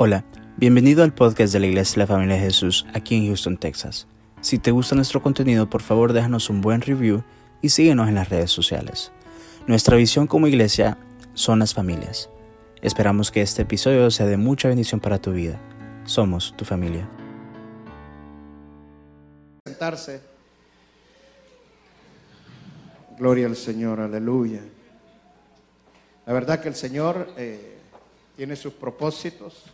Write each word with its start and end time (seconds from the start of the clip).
Hola, 0.00 0.24
bienvenido 0.56 1.02
al 1.02 1.12
podcast 1.12 1.52
de 1.52 1.58
la 1.58 1.66
Iglesia 1.66 1.94
de 1.94 1.98
la 1.98 2.06
Familia 2.06 2.36
de 2.36 2.42
Jesús 2.42 2.86
aquí 2.94 3.16
en 3.16 3.26
Houston, 3.26 3.56
Texas. 3.56 4.06
Si 4.40 4.60
te 4.60 4.70
gusta 4.70 4.94
nuestro 4.94 5.20
contenido, 5.20 5.68
por 5.68 5.82
favor 5.82 6.12
déjanos 6.12 6.50
un 6.50 6.60
buen 6.60 6.82
review 6.82 7.24
y 7.62 7.70
síguenos 7.70 8.06
en 8.08 8.14
las 8.14 8.28
redes 8.28 8.52
sociales. 8.52 9.10
Nuestra 9.66 9.96
visión 9.96 10.28
como 10.28 10.46
iglesia 10.46 10.98
son 11.34 11.58
las 11.58 11.74
familias. 11.74 12.30
Esperamos 12.80 13.32
que 13.32 13.42
este 13.42 13.62
episodio 13.62 14.08
sea 14.12 14.26
de 14.26 14.36
mucha 14.36 14.68
bendición 14.68 15.00
para 15.00 15.20
tu 15.20 15.32
vida. 15.32 15.60
Somos 16.04 16.54
tu 16.56 16.64
familia. 16.64 17.08
Sentarse. 19.66 20.20
Gloria 23.18 23.46
al 23.46 23.56
Señor, 23.56 23.98
aleluya. 23.98 24.60
La 26.24 26.32
verdad 26.32 26.60
que 26.60 26.68
el 26.68 26.76
Señor 26.76 27.32
eh, 27.36 27.78
tiene 28.36 28.54
sus 28.54 28.74
propósitos, 28.74 29.64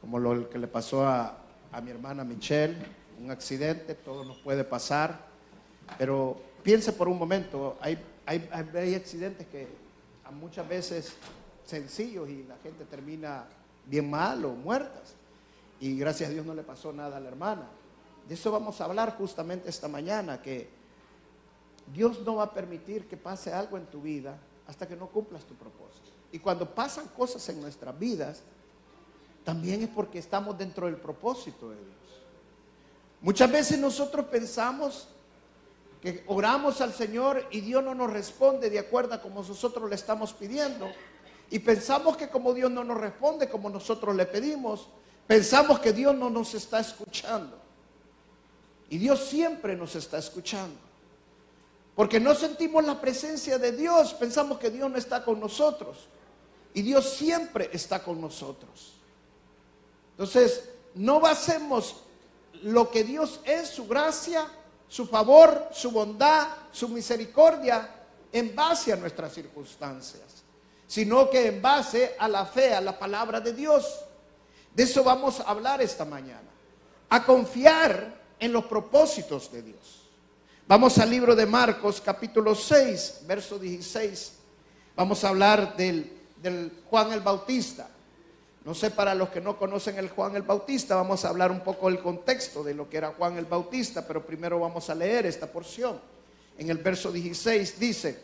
como 0.00 0.18
lo 0.18 0.48
que 0.48 0.58
le 0.58 0.66
pasó 0.66 1.06
a, 1.06 1.38
a 1.72 1.80
mi 1.80 1.90
hermana 1.90 2.24
Michelle, 2.24 2.76
un 3.20 3.30
accidente, 3.30 3.94
todo 3.94 4.24
nos 4.24 4.38
puede 4.38 4.64
pasar, 4.64 5.26
pero 5.98 6.40
piense 6.62 6.92
por 6.92 7.08
un 7.08 7.18
momento, 7.18 7.76
hay, 7.80 7.98
hay, 8.26 8.48
hay 8.74 8.94
accidentes 8.94 9.46
que 9.48 9.68
muchas 10.30 10.68
veces 10.68 11.12
sencillos 11.64 12.28
y 12.28 12.44
la 12.44 12.56
gente 12.58 12.84
termina 12.84 13.44
bien 13.86 14.08
mal 14.10 14.44
o 14.44 14.50
muertas. 14.50 15.14
Y 15.80 15.98
gracias 15.98 16.30
a 16.30 16.32
Dios 16.32 16.46
no 16.46 16.54
le 16.54 16.62
pasó 16.62 16.92
nada 16.92 17.16
a 17.16 17.20
la 17.20 17.28
hermana. 17.28 17.66
De 18.28 18.34
eso 18.34 18.52
vamos 18.52 18.80
a 18.80 18.84
hablar 18.84 19.16
justamente 19.16 19.68
esta 19.68 19.88
mañana, 19.88 20.40
que 20.42 20.68
Dios 21.92 22.20
no 22.24 22.36
va 22.36 22.44
a 22.44 22.54
permitir 22.54 23.06
que 23.06 23.16
pase 23.16 23.52
algo 23.52 23.76
en 23.76 23.86
tu 23.86 24.00
vida 24.00 24.38
hasta 24.66 24.86
que 24.86 24.94
no 24.94 25.08
cumplas 25.08 25.44
tu 25.44 25.54
propósito. 25.54 26.10
Y 26.32 26.38
cuando 26.38 26.68
pasan 26.72 27.08
cosas 27.08 27.48
en 27.48 27.60
nuestras 27.60 27.98
vidas, 27.98 28.42
también 29.44 29.82
es 29.82 29.88
porque 29.88 30.18
estamos 30.18 30.56
dentro 30.56 30.86
del 30.86 30.96
propósito 30.96 31.70
de 31.70 31.76
Dios. 31.76 32.00
Muchas 33.22 33.50
veces 33.50 33.78
nosotros 33.78 34.26
pensamos 34.26 35.08
que 36.00 36.24
oramos 36.26 36.80
al 36.80 36.94
Señor 36.94 37.46
y 37.50 37.60
Dios 37.60 37.84
no 37.84 37.94
nos 37.94 38.10
responde 38.10 38.70
de 38.70 38.78
acuerdo 38.78 39.14
a 39.14 39.20
como 39.20 39.42
nosotros 39.42 39.88
le 39.88 39.96
estamos 39.96 40.32
pidiendo. 40.32 40.90
Y 41.50 41.58
pensamos 41.58 42.16
que 42.16 42.28
como 42.28 42.54
Dios 42.54 42.70
no 42.70 42.84
nos 42.84 42.98
responde 42.98 43.48
como 43.48 43.68
nosotros 43.68 44.14
le 44.16 44.24
pedimos, 44.24 44.88
pensamos 45.26 45.80
que 45.80 45.92
Dios 45.92 46.14
no 46.14 46.30
nos 46.30 46.54
está 46.54 46.80
escuchando. 46.80 47.58
Y 48.88 48.98
Dios 48.98 49.24
siempre 49.24 49.76
nos 49.76 49.94
está 49.94 50.18
escuchando. 50.18 50.76
Porque 51.94 52.18
no 52.18 52.34
sentimos 52.34 52.84
la 52.84 53.00
presencia 53.00 53.58
de 53.58 53.72
Dios, 53.72 54.14
pensamos 54.14 54.58
que 54.58 54.70
Dios 54.70 54.90
no 54.90 54.96
está 54.96 55.24
con 55.24 55.38
nosotros. 55.38 56.08
Y 56.72 56.82
Dios 56.82 57.10
siempre 57.10 57.68
está 57.72 58.02
con 58.02 58.20
nosotros. 58.20 58.99
Entonces, 60.20 60.68
no 60.96 61.18
basemos 61.18 61.96
lo 62.62 62.90
que 62.90 63.04
Dios 63.04 63.40
es, 63.42 63.70
su 63.70 63.88
gracia, 63.88 64.46
su 64.86 65.06
favor, 65.06 65.70
su 65.72 65.90
bondad, 65.92 66.46
su 66.70 66.90
misericordia, 66.90 67.88
en 68.30 68.54
base 68.54 68.92
a 68.92 68.96
nuestras 68.96 69.32
circunstancias, 69.32 70.44
sino 70.86 71.30
que 71.30 71.46
en 71.46 71.62
base 71.62 72.16
a 72.18 72.28
la 72.28 72.44
fe, 72.44 72.74
a 72.74 72.82
la 72.82 72.98
palabra 72.98 73.40
de 73.40 73.54
Dios. 73.54 74.00
De 74.74 74.82
eso 74.82 75.02
vamos 75.02 75.40
a 75.40 75.44
hablar 75.44 75.80
esta 75.80 76.04
mañana. 76.04 76.50
A 77.08 77.24
confiar 77.24 78.14
en 78.38 78.52
los 78.52 78.66
propósitos 78.66 79.50
de 79.50 79.62
Dios. 79.62 80.02
Vamos 80.68 80.98
al 80.98 81.08
libro 81.08 81.34
de 81.34 81.46
Marcos, 81.46 82.02
capítulo 82.04 82.54
6, 82.54 83.22
verso 83.26 83.58
16. 83.58 84.32
Vamos 84.94 85.24
a 85.24 85.30
hablar 85.30 85.78
del, 85.78 86.12
del 86.42 86.82
Juan 86.90 87.10
el 87.10 87.20
Bautista. 87.20 87.88
No 88.64 88.74
sé, 88.74 88.90
para 88.90 89.14
los 89.14 89.30
que 89.30 89.40
no 89.40 89.56
conocen 89.56 89.96
el 89.98 90.10
Juan 90.10 90.36
el 90.36 90.42
Bautista, 90.42 90.94
vamos 90.94 91.24
a 91.24 91.30
hablar 91.30 91.50
un 91.50 91.60
poco 91.60 91.88
del 91.88 92.00
contexto 92.00 92.62
de 92.62 92.74
lo 92.74 92.90
que 92.90 92.98
era 92.98 93.14
Juan 93.16 93.38
el 93.38 93.46
Bautista, 93.46 94.06
pero 94.06 94.24
primero 94.24 94.60
vamos 94.60 94.90
a 94.90 94.94
leer 94.94 95.26
esta 95.26 95.46
porción. 95.46 95.98
En 96.58 96.68
el 96.68 96.78
verso 96.78 97.10
16 97.10 97.80
dice, 97.80 98.18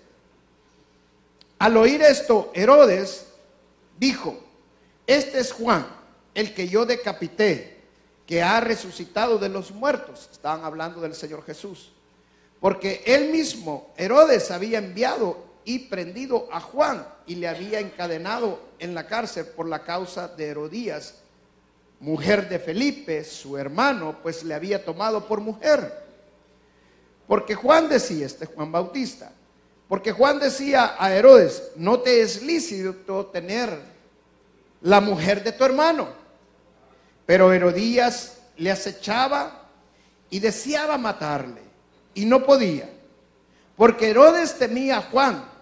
al 1.59 1.77
oír 1.79 2.03
esto, 2.03 2.51
Herodes 2.55 3.29
dijo, 3.99 4.39
este 5.07 5.39
es 5.41 5.53
Juan, 5.53 5.87
el 6.35 6.53
que 6.53 6.69
yo 6.69 6.85
decapité, 6.85 7.77
que 8.27 8.43
ha 8.43 8.61
resucitado 8.61 9.39
de 9.39 9.49
los 9.49 9.71
muertos. 9.71 10.29
Estaban 10.33 10.65
hablando 10.65 11.01
del 11.01 11.15
Señor 11.15 11.45
Jesús. 11.45 11.93
Porque 12.61 13.03
él 13.07 13.31
mismo, 13.31 13.95
Herodes, 13.97 14.51
había 14.51 14.79
enviado 14.79 15.46
y 15.67 15.81
prendido 15.81 16.49
a 16.53 16.61
Juan 16.61 17.07
y 17.27 17.35
le 17.35 17.49
había 17.49 17.81
encadenado 17.81 18.61
en 18.79 18.95
la 18.95 19.07
cárcel 19.09 19.47
por 19.47 19.69
la 19.69 19.83
causa 19.83 20.29
de 20.29 20.47
Herodías, 20.47 21.17
mujer 21.99 22.49
de 22.49 22.61
Felipe, 22.61 23.25
su 23.25 23.59
hermano, 23.59 24.17
pues 24.23 24.45
le 24.45 24.55
había 24.55 24.85
tomado 24.85 25.27
por 25.27 25.41
mujer. 25.41 26.07
Porque 27.27 27.57
Juan 27.57 27.89
decía, 27.89 28.27
este 28.27 28.47
Juan 28.47 28.71
Bautista, 28.71 29.33
porque 29.89 30.13
Juan 30.13 30.39
decía 30.39 30.95
a 30.97 31.13
Herodes, 31.13 31.73
no 31.75 31.99
te 31.99 32.21
es 32.21 32.43
lícito 32.43 33.27
tener 33.27 33.77
la 34.83 35.01
mujer 35.01 35.43
de 35.43 35.51
tu 35.51 35.65
hermano. 35.65 36.09
Pero 37.27 37.53
Herodías 37.53 38.39
le 38.57 38.71
acechaba 38.71 39.69
y 40.31 40.39
deseaba 40.39 40.97
matarle 40.97 41.63
y 42.15 42.25
no 42.25 42.45
podía, 42.45 42.89
porque 43.77 44.11
Herodes 44.11 44.57
temía 44.57 44.99
a 44.99 45.03
Juan, 45.03 45.56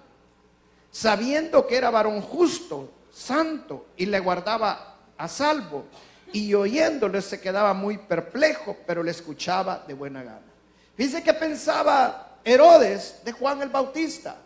sabiendo 0.95 1.67
que 1.67 1.77
era 1.77 1.91
varón 1.91 2.21
justo, 2.21 2.89
santo, 3.13 3.87
y 3.97 4.07
le 4.07 4.21
guardaba 4.21 4.99
a 5.19 5.27
salvo, 5.27 5.87
y 6.33 6.55
oyéndole 6.55 7.21
se 7.21 7.41
quedaba 7.41 7.75
muy 7.75 7.99
perplejo, 7.99 8.77
pero 8.87 9.03
le 9.03 9.11
escuchaba 9.11 9.83
de 9.89 9.95
buena 9.95 10.23
gana. 10.23 10.53
Dice 10.97 11.21
que 11.25 11.35
pensaba 11.35 12.39
Herodes 12.45 13.23
de 13.25 13.33
Juan 13.33 13.61
el 13.63 13.71
Bautista. 13.71 14.37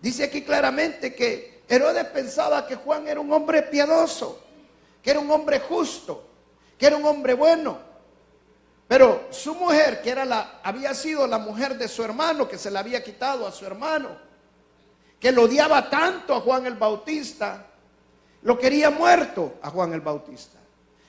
Dice 0.00 0.24
aquí 0.24 0.40
claramente 0.40 1.14
que 1.14 1.64
Herodes 1.68 2.06
pensaba 2.06 2.66
que 2.66 2.76
Juan 2.76 3.06
era 3.06 3.20
un 3.20 3.30
hombre 3.30 3.64
piadoso, 3.64 4.42
que 5.02 5.10
era 5.10 5.20
un 5.20 5.30
hombre 5.30 5.60
justo, 5.60 6.26
que 6.78 6.86
era 6.86 6.96
un 6.96 7.04
hombre 7.04 7.34
bueno. 7.34 7.76
Pero 8.86 9.26
su 9.28 9.54
mujer, 9.54 10.00
que 10.00 10.08
era 10.08 10.24
la, 10.24 10.60
había 10.62 10.94
sido 10.94 11.26
la 11.26 11.36
mujer 11.36 11.76
de 11.76 11.86
su 11.86 12.02
hermano, 12.02 12.48
que 12.48 12.56
se 12.56 12.70
la 12.70 12.80
había 12.80 13.04
quitado 13.04 13.46
a 13.46 13.52
su 13.52 13.66
hermano, 13.66 14.27
que 15.20 15.32
lo 15.32 15.42
odiaba 15.42 15.90
tanto 15.90 16.34
a 16.34 16.40
Juan 16.40 16.66
el 16.66 16.74
Bautista, 16.74 17.66
lo 18.42 18.58
quería 18.58 18.90
muerto 18.90 19.58
a 19.62 19.70
Juan 19.70 19.92
el 19.92 20.00
Bautista. 20.00 20.58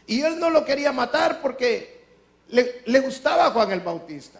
Y 0.07 0.21
él 0.21 0.39
no 0.39 0.49
lo 0.49 0.65
quería 0.65 0.91
matar 0.91 1.41
porque 1.41 2.05
le, 2.49 2.81
le 2.85 2.99
gustaba 2.99 3.45
a 3.45 3.51
Juan 3.51 3.71
el 3.71 3.81
Bautista. 3.81 4.39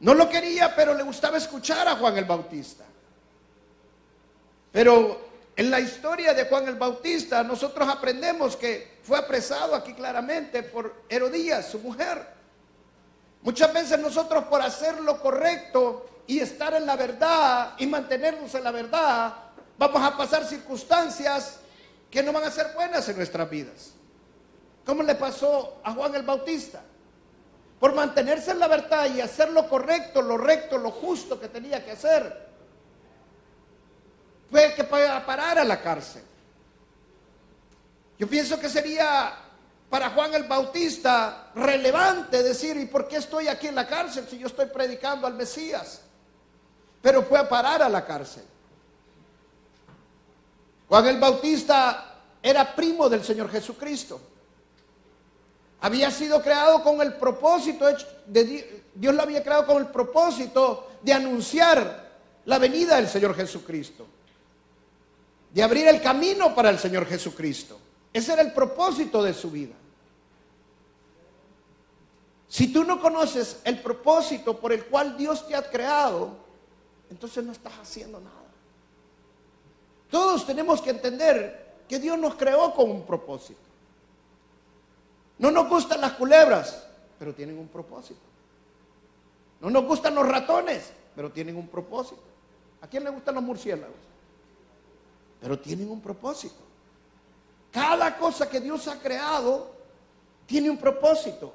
No 0.00 0.14
lo 0.14 0.28
quería, 0.28 0.74
pero 0.74 0.94
le 0.94 1.02
gustaba 1.02 1.36
escuchar 1.36 1.86
a 1.86 1.96
Juan 1.96 2.16
el 2.16 2.24
Bautista. 2.24 2.84
Pero 4.72 5.20
en 5.56 5.70
la 5.70 5.78
historia 5.78 6.34
de 6.34 6.46
Juan 6.46 6.66
el 6.66 6.76
Bautista, 6.76 7.42
nosotros 7.44 7.88
aprendemos 7.88 8.56
que 8.56 8.98
fue 9.02 9.18
apresado 9.18 9.74
aquí 9.74 9.94
claramente 9.94 10.62
por 10.62 11.04
Herodías, 11.08 11.68
su 11.68 11.78
mujer. 11.78 12.26
Muchas 13.42 13.72
veces 13.72 13.98
nosotros 13.98 14.44
por 14.44 14.62
hacer 14.62 15.00
lo 15.02 15.20
correcto 15.20 16.06
y 16.26 16.40
estar 16.40 16.74
en 16.74 16.86
la 16.86 16.96
verdad 16.96 17.74
y 17.78 17.86
mantenernos 17.86 18.54
en 18.54 18.64
la 18.64 18.70
verdad, 18.70 19.34
vamos 19.76 20.02
a 20.02 20.16
pasar 20.16 20.44
circunstancias 20.44 21.58
que 22.10 22.22
no 22.22 22.32
van 22.32 22.44
a 22.44 22.50
ser 22.50 22.72
buenas 22.74 23.08
en 23.08 23.16
nuestras 23.16 23.48
vidas. 23.50 23.92
¿Cómo 24.86 25.02
le 25.02 25.14
pasó 25.14 25.80
a 25.82 25.92
Juan 25.92 26.14
el 26.14 26.22
Bautista? 26.22 26.82
Por 27.80 27.94
mantenerse 27.94 28.52
en 28.52 28.60
la 28.60 28.68
verdad 28.68 29.06
y 29.14 29.20
hacer 29.20 29.50
lo 29.50 29.68
correcto, 29.68 30.22
lo 30.22 30.38
recto, 30.38 30.78
lo 30.78 30.90
justo 30.90 31.40
que 31.40 31.48
tenía 31.48 31.84
que 31.84 31.92
hacer, 31.92 32.48
fue 34.50 34.74
que 34.74 34.84
parar 34.84 35.58
a 35.58 35.64
la 35.64 35.80
cárcel. 35.80 36.22
Yo 38.18 38.28
pienso 38.28 38.60
que 38.60 38.68
sería 38.68 39.34
para 39.90 40.10
Juan 40.10 40.34
el 40.34 40.44
Bautista 40.44 41.50
relevante 41.54 42.42
decir, 42.42 42.76
¿y 42.76 42.86
por 42.86 43.08
qué 43.08 43.16
estoy 43.16 43.48
aquí 43.48 43.66
en 43.66 43.74
la 43.74 43.86
cárcel 43.86 44.26
si 44.28 44.38
yo 44.38 44.46
estoy 44.46 44.66
predicando 44.66 45.26
al 45.26 45.34
Mesías? 45.34 46.02
Pero 47.04 47.22
fue 47.22 47.38
a 47.38 47.46
parar 47.46 47.82
a 47.82 47.88
la 47.90 48.02
cárcel. 48.02 48.44
Juan 50.88 51.06
el 51.06 51.20
Bautista 51.20 52.22
era 52.42 52.74
primo 52.74 53.10
del 53.10 53.22
Señor 53.22 53.50
Jesucristo. 53.50 54.18
Había 55.82 56.10
sido 56.10 56.40
creado 56.40 56.82
con 56.82 57.02
el 57.02 57.12
propósito, 57.16 57.84
de, 58.24 58.84
Dios 58.94 59.14
lo 59.14 59.20
había 59.20 59.42
creado 59.42 59.66
con 59.66 59.82
el 59.82 59.88
propósito 59.88 60.92
de 61.02 61.12
anunciar 61.12 62.10
la 62.46 62.58
venida 62.58 62.96
del 62.96 63.08
Señor 63.08 63.36
Jesucristo. 63.36 64.06
De 65.52 65.62
abrir 65.62 65.86
el 65.86 66.00
camino 66.00 66.54
para 66.54 66.70
el 66.70 66.78
Señor 66.78 67.04
Jesucristo. 67.04 67.78
Ese 68.14 68.32
era 68.32 68.40
el 68.40 68.54
propósito 68.54 69.22
de 69.22 69.34
su 69.34 69.50
vida. 69.50 69.74
Si 72.48 72.72
tú 72.72 72.82
no 72.82 72.98
conoces 72.98 73.60
el 73.64 73.82
propósito 73.82 74.58
por 74.58 74.72
el 74.72 74.86
cual 74.86 75.18
Dios 75.18 75.46
te 75.46 75.54
ha 75.54 75.68
creado, 75.68 76.43
entonces 77.14 77.44
no 77.44 77.52
estás 77.52 77.74
haciendo 77.80 78.18
nada. 78.18 78.34
Todos 80.10 80.44
tenemos 80.44 80.82
que 80.82 80.90
entender 80.90 81.76
que 81.88 82.00
Dios 82.00 82.18
nos 82.18 82.34
creó 82.34 82.74
con 82.74 82.90
un 82.90 83.06
propósito. 83.06 83.60
No 85.38 85.52
nos 85.52 85.68
gustan 85.68 86.00
las 86.00 86.14
culebras, 86.14 86.84
pero 87.16 87.32
tienen 87.32 87.56
un 87.56 87.68
propósito. 87.68 88.20
No 89.60 89.70
nos 89.70 89.84
gustan 89.84 90.16
los 90.16 90.26
ratones, 90.26 90.92
pero 91.14 91.30
tienen 91.30 91.56
un 91.56 91.68
propósito. 91.68 92.20
¿A 92.80 92.88
quién 92.88 93.04
le 93.04 93.10
gustan 93.10 93.36
los 93.36 93.44
murciélagos? 93.44 93.94
Pero 95.40 95.56
tienen 95.60 95.88
un 95.88 96.00
propósito. 96.00 96.64
Cada 97.70 98.18
cosa 98.18 98.50
que 98.50 98.60
Dios 98.60 98.88
ha 98.88 98.98
creado 98.98 99.70
tiene 100.46 100.68
un 100.68 100.78
propósito. 100.78 101.52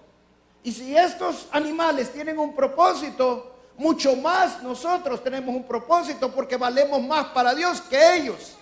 Y 0.64 0.72
si 0.72 0.96
estos 0.96 1.50
animales 1.52 2.14
tienen 2.14 2.40
un 2.40 2.56
propósito, 2.56 3.59
mucho 3.80 4.14
más 4.18 4.62
nosotros 4.62 5.24
tenemos 5.24 5.56
un 5.56 5.64
propósito 5.64 6.30
porque 6.36 6.58
valemos 6.58 7.02
más 7.02 7.28
para 7.28 7.56
Dios 7.56 7.80
que 7.80 8.18
ellos. 8.18 8.58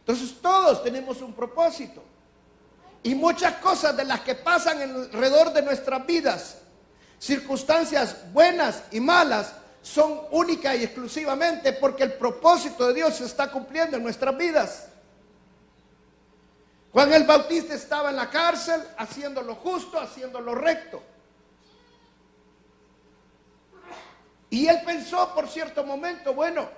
Entonces 0.00 0.34
todos 0.42 0.82
tenemos 0.82 1.22
un 1.22 1.32
propósito. 1.32 2.02
Y 3.04 3.14
muchas 3.14 3.54
cosas 3.58 3.96
de 3.96 4.04
las 4.04 4.22
que 4.22 4.34
pasan 4.34 4.82
alrededor 4.82 5.52
de 5.52 5.62
nuestras 5.62 6.04
vidas, 6.04 6.58
circunstancias 7.20 8.16
buenas 8.32 8.82
y 8.90 8.98
malas, 8.98 9.54
son 9.80 10.22
únicas 10.32 10.76
y 10.76 10.82
exclusivamente 10.82 11.72
porque 11.74 12.02
el 12.02 12.14
propósito 12.14 12.88
de 12.88 12.94
Dios 12.94 13.14
se 13.14 13.26
está 13.26 13.48
cumpliendo 13.52 13.96
en 13.96 14.02
nuestras 14.02 14.36
vidas. 14.36 14.88
Juan 16.90 17.12
el 17.12 17.22
Bautista 17.22 17.74
estaba 17.74 18.10
en 18.10 18.16
la 18.16 18.28
cárcel 18.28 18.82
haciendo 18.98 19.40
lo 19.40 19.54
justo, 19.54 20.00
haciendo 20.00 20.40
lo 20.40 20.56
recto. 20.56 21.11
Y 24.52 24.68
él 24.68 24.82
pensó 24.84 25.34
por 25.34 25.48
cierto 25.48 25.82
momento, 25.82 26.34
bueno, 26.34 26.68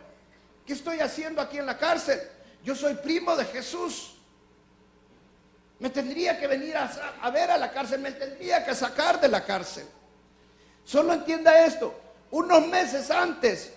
¿qué 0.65 0.75
estoy 0.75 1.00
haciendo 1.00 1.43
aquí 1.43 1.59
en 1.59 1.67
la 1.67 1.76
cárcel? 1.76 2.21
Yo 2.62 2.73
soy 2.73 2.94
primo 2.94 3.35
de 3.35 3.44
Jesús. 3.47 4.15
Me 5.81 5.91
tendría 5.91 6.38
que 6.38 6.47
venir 6.47 6.76
a, 6.76 7.31
ver 7.31 7.50
a 7.50 7.59
la 7.59 7.73
cárcel, 7.73 7.99
me 7.99 8.12
tendría 8.12 8.65
que 8.65 8.76
sacar 8.76 9.21
de 9.21 9.26
la 9.26 9.44
cárcel. 9.44 9.88
Solo 10.85 11.15
entienda 11.15 11.67
esto. 11.67 11.93
Unos 12.31 12.65
meses 12.69 13.11
antes, 13.11 13.73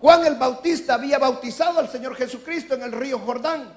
Juan 0.00 0.24
el 0.24 0.36
Bautista 0.36 0.94
había 0.94 1.18
bautizado 1.18 1.80
al 1.80 1.90
Señor 1.90 2.14
Jesucristo 2.14 2.74
en 2.74 2.82
el 2.82 2.92
río 2.92 3.18
Jordán. 3.18 3.76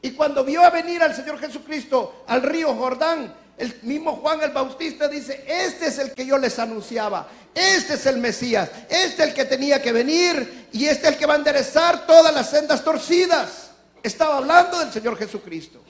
Y 0.00 0.12
cuando 0.12 0.44
vio 0.44 0.62
a 0.62 0.70
venir 0.70 1.02
al 1.02 1.12
Señor 1.12 1.40
Jesucristo 1.40 2.22
al 2.28 2.42
río 2.42 2.72
Jordán, 2.72 3.34
el 3.58 3.78
mismo 3.82 4.16
Juan 4.16 4.42
el 4.42 4.50
Bautista 4.50 5.08
dice, 5.08 5.44
este 5.48 5.86
es 5.86 5.98
el 5.98 6.12
que 6.12 6.26
yo 6.26 6.36
les 6.36 6.58
anunciaba, 6.58 7.28
este 7.54 7.94
es 7.94 8.04
el 8.04 8.18
Mesías, 8.18 8.70
este 8.88 9.22
es 9.22 9.28
el 9.28 9.34
que 9.34 9.46
tenía 9.46 9.80
que 9.80 9.92
venir 9.92 10.68
y 10.72 10.86
este 10.86 11.06
es 11.06 11.12
el 11.14 11.18
que 11.18 11.26
va 11.26 11.34
a 11.34 11.38
enderezar 11.38 12.06
todas 12.06 12.34
las 12.34 12.50
sendas 12.50 12.84
torcidas. 12.84 13.70
Estaba 14.02 14.36
hablando 14.36 14.78
del 14.78 14.92
Señor 14.92 15.16
Jesucristo. 15.16 15.82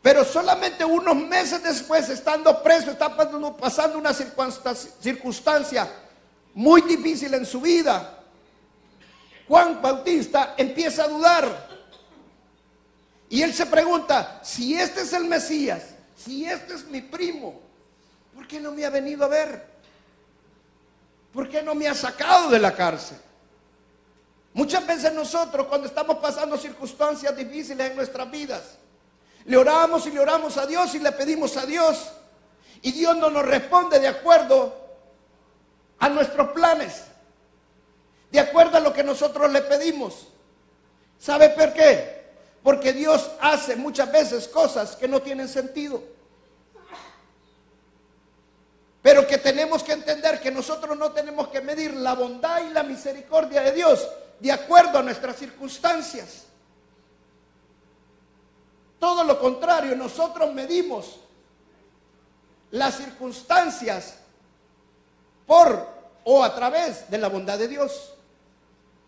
Pero 0.00 0.24
solamente 0.24 0.84
unos 0.84 1.16
meses 1.16 1.62
después, 1.62 2.08
estando 2.08 2.62
preso, 2.62 2.90
está 2.90 3.14
pasando 3.56 3.98
una 3.98 4.12
circunstancia 4.12 5.90
muy 6.54 6.82
difícil 6.82 7.32
en 7.34 7.46
su 7.46 7.60
vida. 7.60 8.22
Juan 9.46 9.80
Bautista 9.80 10.54
empieza 10.56 11.04
a 11.04 11.08
dudar. 11.08 11.68
Y 13.28 13.42
él 13.42 13.52
se 13.54 13.66
pregunta, 13.66 14.40
si 14.42 14.74
este 14.74 15.02
es 15.02 15.12
el 15.12 15.24
Mesías, 15.24 15.93
si 16.16 16.44
este 16.44 16.74
es 16.74 16.84
mi 16.86 17.00
primo, 17.00 17.60
¿por 18.34 18.46
qué 18.46 18.60
no 18.60 18.72
me 18.72 18.84
ha 18.84 18.90
venido 18.90 19.24
a 19.24 19.28
ver? 19.28 19.74
¿Por 21.32 21.48
qué 21.48 21.62
no 21.62 21.74
me 21.74 21.88
ha 21.88 21.94
sacado 21.94 22.50
de 22.50 22.58
la 22.58 22.74
cárcel? 22.74 23.18
Muchas 24.52 24.86
veces 24.86 25.12
nosotros 25.12 25.66
cuando 25.66 25.88
estamos 25.88 26.18
pasando 26.18 26.56
circunstancias 26.56 27.36
difíciles 27.36 27.90
en 27.90 27.96
nuestras 27.96 28.30
vidas, 28.30 28.78
le 29.46 29.56
oramos 29.56 30.06
y 30.06 30.12
le 30.12 30.20
oramos 30.20 30.56
a 30.56 30.66
Dios 30.66 30.94
y 30.94 31.00
le 31.00 31.12
pedimos 31.12 31.56
a 31.56 31.66
Dios. 31.66 32.12
Y 32.82 32.92
Dios 32.92 33.16
no 33.16 33.30
nos 33.30 33.44
responde 33.44 33.98
de 33.98 34.08
acuerdo 34.08 34.74
a 35.98 36.08
nuestros 36.08 36.50
planes, 36.52 37.04
de 38.30 38.40
acuerdo 38.40 38.76
a 38.76 38.80
lo 38.80 38.92
que 38.92 39.02
nosotros 39.02 39.50
le 39.50 39.62
pedimos. 39.62 40.28
¿Sabe 41.18 41.50
por 41.50 41.72
qué? 41.72 42.23
Porque 42.64 42.94
Dios 42.94 43.30
hace 43.40 43.76
muchas 43.76 44.10
veces 44.10 44.48
cosas 44.48 44.96
que 44.96 45.06
no 45.06 45.20
tienen 45.20 45.48
sentido. 45.48 46.02
Pero 49.02 49.26
que 49.26 49.36
tenemos 49.36 49.82
que 49.82 49.92
entender 49.92 50.40
que 50.40 50.50
nosotros 50.50 50.96
no 50.96 51.12
tenemos 51.12 51.48
que 51.48 51.60
medir 51.60 51.92
la 51.92 52.14
bondad 52.14 52.64
y 52.64 52.70
la 52.70 52.82
misericordia 52.82 53.60
de 53.60 53.72
Dios 53.72 54.08
de 54.40 54.50
acuerdo 54.50 54.98
a 54.98 55.02
nuestras 55.02 55.36
circunstancias. 55.36 56.44
Todo 58.98 59.24
lo 59.24 59.38
contrario, 59.38 59.94
nosotros 59.94 60.50
medimos 60.54 61.20
las 62.70 62.96
circunstancias 62.96 64.14
por 65.46 65.86
o 66.24 66.42
a 66.42 66.54
través 66.54 67.10
de 67.10 67.18
la 67.18 67.28
bondad 67.28 67.58
de 67.58 67.68
Dios. 67.68 68.13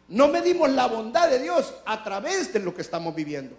No 0.08 0.28
medimos 0.28 0.70
la 0.70 0.86
bondad 0.86 1.28
de 1.28 1.40
Dios 1.40 1.74
a 1.84 2.02
través 2.04 2.52
de 2.52 2.60
lo 2.60 2.74
que 2.74 2.82
estamos 2.82 3.14
viviendo, 3.14 3.56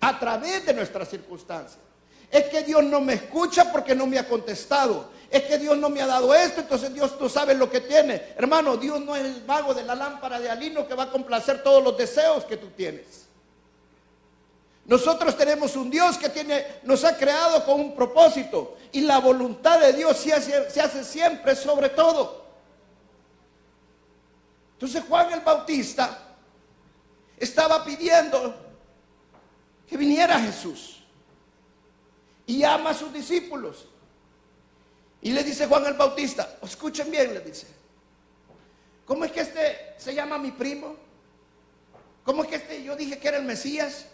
a 0.00 0.18
través 0.18 0.66
de 0.66 0.74
nuestras 0.74 1.08
circunstancias. 1.08 1.80
Es 2.30 2.44
que 2.44 2.62
Dios 2.62 2.84
no 2.84 3.00
me 3.00 3.14
escucha 3.14 3.72
porque 3.72 3.94
no 3.94 4.06
me 4.06 4.18
ha 4.18 4.28
contestado. 4.28 5.10
Es 5.30 5.44
que 5.44 5.58
Dios 5.58 5.76
no 5.76 5.88
me 5.88 6.00
ha 6.02 6.06
dado 6.06 6.34
esto, 6.34 6.60
entonces 6.60 6.92
Dios 6.92 7.18
tú 7.18 7.28
sabes 7.28 7.56
lo 7.56 7.70
que 7.70 7.80
tiene. 7.80 8.34
Hermano, 8.36 8.76
Dios 8.76 9.00
no 9.00 9.16
es 9.16 9.24
el 9.24 9.42
vago 9.42 9.74
de 9.74 9.82
la 9.82 9.94
lámpara 9.94 10.38
de 10.38 10.50
alino 10.50 10.86
que 10.86 10.94
va 10.94 11.04
a 11.04 11.10
complacer 11.10 11.62
todos 11.62 11.82
los 11.82 11.96
deseos 11.96 12.44
que 12.44 12.56
tú 12.56 12.68
tienes. 12.68 13.26
Nosotros 14.86 15.36
tenemos 15.36 15.76
un 15.76 15.88
Dios 15.88 16.18
que 16.18 16.28
tiene, 16.28 16.66
nos 16.82 17.04
ha 17.04 17.16
creado 17.16 17.64
con 17.64 17.80
un 17.80 17.94
propósito 17.94 18.76
y 18.92 19.02
la 19.02 19.18
voluntad 19.18 19.80
de 19.80 19.92
Dios 19.92 20.16
se 20.16 20.32
hace, 20.32 20.70
se 20.70 20.80
hace 20.80 21.04
siempre 21.04 21.54
sobre 21.54 21.90
todo. 21.90 22.44
Entonces 24.80 25.04
Juan 25.06 25.30
el 25.32 25.40
Bautista 25.40 26.36
estaba 27.36 27.84
pidiendo 27.84 28.56
que 29.86 29.96
viniera 29.98 30.40
Jesús 30.40 31.04
y 32.46 32.64
ama 32.64 32.90
a 32.90 32.94
sus 32.94 33.12
discípulos. 33.12 33.86
Y 35.20 35.32
le 35.32 35.44
dice 35.44 35.66
Juan 35.66 35.84
el 35.84 35.94
Bautista, 35.94 36.56
escuchen 36.62 37.10
bien, 37.10 37.34
le 37.34 37.40
dice, 37.40 37.66
¿cómo 39.04 39.26
es 39.26 39.32
que 39.32 39.40
este 39.40 39.94
se 39.98 40.14
llama 40.14 40.38
mi 40.38 40.50
primo? 40.50 40.96
¿Cómo 42.24 42.44
es 42.44 42.48
que 42.48 42.56
este 42.56 42.82
yo 42.82 42.96
dije 42.96 43.18
que 43.18 43.28
era 43.28 43.36
el 43.36 43.44
Mesías? 43.44 44.06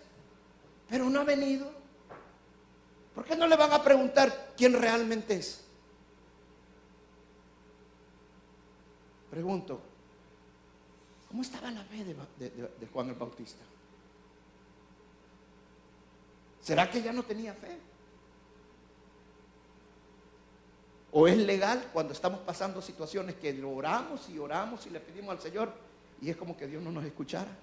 pero 0.89 1.11
no 1.11 1.20
ha 1.20 1.25
venido. 1.25 1.70
¿Por 3.15 3.25
qué 3.25 3.37
no 3.37 3.46
le 3.46 3.56
van 3.56 3.73
a 3.73 3.82
preguntar 3.82 4.53
quién 4.56 4.75
realmente 4.75 5.37
es? 5.37 5.65
Pregunto, 9.31 9.81
¿cómo 11.36 11.43
estaba 11.43 11.70
la 11.70 11.84
fe 11.84 12.02
de, 12.02 12.86
Juan 12.94 13.10
el 13.10 13.14
Bautista? 13.14 13.62
¿Será 16.62 16.90
que 16.90 17.02
ya 17.02 17.12
no 17.12 17.24
tenía 17.24 17.52
fe? 17.52 17.76
¿O 21.12 21.28
es 21.28 21.36
legal 21.36 21.90
cuando 21.93 22.14
estamos 22.14 22.40
pasando 22.40 22.81
situaciones 22.81 23.34
que 23.34 23.62
oramos 23.62 24.31
y 24.31 24.38
oramos 24.38 24.86
y 24.86 24.90
le 24.90 24.98
pedimos 24.98 25.32
al 25.32 25.43
Señor 25.43 25.74
y 26.22 26.31
es 26.31 26.38
como 26.38 26.56
que 26.56 26.66
Dios 26.66 26.82
no 26.82 26.90
nos 26.90 27.05
escuchara? 27.05 27.55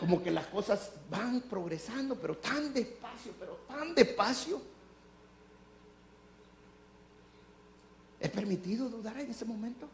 como 0.00 0.22
que 0.22 0.30
las 0.32 0.46
cosas 0.46 0.92
van 1.10 1.42
progresando, 1.42 2.16
pero 2.16 2.36
tan 2.38 2.72
despacio, 2.72 3.32
pero 3.38 3.54
tan 3.68 3.94
despacio. 3.94 4.60
¿Es 8.18 8.30
permitido 8.30 8.88
dudar 8.88 9.18
en 9.18 9.30
ese 9.30 9.44
momento? 9.44 9.88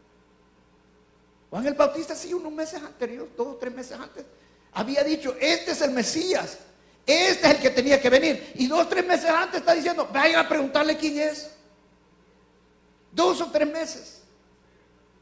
Juan 1.55 1.67
el 1.67 1.73
Bautista, 1.73 2.13
sí, 2.13 2.33
unos 2.33 2.51
meses 2.51 2.83
anteriores, 2.83 3.33
dos 3.37 3.47
o 3.47 3.55
tres 3.55 3.73
meses 3.73 3.97
antes, 3.97 4.25
había 4.73 5.05
dicho, 5.05 5.37
este 5.39 5.71
es 5.71 5.79
el 5.79 5.91
Mesías, 5.91 6.57
este 7.05 7.47
es 7.47 7.53
el 7.53 7.61
que 7.61 7.69
tenía 7.69 8.01
que 8.01 8.09
venir. 8.09 8.51
Y 8.55 8.67
dos 8.67 8.81
o 8.81 8.87
tres 8.89 9.07
meses 9.07 9.29
antes 9.29 9.61
está 9.61 9.73
diciendo, 9.73 10.09
vayan 10.11 10.45
a 10.45 10.49
preguntarle 10.49 10.97
quién 10.97 11.17
es. 11.17 11.49
Dos 13.09 13.39
o 13.39 13.51
tres 13.51 13.71
meses. 13.71 14.23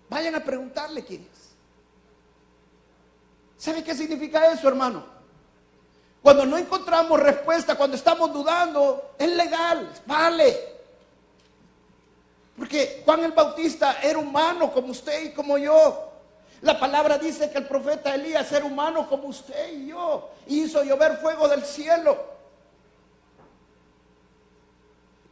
Vayan 0.10 0.34
a 0.34 0.44
preguntarle 0.44 1.04
quién 1.04 1.22
es. 1.22 1.52
¿Sabe 3.64 3.84
qué 3.84 3.94
significa 3.94 4.52
eso, 4.52 4.68
hermano? 4.68 5.06
Cuando 6.24 6.48
no 6.48 6.58
encontramos 6.58 7.20
respuesta, 7.20 7.76
cuando 7.76 7.96
estamos 7.96 8.34
dudando, 8.34 9.14
es 9.20 9.30
legal, 9.30 9.88
vale. 10.08 10.60
Porque 12.58 13.04
Juan 13.06 13.24
el 13.24 13.34
Bautista 13.34 14.00
era 14.02 14.18
humano 14.18 14.74
como 14.74 14.88
usted 14.88 15.26
y 15.26 15.30
como 15.30 15.60
yo. 15.60 16.10
La 16.64 16.80
palabra 16.80 17.18
dice 17.18 17.52
que 17.52 17.58
el 17.58 17.68
profeta 17.68 18.16
Elías 18.16 18.50
era 18.54 18.64
humano 18.64 19.08
como 19.10 19.28
usted 19.28 19.74
y 19.74 19.88
yo. 19.88 20.32
hizo 20.48 20.82
llover 20.82 21.18
fuego 21.18 21.50
del 21.50 21.64
cielo. 21.64 22.18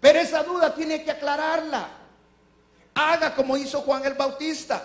Pero 0.02 0.20
esa 0.20 0.44
duda 0.44 0.76
tiene 0.76 1.04
que 1.06 1.12
aclararla. 1.12 1.88
Haga 2.94 3.34
como 3.34 3.56
hizo 3.56 3.80
Juan 3.82 4.06
el 4.06 4.16
Bautista. 4.16 4.84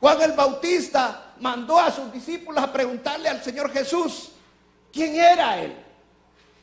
Juan 0.00 0.20
el 0.20 0.32
Bautista 0.32 1.32
mandó 1.40 1.80
a 1.80 1.90
sus 1.90 2.12
discípulos 2.12 2.62
a 2.62 2.70
preguntarle 2.70 3.30
al 3.30 3.42
Señor 3.42 3.70
Jesús, 3.72 4.32
quién 4.92 5.16
era 5.16 5.58
él. 5.60 5.74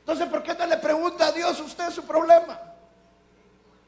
Entonces, 0.01 0.27
¿por 0.27 0.43
qué 0.43 0.53
no 0.53 0.67
le 0.67 0.77
pregunta 0.77 1.25
a 1.25 1.31
Dios 1.31 1.60
usted 1.60 1.89
su 1.89 2.03
problema? 2.03 2.60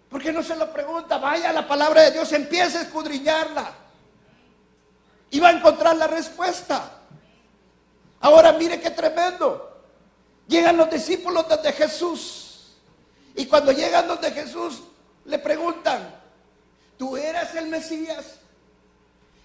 ¿Por 0.10 0.24
qué 0.24 0.34
no 0.34 0.42
se 0.42 0.56
lo 0.56 0.74
pregunta? 0.74 1.20
Vaya 1.20 1.54
la 1.54 1.68
palabra 1.68 2.02
de 2.02 2.12
Dios, 2.12 2.32
empiece 2.32 2.80
a 2.80 2.82
escudriñarla. 2.82 3.83
Y 5.34 5.40
va 5.40 5.50
a 5.50 5.54
encontrar 5.54 5.96
la 5.96 6.06
respuesta. 6.06 7.00
Ahora 8.22 8.54
mire 8.54 8.80
qué 8.80 8.92
tremendo. 8.92 9.82
Llegan 10.48 10.78
los 10.78 10.90
discípulos 10.92 11.46
de 11.64 11.74
Jesús. 11.74 12.76
Y 13.36 13.48
cuando 13.48 13.72
llegan 13.72 14.08
donde 14.08 14.30
Jesús, 14.30 14.84
le 15.26 15.40
preguntan, 15.40 16.08
¿tú 16.98 17.18
eres 17.18 17.56
el 17.56 17.66
Mesías? 17.66 18.36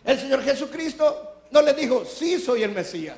El 0.05 0.21
Señor 0.21 0.43
Jesucristo 0.43 1.41
no 1.51 1.63
le 1.63 1.73
dijo, 1.73 2.05
sí 2.05 2.39
soy 2.39 2.65
el 2.65 2.73
Mesías. 2.73 3.17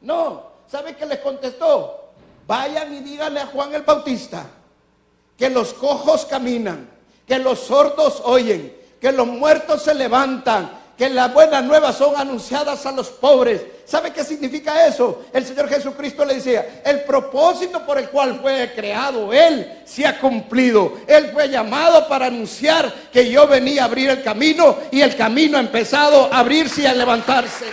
No, 0.00 0.52
¿sabe 0.66 0.96
qué 0.96 1.04
les 1.04 1.18
contestó? 1.18 2.12
Vayan 2.46 2.94
y 2.94 3.00
díganle 3.00 3.40
a 3.40 3.46
Juan 3.46 3.74
el 3.74 3.82
Bautista 3.82 4.46
que 5.36 5.50
los 5.50 5.74
cojos 5.74 6.24
caminan, 6.24 6.88
que 7.26 7.38
los 7.38 7.60
sordos 7.60 8.22
oyen, 8.24 8.76
que 9.00 9.12
los 9.12 9.26
muertos 9.26 9.82
se 9.82 9.94
levantan, 9.94 10.79
que 11.00 11.08
las 11.08 11.32
buenas 11.32 11.64
nuevas 11.64 11.96
son 11.96 12.14
anunciadas 12.14 12.84
a 12.84 12.92
los 12.92 13.08
pobres. 13.08 13.62
¿Sabe 13.86 14.12
qué 14.12 14.22
significa 14.22 14.86
eso? 14.86 15.24
El 15.32 15.46
Señor 15.46 15.66
Jesucristo 15.66 16.26
le 16.26 16.34
decía, 16.34 16.82
el 16.84 17.04
propósito 17.04 17.86
por 17.86 17.96
el 17.96 18.10
cual 18.10 18.38
fue 18.42 18.70
creado 18.74 19.32
Él 19.32 19.80
se 19.86 20.06
ha 20.06 20.20
cumplido. 20.20 20.98
Él 21.06 21.30
fue 21.32 21.48
llamado 21.48 22.06
para 22.06 22.26
anunciar 22.26 22.92
que 23.10 23.30
yo 23.30 23.46
venía 23.48 23.80
a 23.80 23.84
abrir 23.86 24.10
el 24.10 24.22
camino 24.22 24.76
y 24.90 25.00
el 25.00 25.16
camino 25.16 25.56
ha 25.56 25.60
empezado 25.60 26.30
a 26.30 26.40
abrirse 26.40 26.82
y 26.82 26.86
a 26.86 26.92
levantarse. 26.92 27.64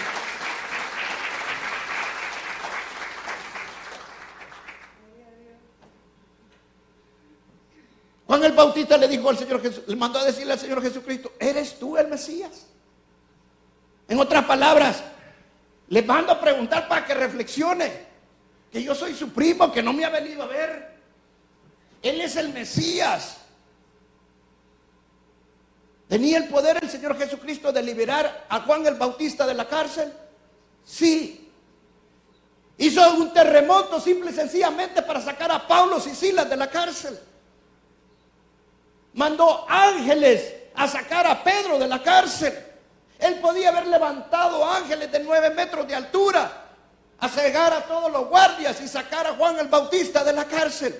Juan 8.25 8.41
el 8.46 8.53
Bautista 8.53 8.96
le 8.96 9.10
dijo 9.10 9.29
al 9.29 9.38
Señor 9.38 9.62
Jesús, 9.62 9.84
le 9.86 9.98
mandó 9.98 10.17
a 10.17 10.24
decirle 10.24 10.53
al 10.53 10.60
Señor 10.60 10.81
Jesucristo, 10.81 11.34
¿eres 11.38 11.77
tú 11.77 11.98
el 11.98 12.07
Mesías? 12.07 12.67
En 14.07 14.19
otras 14.19 14.45
palabras, 14.45 15.03
le 15.89 16.01
mando 16.01 16.31
a 16.31 16.39
preguntar 16.39 16.87
para 16.87 17.05
que 17.05 17.13
reflexione. 17.13 18.07
Que 18.71 18.83
yo 18.83 18.93
soy 18.93 19.13
su 19.13 19.31
primo, 19.31 19.71
que 19.71 19.81
no 19.81 19.93
me 19.93 20.05
ha 20.05 20.09
venido 20.09 20.43
a 20.43 20.47
ver. 20.47 20.97
Él 22.01 22.21
es 22.21 22.35
el 22.35 22.53
Mesías. 22.53 23.37
¿Tenía 26.07 26.37
el 26.37 26.47
poder 26.47 26.79
el 26.81 26.89
Señor 26.89 27.17
Jesucristo 27.17 27.71
de 27.71 27.83
liberar 27.83 28.45
a 28.47 28.61
Juan 28.61 28.85
el 28.85 28.95
Bautista 28.95 29.45
de 29.45 29.53
la 29.53 29.67
cárcel? 29.67 30.13
Sí. 30.85 31.51
Hizo 32.77 33.15
un 33.15 33.33
terremoto 33.33 33.99
simple 33.99 34.31
y 34.31 34.33
sencillamente 34.33 35.01
para 35.01 35.19
sacar 35.19 35.51
a 35.51 35.67
Pablo 35.67 35.97
y 35.97 36.15
Silas 36.15 36.49
de 36.49 36.55
la 36.55 36.69
cárcel. 36.69 37.19
Mandó 39.13 39.65
ángeles 39.67 40.53
a 40.75 40.87
sacar 40.87 41.25
a 41.25 41.43
Pedro 41.43 41.79
de 41.79 41.87
la 41.87 42.01
cárcel. 42.01 42.66
Él 43.19 43.39
podía 43.39 43.69
haber 43.69 43.88
levantado 43.88 44.65
ángeles 44.65 45.12
de 45.12 45.19
nueve 45.19 45.50
metros 45.50 45.88
de 45.88 45.95
altura 45.95 46.65
a 47.19 47.29
cegar 47.29 47.74
a 47.74 47.86
todos 47.86 48.12
los 48.12 48.27
guardias 48.27 48.79
y 48.81 48.88
sacar 48.88 49.25
a 49.25 49.33
Juan 49.33 49.57
el 49.59 49.67
Bautista 49.67 50.24
de 50.24 50.33
la 50.33 50.45
cárcel. 50.45 50.95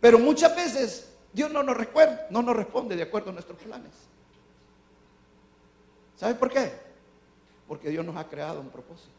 Pero 0.00 0.18
muchas 0.18 0.54
veces 0.54 1.12
Dios 1.32 1.50
no 1.50 1.62
nos 1.62 1.76
recuerda, 1.76 2.26
no 2.30 2.42
nos 2.42 2.56
responde 2.56 2.94
de 2.94 3.02
acuerdo 3.02 3.30
a 3.30 3.32
nuestros 3.32 3.58
planes. 3.58 3.90
¿Sabe 6.16 6.34
por 6.34 6.50
qué? 6.50 6.72
Porque 7.66 7.90
Dios 7.90 8.04
nos 8.04 8.16
ha 8.16 8.28
creado 8.28 8.60
un 8.60 8.70
propósito. 8.70 9.10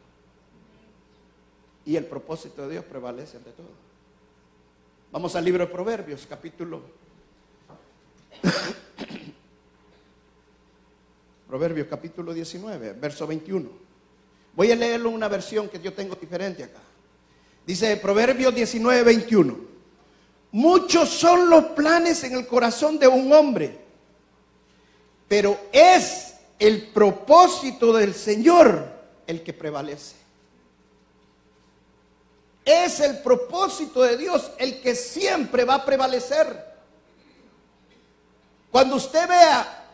Y 1.86 1.96
el 1.98 2.06
propósito 2.06 2.64
de 2.64 2.74
Dios 2.74 2.86
prevalece 2.86 3.38
ante 3.38 3.52
todo. 3.52 3.90
Vamos 5.12 5.36
al 5.36 5.44
libro 5.44 5.66
de 5.66 5.72
Proverbios, 5.72 6.26
capítulo 6.28 6.82
Proverbios 11.48 11.88
capítulo 11.90 12.34
19, 12.34 12.94
verso 12.94 13.28
21. 13.28 13.70
Voy 14.56 14.72
a 14.72 14.76
leerlo 14.76 15.10
en 15.10 15.16
una 15.16 15.28
versión 15.28 15.70
que 15.70 15.80
yo 15.80 15.94
tengo 15.94 16.16
diferente 16.16 16.64
acá. 16.64 16.80
Dice 17.66 17.98
Proverbios 17.98 18.54
19, 18.54 19.04
21. 19.04 19.70
Muchos 20.52 21.10
son 21.10 21.50
los 21.50 21.66
planes 21.66 22.24
en 22.24 22.34
el 22.34 22.48
corazón 22.48 22.98
de 22.98 23.08
un 23.08 23.32
hombre, 23.32 23.78
pero 25.28 25.60
es 25.72 26.34
el 26.58 26.88
propósito 26.88 27.94
del 27.94 28.16
Señor 28.16 29.00
el 29.28 29.44
que 29.44 29.54
prevalece. 29.54 30.16
Es 32.66 33.00
el 33.00 33.20
propósito 33.20 34.04
de 34.04 34.18
Dios 34.18 34.52
el 34.58 34.82
que 34.82 34.96
siempre 34.96 35.64
va 35.64 35.76
a 35.76 35.86
prevalecer. 35.86 36.69
Cuando 38.72 38.96
usted 38.96 39.28
vea 39.28 39.86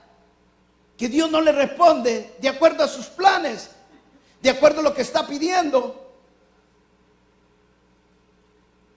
que 0.98 1.08
Dios 1.08 1.29
no 1.29 1.41
le 1.41 1.51
responde 1.51 2.36
de 2.39 2.50
acuerdo 2.50 2.84
a 2.84 2.88
sus 2.88 3.08
planes, 3.08 3.70
de 4.41 4.50
acuerdo 4.50 4.82
a 4.82 4.84
lo 4.84 4.94
que 4.94 5.01
está 5.01 5.25
pidiendo, 5.25 6.13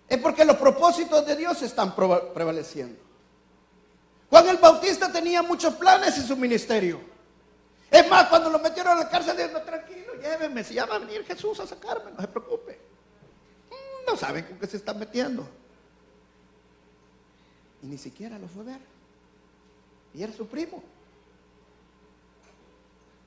es 0.09 0.19
porque 0.19 0.45
los 0.45 0.57
propósitos 0.57 1.27
de 1.27 1.37
Dios 1.37 1.63
están 1.63 1.95
prevaleciendo. 1.95 2.99
Juan 4.31 4.49
el 4.49 4.59
Bautista 4.59 5.11
tenía 5.11 5.43
muchos 5.43 5.75
planes 5.75 6.17
en 6.19 6.27
su 6.27 6.37
ministerio. 6.37 7.01
Es 7.91 8.09
más, 8.09 8.29
cuando 8.29 8.51
lo 8.51 8.59
metieron 8.59 8.93
a 8.93 9.01
la 9.01 9.09
cárcel, 9.09 9.37
dijo, 9.37 9.63
tranquilo, 9.63 10.15
llévenme, 10.21 10.63
si 10.63 10.75
ya 10.75 10.85
va 10.85 10.97
a 10.97 10.99
venir 10.99 11.25
Jesús 11.25 11.59
a 11.61 11.67
sacarme, 11.67 12.11
no 12.11 12.21
se 12.21 12.29
preocupe. 12.29 12.79
Mm, 13.71 14.11
no 14.11 14.17
saben 14.17 14.45
con 14.45 14.59
qué 14.59 14.67
se 14.67 14.77
están 14.77 14.99
metiendo. 14.99 15.49
Y 17.83 17.87
ni 17.87 17.97
siquiera 17.97 18.39
lo 18.39 18.49
fue 18.49 18.63
a 18.63 18.67
ver. 18.67 18.98
Y 20.15 20.23
era 20.23 20.33
su 20.33 20.47
primo. 20.47 20.83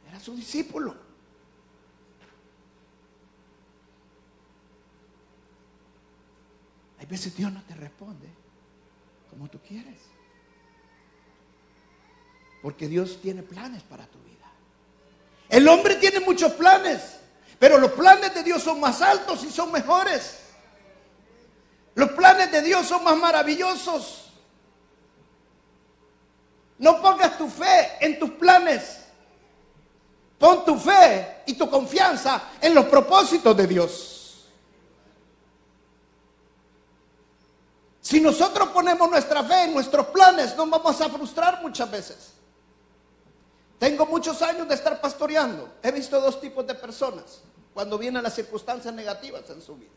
Era 0.08 0.20
su 0.20 0.36
discípulo. 0.36 0.96
Hay 7.00 7.06
veces 7.06 7.36
Dios 7.36 7.52
no 7.52 7.64
te 7.64 7.74
responde 7.74 8.28
como 9.30 9.50
tú 9.50 9.60
quieres. 9.60 10.00
Porque 12.62 12.88
Dios 12.88 13.20
tiene 13.22 13.42
planes 13.42 13.82
para 13.84 14.06
tu 14.06 14.20
vida. 14.20 14.52
El 15.50 15.68
hombre 15.68 15.96
tiene 15.96 16.20
muchos 16.20 16.54
planes, 16.54 17.20
pero 17.58 17.78
los 17.80 17.92
planes 17.94 18.34
de 18.36 18.44
Dios 18.44 18.62
son 18.62 18.80
más 18.80 19.02
altos 19.02 19.44
y 19.44 19.50
son 19.50 19.72
mejores. 19.72 20.40
Los 21.96 22.12
planes 22.12 22.52
de 22.52 22.62
Dios 22.62 22.88
son 22.88 23.04
más 23.04 23.18
maravillosos. 23.18 24.21
No 26.82 27.00
pongas 27.00 27.38
tu 27.38 27.48
fe 27.48 27.98
en 28.00 28.18
tus 28.18 28.32
planes. 28.32 28.98
Pon 30.40 30.66
tu 30.66 30.76
fe 30.80 31.44
y 31.46 31.54
tu 31.54 31.70
confianza 31.70 32.42
en 32.60 32.74
los 32.74 32.86
propósitos 32.86 33.56
de 33.56 33.68
Dios. 33.68 34.48
Si 38.02 38.20
nosotros 38.20 38.70
ponemos 38.70 39.08
nuestra 39.12 39.44
fe 39.44 39.66
en 39.66 39.76
nuestros 39.76 40.08
planes, 40.08 40.56
nos 40.58 40.68
vamos 40.72 41.00
a 41.00 41.10
frustrar 41.10 41.62
muchas 41.62 41.90
veces. 41.92 42.32
Tengo 43.78 44.08
muchos 44.08 44.42
años 44.42 44.68
de 44.68 44.74
estar 44.74 45.00
pastoreando. 45.00 45.76
He 45.84 45.92
visto 45.92 46.20
dos 46.20 46.42
tipos 46.42 46.66
de 46.66 46.74
personas 46.74 47.44
cuando 47.76 48.00
vienen 48.00 48.24
las 48.24 48.34
circunstancias 48.34 48.92
negativas 48.92 49.48
en 49.52 49.62
su 49.62 49.76
vida. 49.76 49.92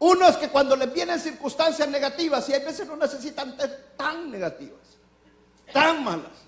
Uno 0.00 0.28
es 0.28 0.36
que 0.36 0.50
cuando 0.50 0.76
les 0.76 0.92
vienen 0.92 1.18
circunstancias 1.18 1.88
negativas, 1.88 2.46
y 2.50 2.52
hay 2.52 2.62
veces 2.62 2.86
no 2.86 2.96
necesitan 2.96 3.56
ser 3.56 3.94
tan 3.96 4.30
negativas, 4.30 4.91
tan 5.72 6.02
malas, 6.02 6.46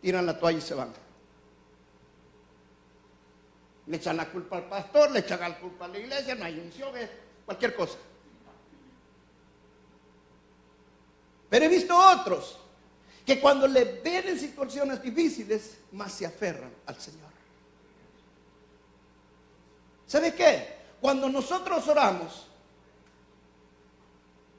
tiran 0.00 0.26
la 0.26 0.38
toalla 0.38 0.58
y 0.58 0.62
se 0.62 0.74
van. 0.74 0.92
Le 3.86 3.96
echan 3.96 4.16
la 4.16 4.30
culpa 4.30 4.58
al 4.58 4.68
pastor, 4.68 5.10
le 5.10 5.20
echan 5.20 5.40
la 5.40 5.58
culpa 5.58 5.86
a 5.86 5.88
la 5.88 5.98
iglesia, 5.98 6.34
no 6.34 6.44
hay 6.44 6.58
unción, 6.58 6.92
cualquier 7.44 7.74
cosa. 7.74 7.98
Pero 11.48 11.64
he 11.64 11.68
visto 11.68 11.96
otros 11.96 12.58
que 13.24 13.40
cuando 13.40 13.66
le 13.66 14.00
ven 14.00 14.28
en 14.28 14.38
situaciones 14.38 15.02
difíciles, 15.02 15.78
más 15.92 16.12
se 16.12 16.26
aferran 16.26 16.72
al 16.86 17.00
Señor. 17.00 17.28
¿Sabe 20.06 20.34
qué? 20.34 20.76
Cuando 21.00 21.28
nosotros 21.28 21.86
oramos, 21.88 22.46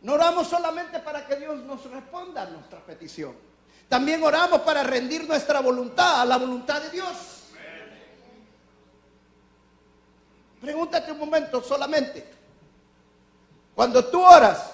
no 0.01 0.13
oramos 0.13 0.48
solamente 0.48 1.00
para 1.00 1.25
que 1.25 1.36
Dios 1.36 1.63
nos 1.63 1.84
responda 1.89 2.43
a 2.43 2.50
nuestra 2.50 2.79
petición. 2.86 3.36
También 3.89 4.24
oramos 4.24 4.62
para 4.62 4.84
rendir 4.84 5.27
nuestra 5.27 5.60
voluntad 5.62 6.22
a 6.22 6.25
la 6.25 6.38
voluntad 6.38 6.79
de 6.79 6.91
Dios. 6.91 7.17
Pregúntate 10.62 11.12
un 11.12 11.17
momento 11.17 11.62
solamente. 11.63 12.24
Cuando 13.74 14.05
tú 14.05 14.22
oras, 14.22 14.72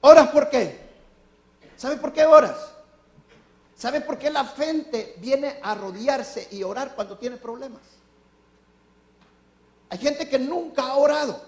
¿oras 0.00 0.28
por 0.28 0.48
qué? 0.48 0.86
¿Sabes 1.76 1.98
por 1.98 2.12
qué 2.12 2.24
oras? 2.24 2.56
¿Sabe 3.76 4.00
por 4.00 4.16
qué 4.18 4.30
la 4.30 4.44
gente 4.44 5.16
viene 5.18 5.58
a 5.62 5.74
rodearse 5.74 6.48
y 6.52 6.62
orar 6.62 6.94
cuando 6.94 7.18
tiene 7.18 7.36
problemas? 7.36 7.82
Hay 9.88 9.98
gente 9.98 10.28
que 10.28 10.38
nunca 10.38 10.82
ha 10.82 10.96
orado, 10.96 11.42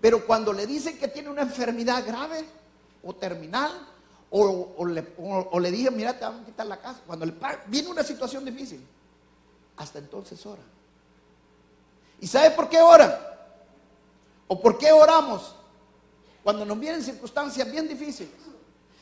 pero 0.00 0.26
cuando 0.26 0.52
le 0.52 0.66
dicen 0.66 0.98
que 0.98 1.08
tiene 1.08 1.30
una 1.30 1.42
enfermedad 1.42 2.04
grave 2.06 2.44
o 3.02 3.14
terminal, 3.14 3.72
o, 4.30 4.84
le, 4.84 5.14
o, 5.18 5.60
dicen, 5.60 5.96
mira, 5.96 6.18
te 6.18 6.24
van 6.24 6.40
a 6.40 6.44
quitar 6.44 6.66
la 6.66 6.80
casa, 6.80 7.00
cuando 7.06 7.26
le, 7.26 7.34
viene 7.66 7.88
una 7.88 8.02
situación 8.02 8.44
difícil, 8.44 8.84
hasta 9.76 9.98
entonces 9.98 10.44
oran. 10.44 10.64
¿Y 12.20 12.26
sabe 12.26 12.50
por 12.50 12.68
qué 12.68 12.80
oran? 12.80 13.14
¿O 14.48 14.60
por 14.60 14.78
qué 14.78 14.92
oramos? 14.92 15.54
Cuando 16.42 16.64
nos 16.64 16.78
vienen 16.78 17.02
circunstancias 17.02 17.70
bien 17.70 17.88
difíciles. 17.88 18.32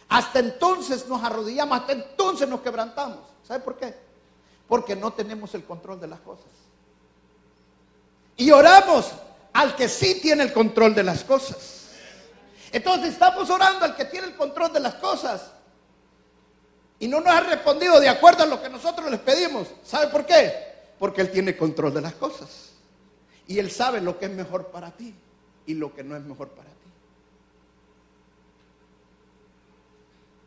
Hasta 0.08 0.38
entonces 0.38 1.06
nos 1.08 1.22
arrodillamos, 1.22 1.78
hasta 1.78 1.92
entonces 1.92 2.48
nos 2.48 2.60
quebrantamos. 2.60 3.18
¿Sabe 3.46 3.60
por 3.60 3.76
qué? 3.76 3.94
Porque 4.68 4.96
no 4.96 5.12
tenemos 5.12 5.54
el 5.54 5.64
control 5.64 6.00
de 6.00 6.08
las 6.08 6.20
cosas. 6.20 6.46
Y 8.36 8.50
oramos 8.50 9.10
al 9.52 9.76
que 9.76 9.88
sí 9.88 10.20
tiene 10.20 10.42
el 10.42 10.52
control 10.52 10.94
de 10.94 11.04
las 11.04 11.24
cosas. 11.24 11.83
Entonces 12.74 13.10
estamos 13.10 13.48
orando 13.50 13.84
al 13.84 13.94
que 13.94 14.04
tiene 14.04 14.26
el 14.26 14.34
control 14.34 14.72
de 14.72 14.80
las 14.80 14.96
cosas. 14.96 15.52
Y 16.98 17.06
no 17.06 17.20
nos 17.20 17.32
ha 17.32 17.38
respondido 17.38 18.00
de 18.00 18.08
acuerdo 18.08 18.42
a 18.42 18.46
lo 18.46 18.60
que 18.60 18.68
nosotros 18.68 19.08
les 19.12 19.20
pedimos. 19.20 19.68
¿Sabe 19.84 20.08
por 20.08 20.26
qué? 20.26 20.52
Porque 20.98 21.20
Él 21.20 21.30
tiene 21.30 21.56
control 21.56 21.94
de 21.94 22.00
las 22.00 22.14
cosas. 22.14 22.72
Y 23.46 23.60
Él 23.60 23.70
sabe 23.70 24.00
lo 24.00 24.18
que 24.18 24.24
es 24.24 24.32
mejor 24.32 24.72
para 24.72 24.90
ti 24.90 25.14
y 25.66 25.74
lo 25.74 25.94
que 25.94 26.02
no 26.02 26.16
es 26.16 26.24
mejor 26.24 26.48
para 26.48 26.68
ti. 26.68 26.74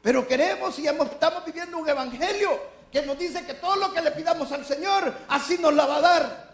Pero 0.02 0.28
queremos 0.28 0.78
y 0.80 0.86
estamos 0.86 1.46
viviendo 1.46 1.78
un 1.78 1.88
evangelio 1.88 2.60
que 2.92 3.04
nos 3.04 3.18
dice 3.18 3.46
que 3.46 3.54
todo 3.54 3.78
lo 3.78 3.94
que 3.94 4.02
le 4.02 4.12
pidamos 4.12 4.52
al 4.52 4.66
Señor, 4.66 5.14
así 5.30 5.58
nos 5.60 5.74
la 5.74 5.86
va 5.86 5.96
a 5.96 6.02
dar. 6.02 6.52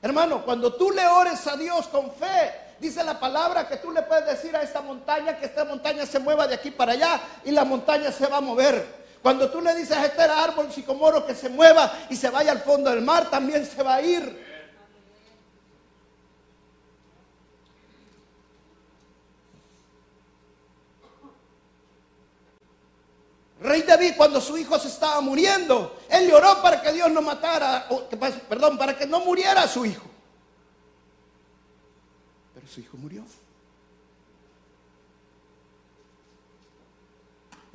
Hermano, 0.00 0.46
cuando 0.46 0.72
tú 0.72 0.90
le 0.90 1.06
ores 1.06 1.46
a 1.46 1.58
Dios 1.58 1.88
con 1.88 2.10
fe, 2.10 2.69
dice 2.80 3.04
la 3.04 3.20
palabra 3.20 3.68
que 3.68 3.76
tú 3.76 3.92
le 3.92 4.02
puedes 4.02 4.26
decir 4.26 4.56
a 4.56 4.62
esta 4.62 4.80
montaña 4.80 5.36
que 5.38 5.46
esta 5.46 5.64
montaña 5.64 6.06
se 6.06 6.18
mueva 6.18 6.48
de 6.48 6.54
aquí 6.54 6.70
para 6.70 6.92
allá 6.92 7.20
y 7.44 7.50
la 7.50 7.64
montaña 7.64 8.10
se 8.10 8.26
va 8.26 8.38
a 8.38 8.40
mover. 8.40 9.00
Cuando 9.22 9.50
tú 9.50 9.60
le 9.60 9.74
dices 9.74 9.96
a 9.96 10.06
este 10.06 10.22
árbol 10.22 10.72
sicomoro 10.72 11.26
que 11.26 11.34
se 11.34 11.50
mueva 11.50 11.92
y 12.08 12.16
se 12.16 12.30
vaya 12.30 12.52
al 12.52 12.60
fondo 12.60 12.90
del 12.90 13.02
mar, 13.02 13.28
también 13.30 13.66
se 13.66 13.82
va 13.82 13.96
a 13.96 14.02
ir. 14.02 14.50
Rey 23.60 23.82
David, 23.82 24.14
cuando 24.16 24.40
su 24.40 24.56
hijo 24.56 24.78
se 24.78 24.88
estaba 24.88 25.20
muriendo, 25.20 25.98
él 26.08 26.30
lloró 26.30 26.62
para 26.62 26.80
que 26.80 26.92
Dios 26.92 27.10
no 27.10 27.20
matara, 27.20 27.86
perdón, 28.48 28.78
para 28.78 28.96
que 28.96 29.04
no 29.04 29.20
muriera 29.20 29.68
su 29.68 29.84
hijo. 29.84 30.09
Su 32.72 32.80
hijo 32.80 32.96
murió. 32.96 33.24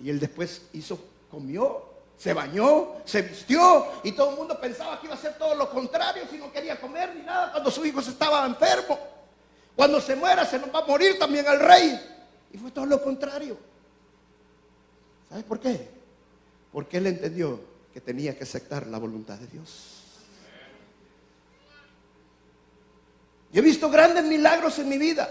Y 0.02 0.10
él 0.10 0.20
después 0.20 0.62
hizo, 0.74 1.00
comió, 1.30 1.84
se 2.18 2.34
bañó, 2.34 2.96
se 3.06 3.22
vistió 3.22 3.88
y 4.04 4.14
todo 4.14 4.32
el 4.32 4.36
mundo 4.38 4.60
pensaba 4.60 5.00
que 5.00 5.08
iba 5.08 5.16
a 5.16 5.18
ser 5.18 5.38
todo 5.38 5.56
lo 5.56 5.70
contrario, 5.70 6.24
si 6.30 6.38
no 6.38 6.52
quería 6.52 6.80
comer 6.80 7.14
ni 7.16 7.24
nada 7.24 7.52
cuando 7.52 7.70
su 7.72 7.86
hijo 7.86 8.02
se 8.02 8.12
estaba 8.12 8.46
enfermo. 8.46 8.98
Cuando 9.76 10.00
se 10.00 10.16
muera 10.16 10.46
se 10.46 10.60
nos 10.60 10.74
va 10.74 10.80
a 10.80 10.86
morir 10.86 11.20
también 11.20 11.46
el 11.46 11.60
rey. 11.60 12.00
Y 12.54 12.58
fue 12.58 12.72
todo 12.72 12.86
lo 12.86 13.02
contrario. 13.02 13.58
¿Sabes 15.30 15.44
por 15.44 15.60
qué? 15.60 15.90
Porque 16.72 16.98
él 16.98 17.08
entendió 17.08 17.60
que 17.94 18.00
tenía 18.00 18.38
que 18.38 18.44
aceptar 18.44 18.88
la 18.88 18.98
voluntad 18.98 19.38
de 19.38 19.48
Dios. 19.48 19.95
Yo 23.56 23.62
he 23.62 23.64
visto 23.64 23.90
grandes 23.90 24.26
milagros 24.26 24.78
en 24.80 24.90
mi 24.90 24.98
vida. 24.98 25.30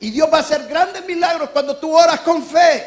Y 0.00 0.10
Dios 0.10 0.28
va 0.28 0.38
a 0.38 0.40
hacer 0.40 0.66
grandes 0.66 1.06
milagros 1.06 1.50
cuando 1.50 1.76
tú 1.76 1.96
oras 1.96 2.18
con 2.22 2.44
fe. 2.44 2.84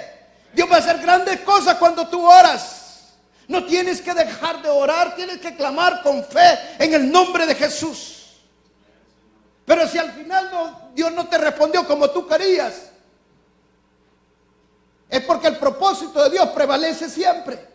Dios 0.52 0.70
va 0.70 0.76
a 0.76 0.80
hacer 0.80 0.98
grandes 1.00 1.40
cosas 1.40 1.78
cuando 1.78 2.06
tú 2.10 2.30
oras. 2.30 3.14
No 3.48 3.64
tienes 3.64 4.02
que 4.02 4.14
dejar 4.14 4.62
de 4.62 4.68
orar, 4.68 5.16
tienes 5.16 5.38
que 5.38 5.56
clamar 5.56 6.04
con 6.04 6.22
fe 6.26 6.60
en 6.80 6.94
el 6.94 7.10
nombre 7.10 7.46
de 7.46 7.56
Jesús. 7.56 8.42
Pero 9.66 9.88
si 9.88 9.98
al 9.98 10.12
final 10.12 10.90
Dios 10.94 11.14
no 11.14 11.30
te 11.30 11.38
respondió 11.38 11.88
como 11.88 12.10
tú 12.10 12.28
querías, 12.28 12.90
es 15.08 15.22
porque 15.22 15.48
el 15.48 15.56
propósito 15.56 16.22
de 16.26 16.32
Dios 16.32 16.50
prevalece 16.50 17.10
siempre. 17.10 17.66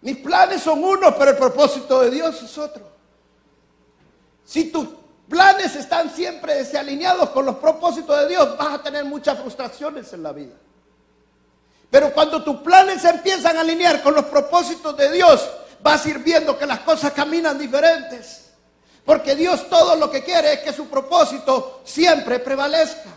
Mis 0.00 0.16
planes 0.16 0.60
son 0.60 0.82
unos, 0.82 1.14
pero 1.14 1.30
el 1.30 1.36
propósito 1.36 2.00
de 2.00 2.10
Dios 2.10 2.42
es 2.42 2.58
otro. 2.58 2.95
Si 4.46 4.70
tus 4.70 4.86
planes 5.28 5.74
están 5.74 6.08
siempre 6.08 6.54
desalineados 6.54 7.30
con 7.30 7.44
los 7.44 7.56
propósitos 7.56 8.18
de 8.20 8.28
Dios, 8.28 8.56
vas 8.56 8.74
a 8.74 8.82
tener 8.82 9.04
muchas 9.04 9.38
frustraciones 9.38 10.10
en 10.12 10.22
la 10.22 10.32
vida. 10.32 10.54
Pero 11.90 12.12
cuando 12.12 12.42
tus 12.42 12.58
planes 12.58 13.02
se 13.02 13.10
empiezan 13.10 13.56
a 13.56 13.60
alinear 13.60 14.02
con 14.02 14.14
los 14.14 14.26
propósitos 14.26 14.96
de 14.96 15.10
Dios, 15.10 15.46
vas 15.82 16.06
a 16.06 16.08
ir 16.08 16.20
viendo 16.20 16.56
que 16.56 16.64
las 16.64 16.80
cosas 16.80 17.12
caminan 17.12 17.58
diferentes. 17.58 18.52
Porque 19.04 19.34
Dios 19.34 19.68
todo 19.68 19.96
lo 19.96 20.10
que 20.10 20.22
quiere 20.22 20.54
es 20.54 20.60
que 20.60 20.72
su 20.72 20.88
propósito 20.88 21.80
siempre 21.84 22.38
prevalezca. 22.38 23.10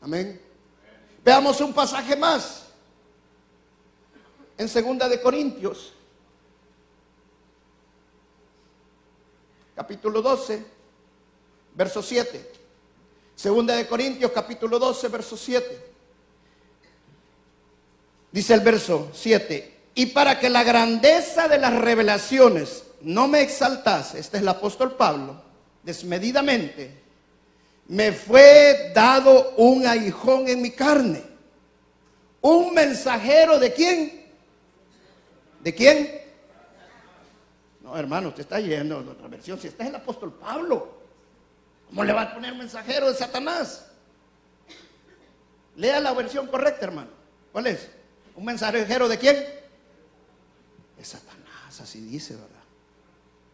Amén. 0.00 0.40
Veamos 1.22 1.60
un 1.60 1.74
pasaje 1.74 2.16
más. 2.16 2.64
En 4.56 4.68
segunda 4.68 5.08
de 5.08 5.20
Corintios, 5.20 5.92
capítulo 9.78 10.20
12, 10.20 10.60
verso 11.76 12.02
7. 12.02 12.50
Segunda 13.36 13.76
de 13.76 13.86
Corintios, 13.86 14.32
capítulo 14.32 14.76
12, 14.76 15.06
verso 15.06 15.36
7. 15.36 15.84
Dice 18.32 18.54
el 18.54 18.60
verso 18.60 19.10
7, 19.14 19.76
y 19.94 20.06
para 20.06 20.40
que 20.40 20.50
la 20.50 20.64
grandeza 20.64 21.46
de 21.46 21.58
las 21.58 21.72
revelaciones 21.76 22.86
no 23.02 23.28
me 23.28 23.40
exaltase, 23.40 24.18
este 24.18 24.38
es 24.38 24.42
el 24.42 24.48
apóstol 24.48 24.96
Pablo, 24.96 25.40
desmedidamente, 25.84 27.00
me 27.86 28.10
fue 28.10 28.90
dado 28.92 29.54
un 29.58 29.86
aguijón 29.86 30.48
en 30.48 30.60
mi 30.60 30.72
carne. 30.72 31.22
Un 32.40 32.74
mensajero 32.74 33.60
de 33.60 33.72
quién? 33.72 34.26
¿De 35.60 35.72
quién? 35.72 36.27
No, 37.88 37.96
hermano, 37.96 38.28
usted 38.28 38.42
está 38.42 38.60
yendo 38.60 38.96
a 38.96 38.98
otra 38.98 39.28
versión. 39.28 39.58
Si 39.58 39.66
este 39.66 39.82
es 39.82 39.88
el 39.88 39.94
apóstol 39.94 40.34
Pablo, 40.34 40.98
¿cómo 41.86 42.04
le 42.04 42.12
va 42.12 42.22
a 42.22 42.34
poner 42.34 42.54
mensajero 42.54 43.08
de 43.08 43.14
Satanás? 43.14 43.86
Lea 45.74 45.98
la 45.98 46.12
versión 46.12 46.48
correcta, 46.48 46.84
hermano. 46.84 47.08
¿Cuál 47.50 47.68
es? 47.68 47.88
¿Un 48.36 48.44
mensajero 48.44 49.08
de 49.08 49.18
quién? 49.18 49.36
De 50.98 51.04
Satanás, 51.04 51.80
así 51.80 52.00
dice, 52.00 52.34
¿verdad? 52.34 52.50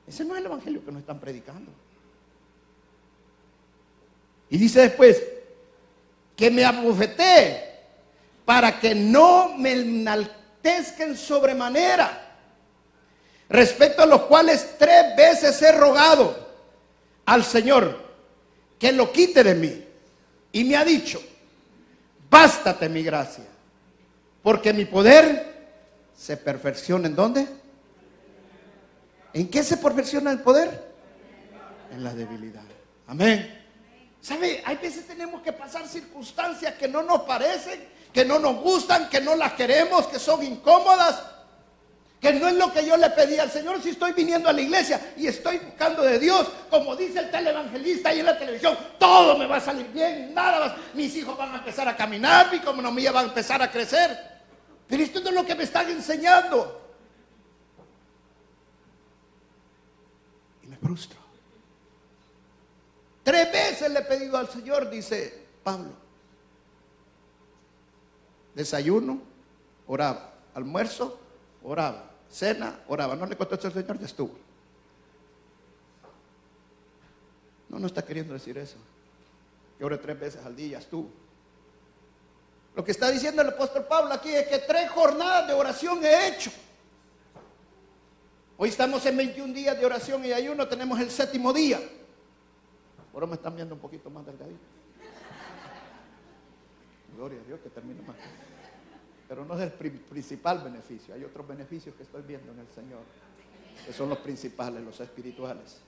Ese 0.04 0.24
no 0.24 0.34
es 0.34 0.40
el 0.40 0.46
evangelio 0.46 0.84
que 0.84 0.90
nos 0.90 1.02
están 1.02 1.20
predicando. 1.20 1.70
Y 4.50 4.58
dice 4.58 4.80
después, 4.80 5.22
que 6.34 6.50
me 6.50 6.64
abofeté 6.64 7.72
para 8.44 8.80
que 8.80 8.96
no 8.96 9.56
me 9.56 9.74
enaltezcan 9.74 11.16
sobremanera, 11.16 12.23
respecto 13.54 14.02
a 14.02 14.06
los 14.06 14.22
cuales 14.22 14.74
tres 14.78 15.14
veces 15.16 15.62
he 15.62 15.70
rogado 15.70 16.36
al 17.24 17.44
Señor 17.44 18.00
que 18.78 18.90
lo 18.90 19.12
quite 19.12 19.44
de 19.44 19.54
mí. 19.54 19.84
Y 20.50 20.64
me 20.64 20.76
ha 20.76 20.84
dicho, 20.84 21.22
bástate 22.28 22.88
mi 22.88 23.04
gracia, 23.04 23.44
porque 24.42 24.72
mi 24.72 24.84
poder 24.84 25.54
se 26.16 26.36
perfecciona 26.36 27.06
en 27.06 27.14
dónde? 27.14 27.46
¿En 29.32 29.48
qué 29.48 29.62
se 29.62 29.76
perfecciona 29.76 30.32
el 30.32 30.40
poder? 30.40 30.92
En 31.92 32.02
la 32.02 32.12
debilidad. 32.12 32.62
Amén. 33.06 33.66
¿Sabe? 34.20 34.62
Hay 34.64 34.76
veces 34.76 35.06
tenemos 35.06 35.42
que 35.42 35.52
pasar 35.52 35.86
circunstancias 35.86 36.74
que 36.74 36.88
no 36.88 37.02
nos 37.02 37.22
parecen, 37.22 37.84
que 38.12 38.24
no 38.24 38.40
nos 38.40 38.56
gustan, 38.56 39.08
que 39.08 39.20
no 39.20 39.36
las 39.36 39.52
queremos, 39.52 40.08
que 40.08 40.18
son 40.18 40.42
incómodas, 40.42 41.33
que 42.24 42.32
no 42.32 42.48
es 42.48 42.54
lo 42.54 42.72
que 42.72 42.86
yo 42.86 42.96
le 42.96 43.10
pedí 43.10 43.38
al 43.38 43.50
Señor 43.50 43.82
si 43.82 43.90
estoy 43.90 44.14
viniendo 44.14 44.48
a 44.48 44.52
la 44.54 44.62
iglesia 44.62 45.12
y 45.14 45.26
estoy 45.26 45.58
buscando 45.58 46.00
de 46.00 46.18
Dios, 46.18 46.50
como 46.70 46.96
dice 46.96 47.18
el 47.18 47.30
televangelista 47.30 48.08
ahí 48.08 48.20
en 48.20 48.24
la 48.24 48.38
televisión, 48.38 48.78
todo 48.98 49.36
me 49.36 49.46
va 49.46 49.56
a 49.56 49.60
salir 49.60 49.88
bien, 49.88 50.32
nada 50.32 50.58
más, 50.58 50.78
mis 50.94 51.14
hijos 51.16 51.36
van 51.36 51.52
a 51.52 51.58
empezar 51.58 51.86
a 51.86 51.94
caminar, 51.94 52.50
mi 52.50 52.56
economía 52.56 53.12
va 53.12 53.20
a 53.20 53.24
empezar 53.24 53.60
a 53.60 53.70
crecer. 53.70 54.18
Pero 54.88 55.02
esto 55.02 55.20
no 55.20 55.28
es 55.28 55.34
lo 55.34 55.44
que 55.44 55.54
me 55.54 55.64
están 55.64 55.90
enseñando. 55.90 56.94
Y 60.62 60.66
me 60.66 60.78
frustro. 60.78 61.18
Tres 63.22 63.52
veces 63.52 63.90
le 63.90 63.98
he 63.98 64.04
pedido 64.04 64.38
al 64.38 64.48
Señor, 64.48 64.88
dice 64.88 65.46
Pablo. 65.62 65.92
Desayuno, 68.54 69.20
oraba. 69.86 70.32
Almuerzo, 70.54 71.20
oraba. 71.62 72.13
Cena, 72.34 72.80
oraba. 72.88 73.14
No 73.14 73.26
le 73.26 73.36
contestó 73.36 73.68
el 73.68 73.74
Señor, 73.74 73.96
ya 73.96 74.06
estuvo. 74.06 74.34
No, 77.68 77.78
no 77.78 77.86
está 77.86 78.04
queriendo 78.04 78.34
decir 78.34 78.58
eso. 78.58 78.76
Que 79.78 79.84
ore 79.84 79.98
tres 79.98 80.18
veces 80.18 80.44
al 80.44 80.56
día, 80.56 80.72
ya 80.72 80.78
estuvo. 80.78 81.08
Lo 82.74 82.84
que 82.84 82.90
está 82.90 83.08
diciendo 83.12 83.40
el 83.40 83.50
apóstol 83.50 83.84
Pablo 83.84 84.12
aquí 84.12 84.34
es 84.34 84.48
que 84.48 84.58
tres 84.58 84.90
jornadas 84.90 85.46
de 85.46 85.52
oración 85.54 86.04
he 86.04 86.26
hecho. 86.26 86.50
Hoy 88.56 88.70
estamos 88.70 89.06
en 89.06 89.16
21 89.16 89.54
días 89.54 89.78
de 89.78 89.86
oración 89.86 90.24
y 90.24 90.32
ayuno, 90.32 90.66
tenemos 90.66 90.98
el 90.98 91.10
séptimo 91.12 91.52
día. 91.52 91.80
Ahora 93.12 93.28
me 93.28 93.34
están 93.34 93.54
viendo 93.54 93.76
un 93.76 93.80
poquito 93.80 94.10
más 94.10 94.26
delgadito. 94.26 94.58
Gloria 97.16 97.38
a 97.40 97.44
Dios 97.44 97.60
que 97.60 97.70
termine 97.70 98.02
más. 98.02 98.16
Pero 99.28 99.44
no 99.44 99.54
es 99.54 99.62
el 99.62 99.72
principal 99.72 100.58
beneficio. 100.58 101.14
Hay 101.14 101.24
otros 101.24 101.46
beneficios 101.46 101.94
que 101.94 102.02
estoy 102.02 102.22
viendo 102.22 102.52
en 102.52 102.60
el 102.60 102.68
Señor, 102.68 103.00
que 103.86 103.92
son 103.92 104.08
los 104.08 104.18
principales, 104.18 104.82
los 104.82 105.00
espirituales. 105.00 105.78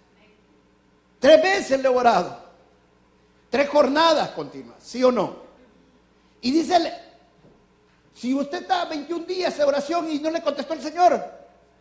Tres 1.19 1.43
veces 1.43 1.81
le 1.81 1.87
he 1.87 1.91
orado. 1.91 2.45
Tres 3.51 3.69
jornadas 3.69 4.31
continuas, 4.31 4.83
¿sí 4.83 5.03
o 5.05 5.13
no? 5.13 5.37
Y 6.41 6.51
dice, 6.51 6.93
si 8.15 8.35
usted 8.35 8.63
está 8.63 8.85
21 8.87 9.25
días 9.25 9.57
de 9.57 9.65
oración 9.65 10.11
y 10.11 10.19
no 10.19 10.31
le 10.31 10.43
contestó 10.43 10.75
el 10.75 10.83
Señor, 10.83 11.23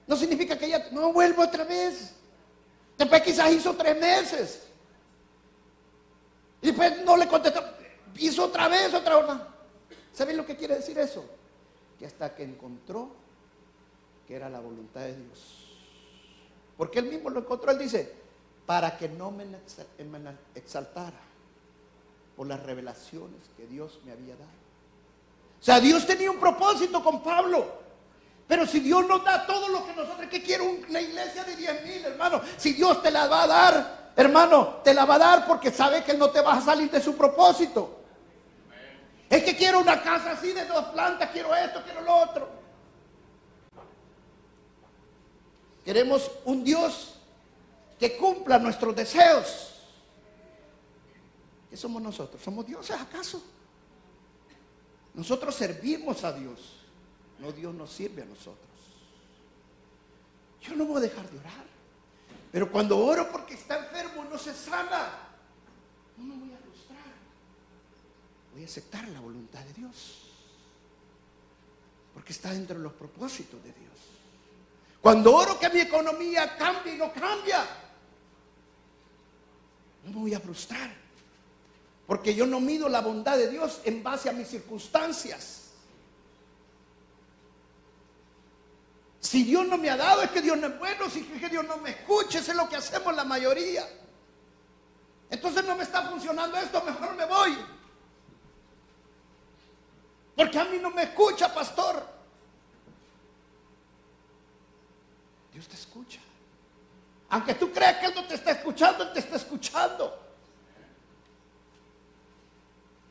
no 0.08 0.16
significa 0.16 0.58
que 0.58 0.70
ya 0.70 0.90
no 0.92 1.12
vuelvo 1.12 1.44
otra 1.44 1.64
vez. 1.64 2.14
Después 2.98 3.22
quizás 3.22 3.52
hizo 3.52 3.74
tres 3.74 4.00
meses. 4.00 4.64
Y 6.62 6.68
después 6.68 7.04
no 7.04 7.18
le 7.18 7.28
contestó. 7.28 7.64
Hizo 8.18 8.46
otra 8.46 8.68
vez, 8.68 8.94
otra 8.94 9.20
vez. 9.20 9.38
¿Saben 10.14 10.38
lo 10.38 10.46
que 10.46 10.56
quiere 10.56 10.76
decir 10.76 10.98
eso? 10.98 11.26
Que 11.98 12.06
hasta 12.06 12.36
que 12.36 12.44
encontró 12.44 13.10
que 14.28 14.36
era 14.36 14.50
la 14.50 14.60
voluntad 14.60 15.02
de 15.02 15.16
Dios. 15.16 15.78
Porque 16.78 17.00
él 17.00 17.06
mismo 17.06 17.30
lo 17.30 17.40
encontró, 17.40 17.72
él 17.72 17.78
dice, 17.78 18.14
para 18.66 18.98
que 18.98 19.08
no 19.08 19.32
me 19.32 19.46
exaltara 20.56 21.20
por 22.36 22.48
las 22.48 22.62
revelaciones 22.62 23.50
que 23.56 23.68
Dios 23.68 24.00
me 24.06 24.12
había 24.12 24.36
dado. 24.36 24.50
O 25.60 25.64
sea, 25.64 25.80
Dios 25.80 26.06
tenía 26.06 26.30
un 26.30 26.40
propósito 26.40 27.04
con 27.04 27.24
Pablo. 27.24 27.86
Pero 28.48 28.68
si 28.68 28.80
Dios 28.80 29.08
nos 29.08 29.24
da 29.24 29.46
todo 29.46 29.70
lo 29.70 29.86
que 29.86 29.94
nosotros, 29.94 30.28
que 30.30 30.44
quiere 30.44 30.64
una 30.64 31.02
iglesia 31.02 31.44
de 31.44 31.56
10 31.56 31.84
mil, 31.84 32.06
hermano? 32.06 32.42
Si 32.58 32.74
Dios 32.74 33.02
te 33.02 33.10
la 33.10 33.28
va 33.28 33.44
a 33.44 33.48
dar, 33.48 34.12
hermano, 34.16 34.82
te 34.84 34.94
la 34.94 35.06
va 35.06 35.16
a 35.16 35.20
dar 35.20 35.48
porque 35.48 35.72
sabe 35.72 36.04
que 36.04 36.14
no 36.14 36.30
te 36.30 36.42
vas 36.42 36.60
a 36.60 36.66
salir 36.66 36.92
de 36.92 37.02
su 37.02 37.16
propósito. 37.16 38.02
Es 39.30 39.44
que 39.44 39.56
quiero 39.56 39.80
una 39.80 40.02
casa 40.02 40.32
así 40.32 40.52
de 40.52 40.66
dos 40.66 40.86
plantas, 40.86 41.30
quiero 41.32 41.56
esto, 41.56 41.82
quiero 41.84 42.02
lo 42.02 42.16
otro. 42.16 42.50
Queremos 45.84 46.32
un 46.46 46.64
Dios 46.64 47.16
que 48.00 48.18
cumpla 48.18 48.58
nuestros 48.60 48.96
deseos. 48.96 49.84
¿Qué 51.70 51.78
somos 51.78 52.02
nosotros? 52.02 52.42
¿Somos 52.42 52.66
dioses 52.66 53.00
acaso? 53.00 53.44
Nosotros 55.14 55.56
servimos 55.56 56.24
a 56.24 56.34
Dios. 56.34 56.82
No, 57.40 57.52
Dios 57.52 57.74
nos 57.74 57.92
sirve 57.92 58.22
a 58.22 58.26
nosotros. 58.26 58.58
Yo 60.62 60.76
no 60.76 60.86
voy 60.86 60.98
a 60.98 61.02
dejar 61.02 61.30
de 61.30 61.38
orar. 61.40 61.66
Pero 62.52 62.72
cuando 62.72 62.98
oro 62.98 63.30
porque 63.32 63.54
está 63.54 63.78
enfermo 63.78 64.26
no 64.26 64.38
se 64.38 64.54
sana, 64.54 65.10
no 66.18 66.36
voy 66.36 66.54
a. 66.54 66.55
Voy 68.56 68.64
a 68.64 68.68
aceptar 68.68 69.06
la 69.10 69.20
voluntad 69.20 69.60
de 69.60 69.74
Dios. 69.74 70.22
Porque 72.14 72.32
está 72.32 72.54
dentro 72.54 72.78
de 72.78 72.84
los 72.84 72.94
propósitos 72.94 73.62
de 73.62 73.74
Dios. 73.74 73.94
Cuando 75.02 75.36
oro 75.36 75.60
que 75.60 75.70
mi 75.70 75.82
economía 75.82 76.56
cambie 76.56 76.96
y 76.96 76.98
no 76.98 77.12
cambia, 77.12 77.66
no 80.06 80.12
me 80.12 80.16
voy 80.16 80.34
a 80.34 80.40
frustrar. 80.40 80.90
Porque 82.08 82.34
yo 82.34 82.46
no 82.46 82.62
mido 82.62 82.88
la 82.88 83.02
bondad 83.02 83.38
de 83.38 83.50
Dios 83.50 83.82
en 83.84 84.02
base 84.02 84.30
a 84.30 84.32
mis 84.32 84.48
circunstancias. 84.48 85.72
Si 89.20 89.44
Dios 89.44 89.68
no 89.68 89.78
me 89.78 89.90
ha 89.90 89.98
dado, 89.98 90.22
es 90.22 90.32
que 90.32 90.42
Dios 90.42 90.58
no 90.58 90.68
es 90.68 90.80
bueno. 90.80 91.10
Si 91.10 91.20
es 91.20 91.42
que 91.42 91.50
Dios 91.50 91.66
no 91.66 91.76
me 91.80 91.90
escucha, 91.90 92.40
eso 92.40 92.52
es 92.52 92.58
lo 92.58 92.70
que 92.70 92.78
hacemos 92.78 93.14
la 93.14 93.26
mayoría. 93.26 93.86
Entonces 95.30 95.66
no 95.66 95.76
me 95.76 95.84
está 95.84 96.04
funcionando 96.10 96.56
esto, 96.56 96.82
mejor 96.84 97.16
me 97.16 97.26
voy. 97.26 97.75
Porque 100.36 100.60
a 100.60 100.66
mí 100.66 100.78
no 100.80 100.92
me 100.92 101.04
escucha, 101.04 101.54
pastor. 101.54 102.06
Dios 105.54 105.68
te 105.68 105.76
escucha. 105.76 106.20
Aunque 107.30 107.56
tú 107.56 107.72
creas 107.72 107.98
que 107.98 108.08
Él 108.08 108.16
no 108.16 108.26
te 108.26 108.36
está 108.36 108.52
escuchando, 108.52 109.04
Él 109.04 109.14
te 109.14 109.20
está 109.20 109.38
escuchando. 109.38 110.20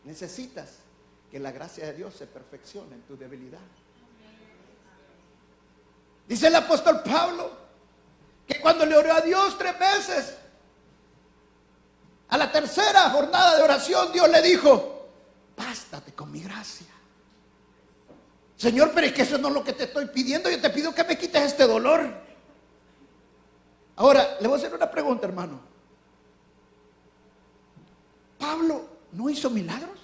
Necesitas 0.04 0.76
que 1.30 1.40
la 1.40 1.50
gracia 1.50 1.86
de 1.86 1.94
Dios 1.94 2.14
se 2.14 2.26
perfeccione 2.26 2.94
en 2.94 3.02
tu 3.02 3.16
debilidad. 3.16 3.58
Dice 6.28 6.46
el 6.46 6.56
apóstol 6.56 7.02
Pablo 7.02 7.50
que 8.46 8.60
cuando 8.60 8.84
le 8.84 8.96
oró 8.96 9.14
a 9.14 9.20
Dios 9.20 9.56
tres 9.58 9.78
veces, 9.78 10.36
a 12.28 12.38
la 12.38 12.52
tercera 12.52 13.10
jornada 13.10 13.56
de 13.56 13.62
oración 13.62 14.12
Dios 14.12 14.28
le 14.28 14.42
dijo, 14.42 15.08
bástate 15.56 16.12
con 16.12 16.30
mi 16.30 16.40
gracia. 16.40 16.93
Señor, 18.64 18.92
pero 18.94 19.06
es 19.06 19.12
que 19.12 19.20
eso 19.20 19.36
no 19.36 19.48
es 19.48 19.54
lo 19.54 19.62
que 19.62 19.74
te 19.74 19.84
estoy 19.84 20.06
pidiendo, 20.06 20.48
yo 20.48 20.58
te 20.58 20.70
pido 20.70 20.94
que 20.94 21.04
me 21.04 21.18
quites 21.18 21.42
este 21.42 21.66
dolor. 21.66 22.00
Ahora, 23.96 24.38
le 24.40 24.48
voy 24.48 24.56
a 24.56 24.58
hacer 24.58 24.74
una 24.74 24.90
pregunta, 24.90 25.26
hermano. 25.26 25.60
Pablo 28.38 28.86
no 29.12 29.28
hizo 29.28 29.50
milagros. 29.50 29.98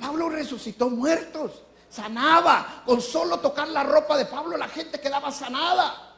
Pablo 0.00 0.28
resucitó 0.28 0.90
muertos 0.90 1.62
sanaba. 1.88 2.82
Con 2.84 3.00
solo 3.00 3.38
tocar 3.38 3.68
la 3.68 3.84
ropa 3.84 4.16
de 4.16 4.24
Pablo 4.24 4.56
la 4.56 4.68
gente 4.68 5.00
quedaba 5.00 5.30
sanada. 5.30 6.16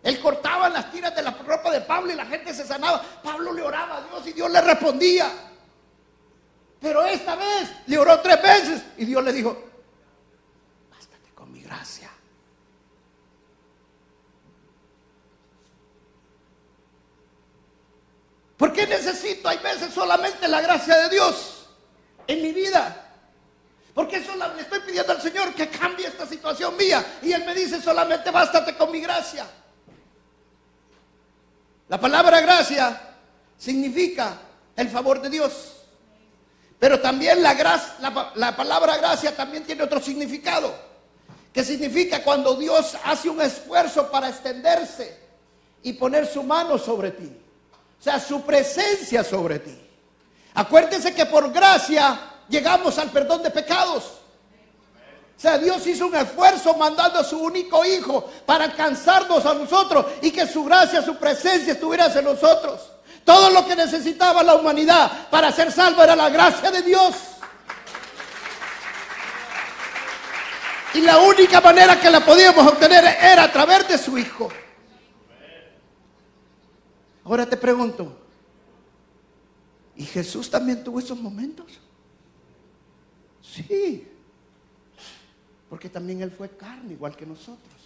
Él 0.00 0.20
cortaba 0.20 0.68
las 0.68 0.92
tiras 0.92 1.12
de 1.12 1.22
la 1.22 1.32
ropa 1.32 1.72
de 1.72 1.80
Pablo 1.80 2.12
y 2.12 2.14
la 2.14 2.26
gente 2.26 2.54
se 2.54 2.64
sanaba. 2.64 3.02
Pablo 3.20 3.52
le 3.52 3.62
oraba 3.62 3.96
a 3.96 4.02
Dios 4.02 4.28
y 4.28 4.32
Dios 4.32 4.48
le 4.48 4.60
respondía. 4.60 5.28
Pero 6.80 7.02
esta 7.02 7.34
vez 7.34 7.68
le 7.88 7.98
oró 7.98 8.20
tres 8.20 8.40
veces 8.40 8.82
y 8.96 9.06
Dios 9.06 9.24
le 9.24 9.32
dijo, 9.32 9.69
gracia. 11.70 12.10
¿Por 18.56 18.72
qué 18.72 18.86
necesito, 18.86 19.48
hay 19.48 19.58
veces, 19.58 19.94
solamente 19.94 20.46
la 20.48 20.60
gracia 20.60 20.98
de 20.98 21.08
Dios 21.08 21.66
en 22.26 22.42
mi 22.42 22.52
vida? 22.52 23.06
Porque 23.94 24.16
eso 24.16 24.32
le 24.36 24.60
estoy 24.60 24.80
pidiendo 24.80 25.12
al 25.12 25.22
Señor 25.22 25.54
que 25.54 25.68
cambie 25.68 26.06
esta 26.06 26.26
situación 26.26 26.76
mía. 26.76 27.18
Y 27.22 27.32
Él 27.32 27.44
me 27.44 27.54
dice 27.54 27.80
solamente 27.80 28.30
bástate 28.30 28.76
con 28.76 28.90
mi 28.92 29.00
gracia. 29.00 29.46
La 31.88 31.98
palabra 31.98 32.40
gracia 32.40 33.00
significa 33.56 34.36
el 34.76 34.88
favor 34.90 35.20
de 35.20 35.30
Dios. 35.30 35.76
Pero 36.78 37.00
también 37.00 37.42
la, 37.42 37.54
gracia, 37.54 37.94
la, 38.34 38.56
palabra 38.56 38.96
gracia 38.98 39.34
también 39.36 39.64
tiene 39.64 39.82
otro 39.82 40.00
significado. 40.00 40.89
Que 41.52 41.64
significa 41.64 42.22
cuando 42.22 42.54
Dios 42.54 42.96
hace 43.04 43.28
un 43.28 43.40
esfuerzo 43.40 44.10
para 44.10 44.28
extenderse 44.28 45.18
y 45.82 45.92
poner 45.94 46.26
su 46.26 46.42
mano 46.42 46.78
sobre 46.78 47.10
ti. 47.10 47.30
O 47.98 48.02
sea, 48.02 48.18
su 48.20 48.42
presencia 48.42 49.24
sobre 49.24 49.58
ti. 49.58 49.76
Acuérdense 50.54 51.14
que 51.14 51.26
por 51.26 51.52
gracia 51.52 52.18
llegamos 52.48 52.98
al 52.98 53.10
perdón 53.10 53.42
de 53.42 53.50
pecados. 53.50 54.04
O 55.36 55.40
sea, 55.40 55.56
Dios 55.56 55.86
hizo 55.86 56.06
un 56.06 56.16
esfuerzo 56.16 56.74
mandando 56.74 57.18
a 57.18 57.24
su 57.24 57.38
único 57.38 57.82
hijo 57.84 58.28
para 58.44 58.64
alcanzarnos 58.64 59.46
a 59.46 59.54
nosotros 59.54 60.04
y 60.20 60.30
que 60.30 60.46
su 60.46 60.64
gracia, 60.64 61.00
su 61.00 61.16
presencia 61.16 61.72
estuviera 61.72 62.12
en 62.12 62.24
nosotros. 62.24 62.80
Todo 63.24 63.50
lo 63.50 63.66
que 63.66 63.74
necesitaba 63.74 64.42
la 64.42 64.54
humanidad 64.54 65.28
para 65.30 65.50
ser 65.50 65.72
salvo 65.72 66.02
era 66.02 66.14
la 66.14 66.28
gracia 66.28 66.70
de 66.70 66.82
Dios. 66.82 67.14
Y 70.94 71.00
la 71.00 71.18
única 71.18 71.60
manera 71.60 72.00
que 72.00 72.10
la 72.10 72.24
podíamos 72.24 72.66
obtener 72.66 73.04
era 73.04 73.44
a 73.44 73.52
través 73.52 73.88
de 73.88 73.98
su 73.98 74.18
hijo. 74.18 74.48
Ahora 77.24 77.48
te 77.48 77.56
pregunto, 77.56 78.18
¿y 79.94 80.04
Jesús 80.04 80.50
también 80.50 80.82
tuvo 80.82 80.98
esos 80.98 81.18
momentos? 81.18 81.78
Sí, 83.40 84.08
porque 85.68 85.88
también 85.88 86.22
Él 86.22 86.30
fue 86.30 86.48
carne 86.56 86.94
igual 86.94 87.16
que 87.16 87.26
nosotros. 87.26 87.79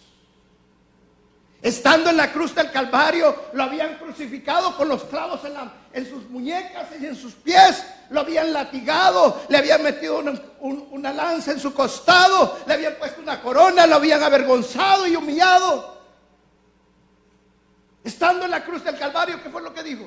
Estando 1.61 2.11
en 2.11 2.17
la 2.17 2.31
cruz 2.31 2.53
del 2.53 2.71
Calvario, 2.71 3.35
lo 3.53 3.63
habían 3.63 3.97
crucificado 3.97 4.77
con 4.77 4.87
los 4.87 5.03
clavos 5.05 5.41
en, 5.93 6.09
sus 6.09 6.29
muñecas 6.29 6.87
y 6.99 7.05
en 7.05 7.15
sus 7.15 7.33
pies, 7.33 7.83
lo 8.11 8.19
habían 8.19 8.53
latigado, 8.53 9.41
le 9.49 9.57
habían 9.57 9.81
metido 9.81 10.19
una, 10.19 10.39
una 10.59 11.11
lanza 11.11 11.51
en 11.51 11.59
su 11.59 11.73
costado, 11.73 12.59
le 12.67 12.73
habían 12.73 12.95
puesto 12.95 13.21
una 13.21 13.41
corona, 13.41 13.87
lo 13.87 13.95
habían 13.95 14.21
avergonzado 14.21 15.07
y 15.07 15.15
humillado. 15.15 15.95
Estando 18.03 18.45
en 18.45 18.51
la 18.51 18.63
cruz 18.63 18.83
del 18.83 18.99
Calvario, 18.99 19.41
¿qué 19.41 19.49
fue 19.49 19.63
lo 19.63 19.73
que 19.73 19.81
dijo? 19.81 20.05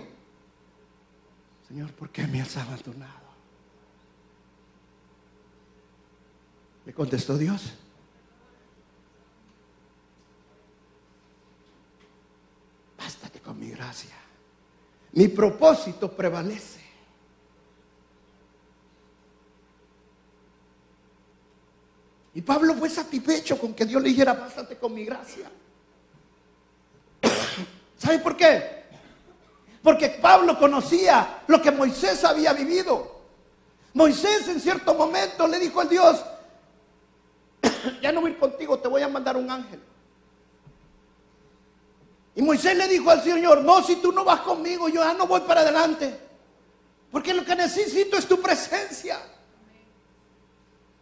Señor, 1.66 1.92
¿por 1.92 2.10
qué 2.10 2.26
me 2.26 2.40
has 2.40 2.56
abandonado? 2.56 3.28
Le 6.86 6.94
contestó 6.94 7.36
Dios. 7.36 7.74
Bástate 12.96 13.37
con 13.48 13.58
mi 13.58 13.70
gracia. 13.70 14.14
Mi 15.12 15.28
propósito 15.28 16.14
prevalece. 16.14 16.80
Y 22.34 22.42
Pablo 22.42 22.74
fue 22.74 22.90
satisfecho 22.90 23.58
con 23.58 23.72
que 23.72 23.86
Dios 23.86 24.02
le 24.02 24.10
dijera, 24.10 24.34
bástate 24.34 24.76
con 24.76 24.92
mi 24.92 25.02
gracia. 25.02 25.50
¿Sabe 27.96 28.18
por 28.18 28.36
qué? 28.36 28.84
Porque 29.82 30.10
Pablo 30.20 30.58
conocía 30.58 31.44
lo 31.46 31.62
que 31.62 31.70
Moisés 31.70 32.22
había 32.24 32.52
vivido. 32.52 33.18
Moisés 33.94 34.46
en 34.48 34.60
cierto 34.60 34.92
momento 34.92 35.48
le 35.48 35.58
dijo 35.58 35.80
a 35.80 35.86
Dios, 35.86 36.22
ya 38.02 38.12
no 38.12 38.20
voy 38.20 38.32
ir 38.32 38.38
contigo, 38.38 38.78
te 38.78 38.88
voy 38.88 39.00
a 39.00 39.08
mandar 39.08 39.38
un 39.38 39.50
ángel. 39.50 39.80
Y 42.38 42.42
Moisés 42.42 42.76
le 42.76 42.86
dijo 42.86 43.10
al 43.10 43.20
Señor, 43.20 43.62
no, 43.62 43.82
si 43.82 43.96
tú 43.96 44.12
no 44.12 44.22
vas 44.22 44.42
conmigo, 44.42 44.88
yo 44.88 45.02
ya 45.02 45.12
no 45.12 45.26
voy 45.26 45.40
para 45.40 45.62
adelante. 45.62 46.16
Porque 47.10 47.34
lo 47.34 47.44
que 47.44 47.56
necesito 47.56 48.16
es 48.16 48.28
tu 48.28 48.40
presencia. 48.40 49.18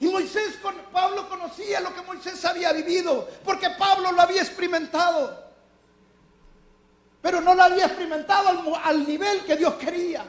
Y 0.01 0.09
Moisés, 0.09 0.59
Pablo 0.90 1.29
conocía 1.29 1.83
lo 1.83 1.94
que 1.94 2.01
Moisés 2.01 2.42
había 2.46 2.72
vivido, 2.72 3.29
porque 3.44 3.68
Pablo 3.68 4.12
lo 4.12 4.22
había 4.22 4.40
experimentado. 4.40 5.44
Pero 7.20 7.42
no 7.42 7.55
lo 7.55 7.64
había 7.64 7.85
experimentado 7.85 8.49
al, 8.49 8.75
al 8.83 9.07
nivel 9.07 9.44
que 9.44 9.57
Dios 9.57 9.75
quería. 9.75 10.25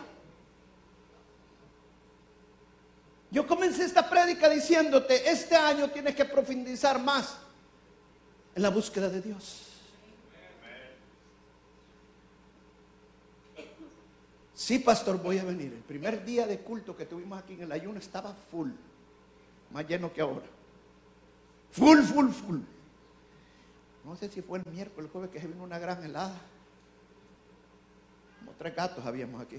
Yo 3.31 3.47
comencé 3.47 3.85
esta 3.85 4.09
prédica 4.09 4.49
diciéndote, 4.49 5.31
este 5.31 5.55
año 5.55 5.89
tienes 5.89 6.15
que 6.15 6.25
profundizar 6.25 7.01
más 7.01 7.37
en 8.53 8.61
la 8.61 8.69
búsqueda 8.69 9.07
de 9.07 9.21
Dios. 9.21 9.66
Sí, 14.67 14.79
pastor, 14.79 15.23
voy 15.23 15.37
a 15.37 15.45
venir. 15.45 15.71
El 15.71 15.81
primer 15.81 16.25
día 16.25 16.45
de 16.45 16.59
culto 16.59 16.93
que 16.93 17.05
tuvimos 17.05 17.41
aquí 17.41 17.53
en 17.53 17.61
el 17.61 17.71
ayuno 17.71 17.99
estaba 17.99 18.33
full, 18.51 18.71
más 19.71 19.87
lleno 19.87 20.11
que 20.11 20.19
ahora. 20.19 20.45
Full, 21.71 21.99
full, 21.99 22.29
full. 22.31 22.59
No 24.03 24.17
sé 24.17 24.27
si 24.27 24.41
fue 24.41 24.59
el 24.59 24.65
miércoles, 24.65 25.05
el 25.05 25.11
jueves 25.13 25.29
que 25.31 25.39
se 25.39 25.47
vino 25.47 25.63
una 25.63 25.79
gran 25.79 26.03
helada. 26.03 26.37
Como 28.39 28.51
tres 28.57 28.75
gatos 28.75 29.05
habíamos 29.05 29.41
aquí. 29.41 29.55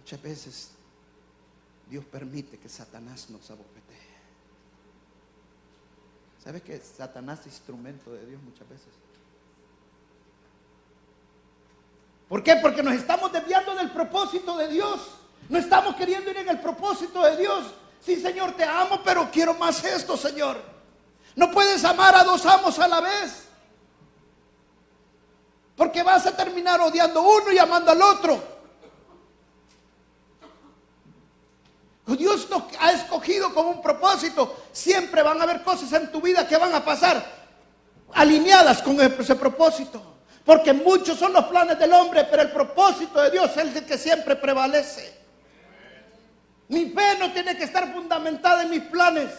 Muchas 0.00 0.20
veces 0.20 0.72
Dios 1.88 2.04
permite 2.04 2.58
que 2.58 2.68
Satanás 2.68 3.30
nos 3.30 3.48
abofetee. 3.48 4.11
¿Sabes 6.42 6.62
que 6.62 6.80
Satanás 6.80 7.40
es 7.40 7.46
instrumento 7.46 8.12
de 8.12 8.26
Dios 8.26 8.42
muchas 8.42 8.68
veces? 8.68 8.88
¿Por 12.28 12.42
qué? 12.42 12.56
Porque 12.56 12.82
nos 12.82 12.94
estamos 12.94 13.30
desviando 13.30 13.74
del 13.74 13.90
propósito 13.90 14.56
de 14.56 14.68
Dios. 14.68 15.00
No 15.48 15.58
estamos 15.58 15.94
queriendo 15.96 16.30
ir 16.30 16.38
en 16.38 16.48
el 16.48 16.60
propósito 16.60 17.22
de 17.22 17.36
Dios. 17.36 17.66
Sí, 18.00 18.20
Señor, 18.20 18.52
te 18.52 18.64
amo, 18.64 19.00
pero 19.04 19.30
quiero 19.30 19.54
más 19.54 19.84
esto, 19.84 20.16
Señor. 20.16 20.60
No 21.36 21.50
puedes 21.50 21.84
amar 21.84 22.14
a 22.16 22.24
dos 22.24 22.44
amos 22.46 22.78
a 22.78 22.88
la 22.88 23.00
vez. 23.00 23.48
Porque 25.76 26.02
vas 26.02 26.26
a 26.26 26.36
terminar 26.36 26.80
odiando 26.80 27.22
uno 27.22 27.52
y 27.52 27.58
amando 27.58 27.92
al 27.92 28.02
otro. 28.02 28.51
Dios 32.16 32.48
nos 32.50 32.64
ha 32.80 32.92
escogido 32.92 33.52
con 33.54 33.66
un 33.66 33.82
propósito. 33.82 34.64
Siempre 34.72 35.22
van 35.22 35.40
a 35.40 35.44
haber 35.44 35.62
cosas 35.62 35.92
en 35.92 36.10
tu 36.10 36.20
vida 36.20 36.46
que 36.46 36.56
van 36.56 36.74
a 36.74 36.84
pasar 36.84 37.24
alineadas 38.14 38.82
con 38.82 39.00
ese 39.00 39.36
propósito. 39.36 40.02
Porque 40.44 40.72
muchos 40.72 41.18
son 41.18 41.32
los 41.32 41.44
planes 41.44 41.78
del 41.78 41.92
hombre, 41.92 42.26
pero 42.30 42.42
el 42.42 42.50
propósito 42.50 43.20
de 43.20 43.30
Dios 43.30 43.50
es 43.56 43.76
el 43.76 43.84
que 43.84 43.96
siempre 43.96 44.36
prevalece. 44.36 45.22
Mi 46.68 46.86
fe 46.86 47.18
no 47.18 47.32
tiene 47.32 47.56
que 47.56 47.64
estar 47.64 47.92
fundamentada 47.92 48.62
en 48.62 48.70
mis 48.70 48.82
planes. 48.82 49.30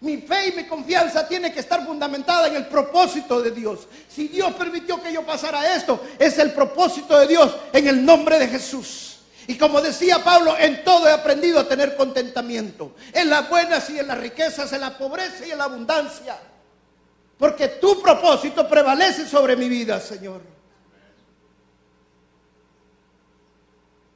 Mi 0.00 0.16
fe 0.18 0.48
y 0.48 0.52
mi 0.52 0.66
confianza 0.66 1.28
tiene 1.28 1.52
que 1.52 1.60
estar 1.60 1.86
fundamentada 1.86 2.48
en 2.48 2.56
el 2.56 2.66
propósito 2.66 3.40
de 3.40 3.52
Dios. 3.52 3.86
Si 4.08 4.26
Dios 4.26 4.52
permitió 4.54 5.00
que 5.00 5.12
yo 5.12 5.24
pasara 5.24 5.76
esto, 5.76 6.04
es 6.18 6.38
el 6.38 6.52
propósito 6.52 7.18
de 7.20 7.28
Dios 7.28 7.54
en 7.72 7.86
el 7.86 8.04
nombre 8.04 8.38
de 8.38 8.48
Jesús. 8.48 9.11
Y 9.46 9.58
como 9.58 9.80
decía 9.80 10.22
Pablo, 10.22 10.56
en 10.58 10.84
todo 10.84 11.08
he 11.08 11.12
aprendido 11.12 11.60
a 11.60 11.68
tener 11.68 11.96
contentamiento. 11.96 12.94
En 13.12 13.28
las 13.28 13.48
buenas 13.48 13.88
y 13.90 13.98
en 13.98 14.06
las 14.06 14.18
riquezas, 14.18 14.72
en 14.72 14.80
la 14.80 14.96
pobreza 14.96 15.46
y 15.46 15.50
en 15.50 15.58
la 15.58 15.64
abundancia. 15.64 16.38
Porque 17.38 17.68
tu 17.68 18.00
propósito 18.00 18.68
prevalece 18.68 19.26
sobre 19.26 19.56
mi 19.56 19.68
vida, 19.68 19.98
Señor. 19.98 20.42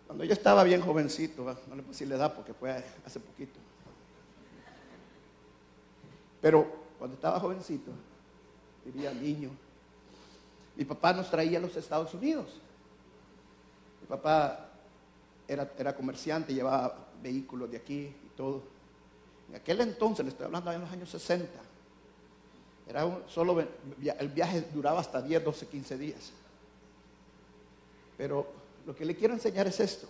Cuando 0.07 0.25
yo 0.25 0.33
estaba 0.33 0.63
bien 0.63 0.81
jovencito, 0.81 1.43
no 1.43 1.75
le 1.75 1.83
puedo 1.83 1.93
decir 1.93 2.09
la 2.09 2.15
edad 2.15 2.35
porque 2.35 2.55
fue 2.55 2.83
hace 3.05 3.19
poquito. 3.19 3.59
Pero 6.41 6.87
cuando 6.99 7.17
estaba 7.17 7.41
jovencito, 7.41 7.91
vivía 8.85 9.13
niño, 9.13 9.51
mi 10.77 10.85
papá 10.85 11.13
nos 11.13 11.29
traía 11.29 11.59
a 11.59 11.63
los 11.63 11.77
Estados 11.77 12.15
Unidos. 12.15 12.47
Mi 14.01 14.07
papá 14.07 14.66
era, 15.49 15.95
comerciante, 15.95 16.53
llevaba 16.53 17.09
vehículos 17.23 17.71
de 17.71 17.77
aquí 17.77 18.01
y 18.01 18.31
todo. 18.37 18.63
En 19.49 19.57
aquel 19.57 19.81
entonces, 19.81 20.25
le 20.25 20.31
estoy 20.31 20.47
hablando 20.47 20.71
de 20.71 20.79
los 20.79 20.91
años 20.91 21.09
60, 21.09 21.49
era 22.89 23.21
solo 23.29 23.61
el 23.61 24.29
viaje 24.29 24.65
duraba 24.73 25.01
hasta 25.01 25.21
10, 25.21 25.45
12, 25.45 25.67
15 25.67 25.99
días. 25.99 26.33
Pero 28.17 28.47
lo 28.87 28.95
que 28.95 29.05
le 29.05 29.15
quiero 29.15 29.35
enseñar 29.35 29.67
es 29.67 29.81
esto. 29.81 30.07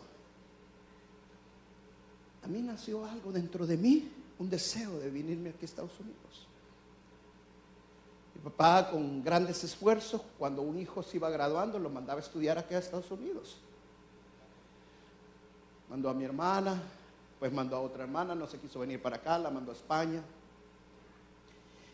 A 2.45 2.49
mí 2.49 2.61
nació 2.61 3.05
algo 3.05 3.33
dentro 3.33 3.67
de 3.67 3.77
mí, 3.77 4.11
un 4.39 4.49
deseo 4.49 4.99
de 4.99 5.11
venirme 5.11 5.51
aquí 5.51 5.63
a 5.63 5.65
Estados 5.65 5.99
Unidos. 5.99 6.47
Mi 8.35 8.43
papá 8.43 8.91
con 8.91 9.25
grandes 9.25 9.65
esfuerzos, 9.65 10.21
cuando 10.39 10.63
un 10.63 10.79
hijo 10.79 11.03
se 11.03 11.17
iba 11.17 11.29
graduando, 11.31 11.79
lo 11.79 11.91
mandaba 11.91 12.21
a 12.21 12.23
estudiar 12.23 12.59
aquí 12.59 12.75
a 12.75 12.79
Estados 12.79 13.11
Unidos 13.11 13.57
mandó 15.89 16.09
a 16.09 16.15
mi 16.15 16.25
hermana, 16.25 16.81
pues 17.39 17.53
mandó 17.53 17.77
a 17.77 17.81
otra 17.81 18.05
hermana, 18.05 18.35
no 18.35 18.47
se 18.47 18.59
quiso 18.59 18.81
venir 18.81 19.01
para 19.01 19.17
acá, 19.17 19.39
la 19.39 19.51
mandó 19.51 19.73
a 19.73 19.75
España. 19.75 20.23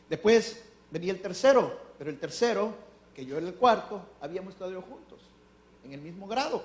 Después 0.08 0.64
venía 0.90 1.12
el 1.12 1.20
tercero, 1.20 1.78
pero 1.98 2.10
el 2.10 2.18
tercero, 2.18 2.74
que 3.14 3.24
yo 3.24 3.38
en 3.38 3.46
el 3.46 3.54
cuarto, 3.54 4.00
habíamos 4.20 4.54
estado 4.54 4.80
juntos, 4.82 5.20
en 5.84 5.92
el 5.92 6.00
mismo 6.00 6.26
grado. 6.26 6.62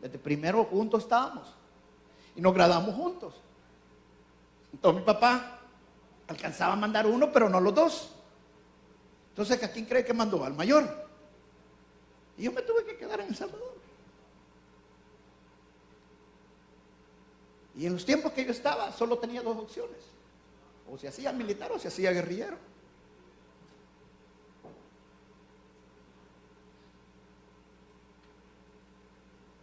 Desde 0.00 0.18
primero 0.18 0.64
juntos 0.64 1.02
estábamos 1.04 1.52
y 2.36 2.40
nos 2.40 2.54
graduamos 2.54 2.94
juntos. 2.94 3.34
Entonces 4.72 5.00
mi 5.00 5.06
papá 5.06 5.58
alcanzaba 6.28 6.74
a 6.74 6.76
mandar 6.76 7.06
uno, 7.06 7.32
pero 7.32 7.48
no 7.48 7.60
los 7.60 7.74
dos. 7.74 8.12
Entonces, 9.30 9.62
¿a 9.62 9.70
quién 9.70 9.84
cree 9.84 10.04
que 10.04 10.12
mandó? 10.12 10.44
Al 10.44 10.54
mayor. 10.54 10.84
Y 12.36 12.44
yo 12.44 12.52
me 12.52 12.62
tuve 12.62 12.84
que 12.84 12.96
quedar 12.96 13.20
en 13.20 13.28
El 13.28 13.36
Salvador. 13.36 13.67
Y 17.78 17.86
en 17.86 17.92
los 17.92 18.04
tiempos 18.04 18.32
que 18.32 18.44
yo 18.44 18.50
estaba, 18.50 18.90
solo 18.92 19.18
tenía 19.18 19.40
dos 19.40 19.56
opciones. 19.56 19.98
O 20.90 20.98
se 20.98 21.06
hacía 21.06 21.32
militar 21.32 21.70
o 21.70 21.78
se 21.78 21.86
hacía 21.86 22.10
guerrillero. 22.10 22.56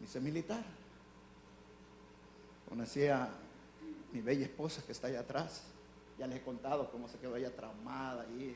Hice 0.01 0.21
militar. 0.21 0.63
Conocí 2.69 3.05
a 3.05 3.27
mi 4.13 4.21
bella 4.21 4.45
esposa 4.45 4.81
que 4.85 4.93
está 4.93 5.07
allá 5.07 5.19
atrás. 5.19 5.63
Ya 6.17 6.25
les 6.25 6.37
he 6.37 6.41
contado 6.41 6.89
cómo 6.91 7.09
se 7.09 7.17
quedó 7.17 7.35
ella 7.35 7.53
traumada 7.53 8.21
ahí. 8.21 8.55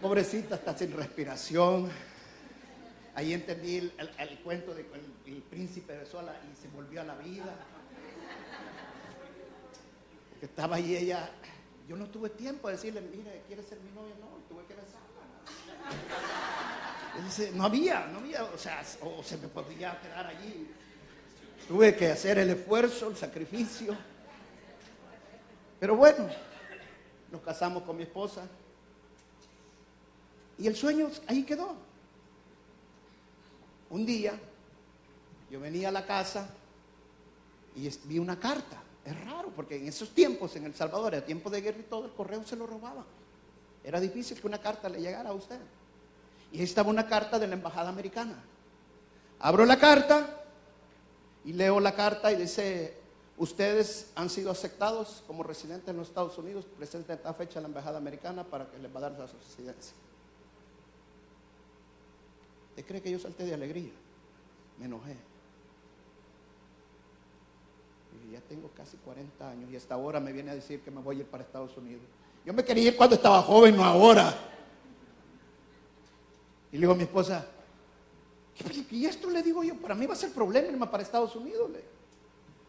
Pobrecita, 0.00 0.54
está 0.54 0.74
sin 0.74 0.96
respiración. 0.96 1.90
Ahí 3.14 3.34
entendí 3.34 3.76
el, 3.76 4.38
cuento 4.42 4.74
del 4.74 4.86
príncipe 5.50 5.92
de 5.92 6.06
Sola 6.06 6.34
y 6.50 6.56
se 6.56 6.68
volvió 6.68 7.02
a 7.02 7.04
la 7.04 7.16
vida. 7.16 7.54
Estaba 10.46 10.76
ahí 10.76 10.96
ella, 10.96 11.30
yo 11.88 11.96
no 11.96 12.06
tuve 12.06 12.30
tiempo 12.30 12.68
de 12.68 12.74
decirle, 12.74 13.00
mire, 13.00 13.42
¿quiere 13.46 13.62
ser 13.62 13.78
mi 13.80 13.90
novia? 13.90 14.14
No, 14.20 14.28
tuve 14.48 14.64
que 14.66 14.74
besarla. 14.74 15.02
no 17.56 17.64
había, 17.64 18.06
no 18.06 18.18
había, 18.18 18.44
o 18.44 18.58
sea, 18.58 18.82
o 19.02 19.22
se 19.22 19.36
me 19.38 19.48
podía 19.48 20.00
quedar 20.00 20.26
allí. 20.26 20.70
Tuve 21.68 21.96
que 21.96 22.10
hacer 22.10 22.38
el 22.38 22.50
esfuerzo, 22.50 23.08
el 23.08 23.16
sacrificio. 23.16 23.96
Pero 25.80 25.96
bueno, 25.96 26.28
nos 27.30 27.40
casamos 27.42 27.82
con 27.82 27.96
mi 27.96 28.02
esposa. 28.04 28.46
Y 30.58 30.66
el 30.66 30.76
sueño 30.76 31.10
ahí 31.26 31.42
quedó. 31.42 31.74
Un 33.90 34.06
día 34.06 34.38
yo 35.50 35.60
venía 35.60 35.88
a 35.88 35.92
la 35.92 36.06
casa 36.06 36.48
y 37.76 37.88
vi 38.04 38.18
una 38.18 38.38
carta. 38.38 38.82
Es 39.04 39.24
raro 39.24 39.50
porque 39.54 39.76
en 39.76 39.86
esos 39.88 40.10
tiempos 40.10 40.56
en 40.56 40.64
El 40.64 40.74
Salvador, 40.74 41.14
a 41.14 41.24
tiempo 41.24 41.50
de 41.50 41.60
guerra 41.60 41.78
y 41.78 41.84
todo, 41.84 42.06
el 42.06 42.12
correo 42.12 42.42
se 42.44 42.56
lo 42.56 42.66
robaba. 42.66 43.04
Era 43.82 44.00
difícil 44.00 44.40
que 44.40 44.46
una 44.46 44.58
carta 44.58 44.88
le 44.88 45.00
llegara 45.00 45.30
a 45.30 45.34
usted. 45.34 45.60
Y 46.52 46.58
ahí 46.58 46.64
estaba 46.64 46.88
una 46.88 47.06
carta 47.06 47.38
de 47.38 47.46
la 47.46 47.54
embajada 47.54 47.90
americana. 47.90 48.42
Abro 49.40 49.66
la 49.66 49.78
carta 49.78 50.42
y 51.44 51.52
leo 51.52 51.80
la 51.80 51.94
carta 51.94 52.32
y 52.32 52.36
dice, 52.36 52.96
ustedes 53.36 54.10
han 54.14 54.30
sido 54.30 54.50
aceptados 54.50 55.22
como 55.26 55.42
residentes 55.42 55.88
en 55.88 55.98
los 55.98 56.08
Estados 56.08 56.38
Unidos, 56.38 56.64
presenten 56.78 57.16
esta 57.16 57.34
fecha 57.34 57.60
la 57.60 57.68
embajada 57.68 57.98
americana 57.98 58.44
para 58.44 58.70
que 58.70 58.78
les 58.78 58.94
va 58.94 58.98
a 59.00 59.02
dar 59.02 59.12
la 59.12 59.26
residencia. 59.26 59.94
¿Usted 62.70 62.86
cree 62.86 63.02
que 63.02 63.10
yo 63.10 63.18
salté 63.18 63.44
de 63.44 63.54
alegría? 63.54 63.92
Me 64.78 64.86
enojé. 64.86 65.16
Ya 68.30 68.40
tengo 68.40 68.70
casi 68.76 68.96
40 68.98 69.50
años 69.50 69.70
y 69.70 69.76
hasta 69.76 69.94
ahora 69.94 70.20
me 70.20 70.32
viene 70.32 70.50
a 70.50 70.54
decir 70.54 70.80
que 70.80 70.90
me 70.90 71.00
voy 71.00 71.16
a 71.16 71.18
ir 71.20 71.26
para 71.26 71.44
Estados 71.44 71.76
Unidos. 71.76 72.02
Yo 72.44 72.52
me 72.52 72.64
quería 72.64 72.88
ir 72.88 72.96
cuando 72.96 73.16
estaba 73.16 73.42
joven, 73.42 73.76
no 73.76 73.84
ahora. 73.84 74.34
Y 76.72 76.76
le 76.76 76.80
digo 76.80 76.92
a 76.92 76.96
mi 76.96 77.04
esposa, 77.04 77.46
¿y 78.90 79.06
esto 79.06 79.30
le 79.30 79.42
digo 79.42 79.62
yo? 79.62 79.76
Para 79.76 79.94
mí 79.94 80.06
va 80.06 80.14
a 80.14 80.16
ser 80.16 80.32
problema 80.32 80.68
irme 80.68 80.86
para 80.86 81.02
Estados 81.02 81.36
Unidos. 81.36 81.70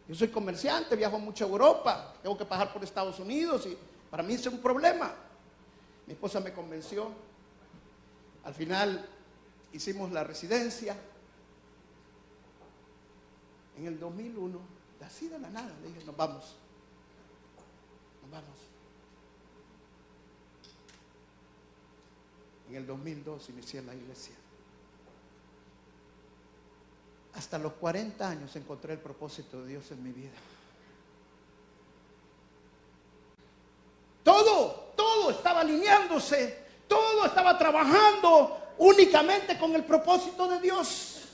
Yo 0.08 0.16
soy 0.16 0.28
comerciante, 0.28 0.96
viajo 0.96 1.18
mucho 1.18 1.46
a 1.46 1.48
Europa, 1.48 2.14
tengo 2.22 2.38
que 2.38 2.46
pasar 2.46 2.72
por 2.72 2.84
Estados 2.84 3.20
Unidos 3.20 3.66
y 3.66 3.76
para 4.12 4.22
mí 4.22 4.36
es 4.36 4.46
un 4.46 4.60
problema. 4.60 5.14
Mi 6.06 6.14
esposa 6.14 6.40
me 6.40 6.54
convenció. 6.54 7.10
Al 8.44 8.54
final 8.54 9.04
hicimos 9.74 10.12
la 10.12 10.24
residencia. 10.24 10.96
En 13.78 13.88
el 13.88 14.00
2001, 14.00 14.60
así 15.06 15.28
de 15.28 15.40
la 15.40 15.50
nada, 15.50 15.72
le 15.82 15.88
dije, 15.90 16.06
nos 16.06 16.18
vamos. 16.18 16.56
Nos 18.22 18.32
vamos. 18.32 18.58
En 22.70 22.76
el 22.76 22.88
2002 22.88 23.50
inicié 23.50 23.82
la 23.84 23.94
iglesia. 23.94 24.36
Hasta 27.36 27.58
los 27.58 27.74
40 27.74 28.28
años 28.28 28.56
encontré 28.56 28.94
el 28.94 29.00
propósito 29.00 29.62
de 29.62 29.68
Dios 29.68 29.92
en 29.92 30.04
mi 30.04 30.12
vida. 30.12 30.32
Todo, 34.24 34.94
todo 34.96 35.32
estaba 35.32 35.62
alineándose, 35.62 36.66
todo 36.88 37.26
estaba 37.26 37.58
trabajando 37.58 38.74
únicamente 38.80 39.60
con 39.60 39.76
el 39.76 39.84
propósito 39.84 40.48
de 40.48 40.60
Dios. 40.62 41.25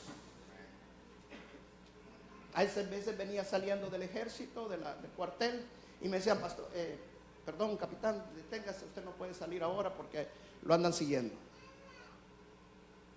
A 2.53 2.63
veces 2.63 3.17
venía 3.17 3.43
saliendo 3.43 3.89
del 3.89 4.03
ejército, 4.03 4.67
del 4.67 4.81
cuartel, 5.15 5.65
y 6.01 6.09
me 6.09 6.17
decían, 6.17 6.39
pastor, 6.39 6.69
eh, 6.73 6.97
perdón, 7.45 7.77
capitán, 7.77 8.23
deténgase, 8.35 8.85
usted 8.85 9.03
no 9.03 9.11
puede 9.11 9.33
salir 9.33 9.63
ahora 9.63 9.93
porque 9.93 10.27
lo 10.63 10.73
andan 10.73 10.93
siguiendo. 10.93 11.33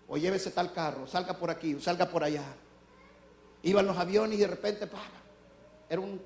O 0.08 0.16
llévese 0.16 0.50
tal 0.50 0.72
carro, 0.72 1.06
salga 1.06 1.36
por 1.36 1.50
aquí, 1.50 1.74
o 1.74 1.80
salga 1.80 2.08
por 2.08 2.22
allá. 2.22 2.44
Iban 3.62 3.86
los 3.86 3.96
aviones 3.96 4.38
y 4.38 4.42
de 4.42 4.46
repente, 4.46 4.88
era 5.88 6.00
un, 6.00 6.20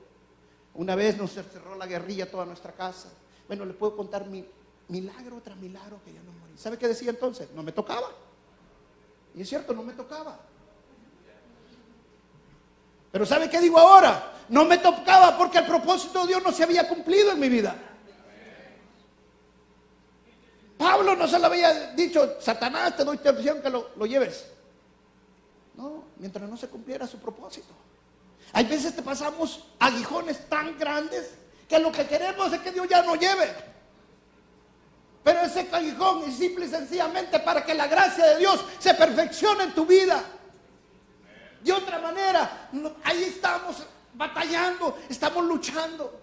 una 0.75 0.94
vez 0.94 1.16
nos 1.16 1.33
cerró 1.33 1.77
la 1.77 1.87
guerrilla 1.87 2.31
toda 2.31 2.44
nuestra 2.44 2.73
casa. 2.73 3.09
Bueno, 3.47 3.64
le 3.64 3.73
puedo 3.73 3.97
contar 3.97 4.27
mi, 4.27 4.44
milagro 4.88 5.40
tras 5.42 5.57
milagro 5.57 6.01
que 6.05 6.12
yo 6.12 6.23
no 6.23 6.33
morí. 6.33 6.57
¿Sabe 6.57 6.79
qué 6.79 6.88
decía 6.88 7.11
entonces? 7.11 7.49
No 7.55 7.62
me 7.62 7.73
tocaba. 7.73 8.09
Y 9.35 9.42
es 9.42 9.49
cierto, 9.49 9.73
no 9.73 9.83
me 9.83 9.92
tocaba. 9.92 10.40
Pero 13.11 13.27
¿sabe 13.27 13.49
qué 13.49 13.61
digo 13.61 13.79
ahora? 13.79 14.33
No 14.49 14.64
me 14.64 14.79
tocaba 14.79 15.37
porque 15.37 15.59
el 15.59 15.66
propósito 15.66 16.23
de 16.23 16.29
Dios 16.29 16.42
no 16.42 16.53
se 16.53 16.64
había 16.64 16.88
cumplido 16.88 17.33
en 17.33 17.40
mi 17.40 17.49
vida. 17.49 17.77
Pablo 20.77 21.16
no 21.16 21.27
se 21.27 21.38
lo 21.38 21.47
había 21.47 21.92
dicho, 21.92 22.37
Satanás, 22.40 22.97
te 22.97 23.05
doy 23.05 23.18
opción 23.25 23.61
que 23.61 23.68
lo, 23.68 23.90
lo 23.97 24.07
lleves. 24.07 24.47
No, 25.75 26.05
mientras 26.16 26.49
no 26.49 26.57
se 26.57 26.68
cumpliera 26.68 27.07
su 27.07 27.18
propósito. 27.18 27.75
Hay 28.53 28.64
veces 28.64 28.94
te 28.94 29.03
pasamos 29.03 29.64
aguijones 29.79 30.49
tan 30.49 30.79
grandes 30.79 31.35
que 31.68 31.79
lo 31.79 31.92
que 31.92 32.07
queremos 32.07 32.53
es 32.53 32.61
que 32.61 32.73
Dios 32.73 32.88
ya 32.88 33.03
no 33.03 33.16
lleve. 33.16 33.53
Pero 35.23 35.40
ese 35.40 35.66
callejón 35.66 36.23
es 36.29 36.37
simple 36.37 36.66
y 36.66 36.68
sencillamente 36.71 37.40
para 37.40 37.64
que 37.64 37.75
la 37.75 37.87
gracia 37.87 38.25
de 38.25 38.38
Dios 38.38 38.64
se 38.79 38.94
perfeccione 38.94 39.64
en 39.64 39.75
tu 39.75 39.85
vida. 39.85 40.25
De 41.62 41.73
otra 41.73 41.99
manera, 41.99 42.71
ahí 43.05 43.25
estamos 43.25 43.85
batallando, 44.14 44.99
estamos 45.09 45.44
luchando. 45.44 46.21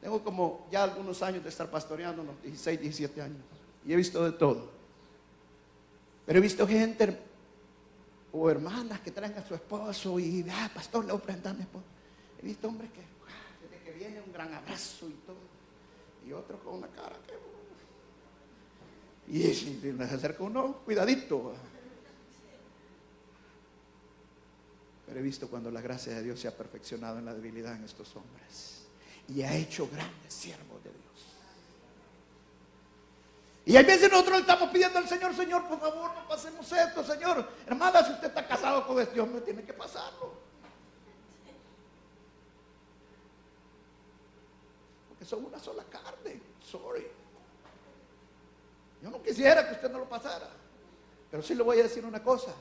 Tengo 0.00 0.24
como 0.24 0.66
ya 0.70 0.84
algunos 0.84 1.22
años 1.22 1.42
de 1.42 1.50
estar 1.50 1.70
pastoreando, 1.70 2.22
unos 2.22 2.42
16, 2.42 2.80
17 2.80 3.22
años. 3.22 3.42
Y 3.84 3.92
he 3.92 3.96
visto 3.96 4.24
de 4.24 4.32
todo. 4.32 4.70
Pero 6.24 6.38
he 6.38 6.42
visto 6.42 6.66
gente 6.66 7.18
o 8.32 8.48
hermanas 8.48 9.00
que 9.00 9.10
traen 9.10 9.36
a 9.36 9.46
su 9.46 9.54
esposo 9.54 10.18
y, 10.18 10.46
ah, 10.50 10.70
pastor, 10.72 11.04
le 11.04 11.12
voy 11.12 11.20
a 11.20 11.24
presentar 11.24 11.52
a 11.52 11.56
mi 11.56 11.62
esposo. 11.62 11.84
He 12.40 12.46
visto 12.46 12.68
hombres 12.68 12.90
que 12.92 13.10
viene 14.00 14.22
un 14.22 14.32
gran 14.32 14.52
abrazo 14.54 15.08
y 15.08 15.12
todo. 15.26 15.36
Y 16.26 16.32
otro 16.32 16.58
con 16.60 16.74
una 16.74 16.88
cara 16.88 17.16
que... 17.26 17.34
Y 19.30 19.54
si 19.54 19.80
se 19.80 20.02
acerca 20.02 20.42
uno, 20.42 20.78
cuidadito. 20.84 21.54
Pero 25.06 25.20
he 25.20 25.22
visto 25.22 25.48
cuando 25.48 25.70
la 25.70 25.80
gracia 25.80 26.14
de 26.14 26.22
Dios 26.22 26.40
se 26.40 26.48
ha 26.48 26.56
perfeccionado 26.56 27.18
en 27.18 27.24
la 27.24 27.34
debilidad 27.34 27.76
en 27.76 27.84
estos 27.84 28.14
hombres. 28.16 28.86
Y 29.28 29.42
ha 29.42 29.54
hecho 29.54 29.88
grandes 29.88 30.34
siervos 30.34 30.82
de 30.82 30.90
Dios. 30.90 31.00
Y 33.66 33.76
hay 33.76 33.84
veces 33.84 34.10
nosotros 34.10 34.34
le 34.34 34.40
estamos 34.40 34.70
pidiendo 34.70 34.98
al 34.98 35.08
Señor, 35.08 35.36
Señor, 35.36 35.68
por 35.68 35.78
favor, 35.78 36.12
no 36.12 36.26
pasemos 36.26 36.72
esto, 36.72 37.04
Señor. 37.04 37.48
Hermana, 37.66 38.04
si 38.04 38.12
usted 38.12 38.28
está 38.28 38.48
casado 38.48 38.84
con 38.84 39.00
este 39.00 39.20
hombre, 39.20 39.42
tiene 39.42 39.62
que 39.62 39.72
pasarlo. 39.72 40.50
que 45.16 45.26
son 45.26 45.44
una 45.44 45.58
sola 45.58 45.84
carne. 45.84 46.40
Sorry. 46.64 47.19
Yo 49.02 49.10
no 49.10 49.22
quisiera 49.22 49.66
que 49.66 49.74
usted 49.74 49.90
no 49.90 49.98
lo 49.98 50.08
pasara. 50.08 50.48
Pero 51.30 51.42
sí 51.42 51.54
le 51.54 51.62
voy 51.62 51.80
a 51.80 51.84
decir 51.84 52.04
una 52.04 52.22
cosa. 52.22 52.52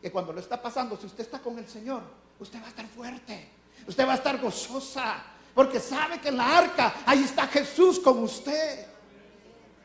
Que 0.00 0.10
cuando 0.10 0.32
lo 0.32 0.40
está 0.40 0.60
pasando, 0.60 0.96
si 0.96 1.06
usted 1.06 1.24
está 1.24 1.38
con 1.40 1.58
el 1.58 1.68
Señor, 1.68 2.02
usted 2.38 2.60
va 2.60 2.66
a 2.66 2.70
estar 2.70 2.86
fuerte. 2.86 3.50
Usted 3.86 4.06
va 4.06 4.12
a 4.12 4.16
estar 4.16 4.40
gozosa. 4.40 5.22
Porque 5.54 5.80
sabe 5.80 6.20
que 6.20 6.28
en 6.28 6.36
la 6.36 6.58
arca, 6.58 6.94
ahí 7.06 7.22
está 7.22 7.46
Jesús 7.46 8.00
con 8.00 8.22
usted. 8.22 8.86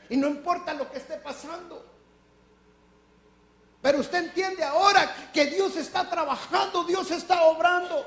Y 0.10 0.18
no 0.18 0.28
importa 0.28 0.74
lo 0.74 0.90
que 0.90 0.98
esté 0.98 1.18
pasando. 1.18 1.86
Pero 3.82 4.00
usted 4.00 4.26
entiende 4.26 4.64
ahora 4.64 5.30
que 5.32 5.46
Dios 5.46 5.76
está 5.76 6.10
trabajando, 6.10 6.84
Dios 6.86 7.12
está 7.12 7.44
obrando. 7.44 8.04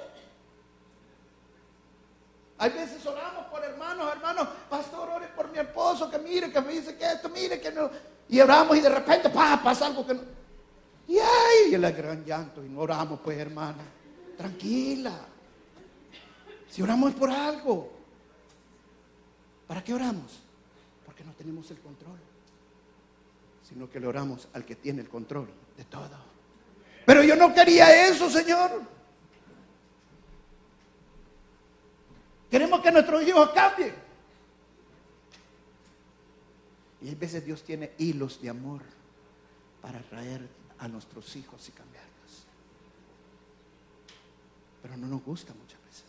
Hay 2.59 2.71
veces 2.71 3.05
oramos 3.07 3.47
por 3.47 3.63
hermanos, 3.63 4.13
hermanos, 4.13 4.49
pastor, 4.69 5.09
ore 5.09 5.29
por 5.29 5.51
mi 5.51 5.59
esposo, 5.59 6.11
que 6.11 6.19
mire, 6.19 6.51
que 6.51 6.61
me 6.61 6.73
dice 6.73 6.97
que 6.97 7.05
esto, 7.05 7.29
mire, 7.29 7.61
que 7.61 7.71
no. 7.71 7.89
Y 8.29 8.41
oramos 8.41 8.77
y 8.77 8.81
de 8.81 8.89
repente 8.89 9.31
pasa 9.31 9.87
algo 9.87 10.05
que 10.05 10.15
no. 10.15 10.21
Y 11.07 11.19
ay, 11.19 11.75
el 11.75 11.93
gran 11.93 12.25
llanto, 12.25 12.65
y 12.65 12.69
no 12.69 12.81
oramos, 12.81 13.21
pues, 13.21 13.39
hermana. 13.39 13.85
Tranquila. 14.37 15.13
Si 16.69 16.83
oramos 16.83 17.11
es 17.11 17.17
por 17.17 17.31
algo. 17.31 17.93
¿Para 19.67 19.83
qué 19.83 19.95
oramos? 19.95 20.41
Porque 21.07 21.25
no 21.25 21.33
tenemos 21.33 21.71
el 21.71 21.79
control. 21.79 22.19
Sino 23.69 23.89
que 23.89 24.01
le 24.01 24.07
oramos 24.07 24.49
al 24.53 24.65
que 24.65 24.77
tiene 24.77 25.01
el 25.01 25.09
control 25.09 25.49
de 25.77 25.85
todo. 25.85 26.19
Pero 27.07 27.23
yo 27.23 27.37
no 27.37 27.55
quería 27.55 28.07
eso, 28.09 28.29
Señor. 28.29 28.98
Queremos 32.51 32.81
que 32.81 32.91
nuestros 32.91 33.23
hijos 33.23 33.51
cambien. 33.51 33.95
Y 37.03 37.11
a 37.11 37.15
veces 37.15 37.45
Dios 37.45 37.63
tiene 37.63 37.93
hilos 37.99 38.41
de 38.41 38.49
amor 38.49 38.83
para 39.81 40.01
traer 40.01 40.49
a 40.79 40.89
nuestros 40.89 41.35
hijos 41.37 41.69
y 41.69 41.73
cambiarlos. 41.73 42.09
pero 44.81 44.97
no 44.97 45.09
nos 45.09 45.23
gusta 45.25 45.53
muchas 45.55 45.83
veces. 45.85 46.05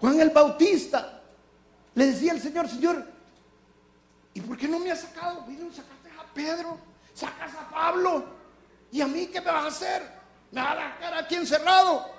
Juan 0.00 0.20
el 0.20 0.30
Bautista 0.30 1.22
le 1.94 2.06
decía 2.06 2.32
al 2.32 2.40
Señor, 2.40 2.68
Señor, 2.68 3.06
¿y 4.34 4.40
por 4.40 4.58
qué 4.58 4.68
no 4.68 4.78
me 4.78 4.90
has 4.90 5.00
sacado? 5.00 5.42
Vino, 5.46 5.70
sacaste 5.72 6.10
a 6.10 6.34
Pedro, 6.34 6.78
sacas 7.14 7.54
a 7.54 7.70
Pablo, 7.70 8.26
¿y 8.92 9.00
a 9.00 9.06
mí 9.06 9.28
qué 9.28 9.40
me 9.40 9.50
vas 9.50 9.64
a 9.64 9.68
hacer? 9.68 10.02
Me 10.50 10.60
vas 10.60 10.72
a 10.72 10.96
dejar 10.98 11.14
aquí 11.14 11.36
encerrado. 11.36 12.15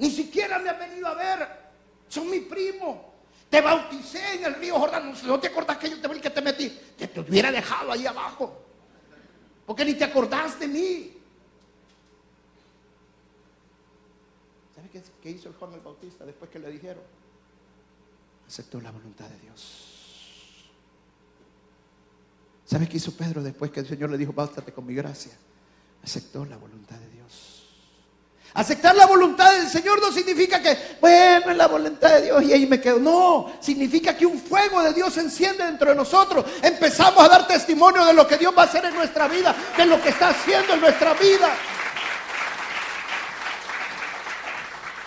Ni 0.00 0.10
siquiera 0.10 0.58
me 0.58 0.70
has 0.70 0.78
venido 0.78 1.06
a 1.06 1.14
ver, 1.14 1.46
son 2.08 2.30
mi 2.30 2.40
primo. 2.40 3.12
Te 3.50 3.60
bauticé 3.60 4.36
en 4.36 4.44
el 4.44 4.54
río 4.54 4.78
Jordán. 4.78 5.14
¿No 5.24 5.38
te 5.38 5.48
acordás 5.48 5.76
que 5.76 5.90
yo 5.90 6.00
te 6.00 6.20
que 6.20 6.30
te 6.30 6.40
metí? 6.40 6.70
Te, 6.96 7.06
te 7.06 7.20
hubiera 7.20 7.52
dejado 7.52 7.92
ahí 7.92 8.06
abajo. 8.06 8.64
Porque 9.66 9.84
ni 9.84 9.92
te 9.92 10.04
acordás 10.04 10.58
de 10.58 10.68
mí. 10.68 11.12
¿Sabe 14.74 14.88
qué, 15.22 15.30
hizo 15.30 15.50
el 15.50 15.54
Juan 15.56 15.74
el 15.74 15.80
Bautista 15.80 16.24
después 16.24 16.50
que 16.50 16.58
le 16.58 16.70
dijeron? 16.70 17.02
Aceptó 18.48 18.80
la 18.80 18.90
voluntad 18.90 19.28
de 19.28 19.38
Dios. 19.40 20.70
¿Sabe 22.64 22.88
qué 22.88 22.96
hizo 22.96 23.12
Pedro 23.12 23.42
después 23.42 23.70
que 23.70 23.80
el 23.80 23.86
Señor 23.86 24.08
le 24.08 24.16
dijo, 24.16 24.32
bástate 24.32 24.72
con 24.72 24.86
mi 24.86 24.94
gracia? 24.94 25.32
Aceptó 26.02 26.46
la 26.46 26.56
voluntad 26.56 26.96
de 26.96 27.10
Dios. 27.10 27.49
Aceptar 28.52 28.96
la 28.96 29.06
voluntad 29.06 29.52
del 29.52 29.68
Señor 29.68 30.00
no 30.00 30.10
significa 30.10 30.60
que, 30.60 30.96
bueno, 31.00 31.52
es 31.52 31.56
la 31.56 31.68
voluntad 31.68 32.10
de 32.10 32.22
Dios 32.22 32.42
y 32.42 32.52
ahí 32.52 32.66
me 32.66 32.80
quedo. 32.80 32.98
No, 32.98 33.52
significa 33.60 34.16
que 34.16 34.26
un 34.26 34.40
fuego 34.40 34.82
de 34.82 34.92
Dios 34.92 35.14
se 35.14 35.20
enciende 35.20 35.64
dentro 35.64 35.90
de 35.90 35.94
nosotros. 35.94 36.44
Empezamos 36.60 37.24
a 37.24 37.28
dar 37.28 37.46
testimonio 37.46 38.04
de 38.04 38.12
lo 38.12 38.26
que 38.26 38.36
Dios 38.36 38.52
va 38.56 38.62
a 38.62 38.64
hacer 38.64 38.84
en 38.84 38.94
nuestra 38.94 39.28
vida, 39.28 39.54
de 39.76 39.86
lo 39.86 40.02
que 40.02 40.08
está 40.08 40.30
haciendo 40.30 40.74
en 40.74 40.80
nuestra 40.80 41.14
vida. 41.14 41.48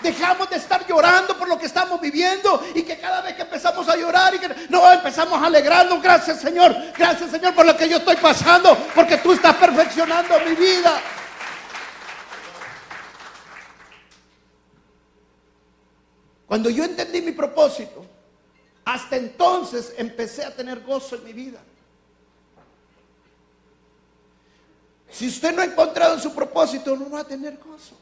Dejamos 0.00 0.50
de 0.50 0.56
estar 0.56 0.86
llorando 0.86 1.36
por 1.38 1.48
lo 1.48 1.58
que 1.58 1.64
estamos 1.64 1.98
viviendo 1.98 2.62
y 2.74 2.82
que 2.82 2.98
cada 2.98 3.22
vez 3.22 3.36
que 3.36 3.42
empezamos 3.42 3.88
a 3.88 3.96
llorar 3.96 4.34
no 4.68 4.92
empezamos 4.92 5.42
alegrando, 5.42 5.98
gracias 5.98 6.40
Señor, 6.40 6.76
gracias 6.96 7.30
Señor 7.30 7.54
por 7.54 7.64
lo 7.64 7.74
que 7.74 7.88
yo 7.88 7.96
estoy 7.96 8.16
pasando, 8.16 8.76
porque 8.94 9.16
tú 9.16 9.32
estás 9.32 9.54
perfeccionando 9.56 10.34
mi 10.46 10.54
vida. 10.54 11.00
Cuando 16.54 16.70
yo 16.70 16.84
entendí 16.84 17.20
mi 17.20 17.32
propósito, 17.32 18.06
hasta 18.84 19.16
entonces 19.16 19.92
empecé 19.96 20.44
a 20.44 20.54
tener 20.54 20.84
gozo 20.84 21.16
en 21.16 21.24
mi 21.24 21.32
vida. 21.32 21.60
Si 25.10 25.26
usted 25.26 25.52
no 25.52 25.62
ha 25.62 25.64
encontrado 25.64 26.14
en 26.14 26.20
su 26.20 26.32
propósito, 26.32 26.94
no 26.94 27.10
va 27.10 27.22
a 27.22 27.24
tener 27.24 27.58
gozo. 27.58 27.96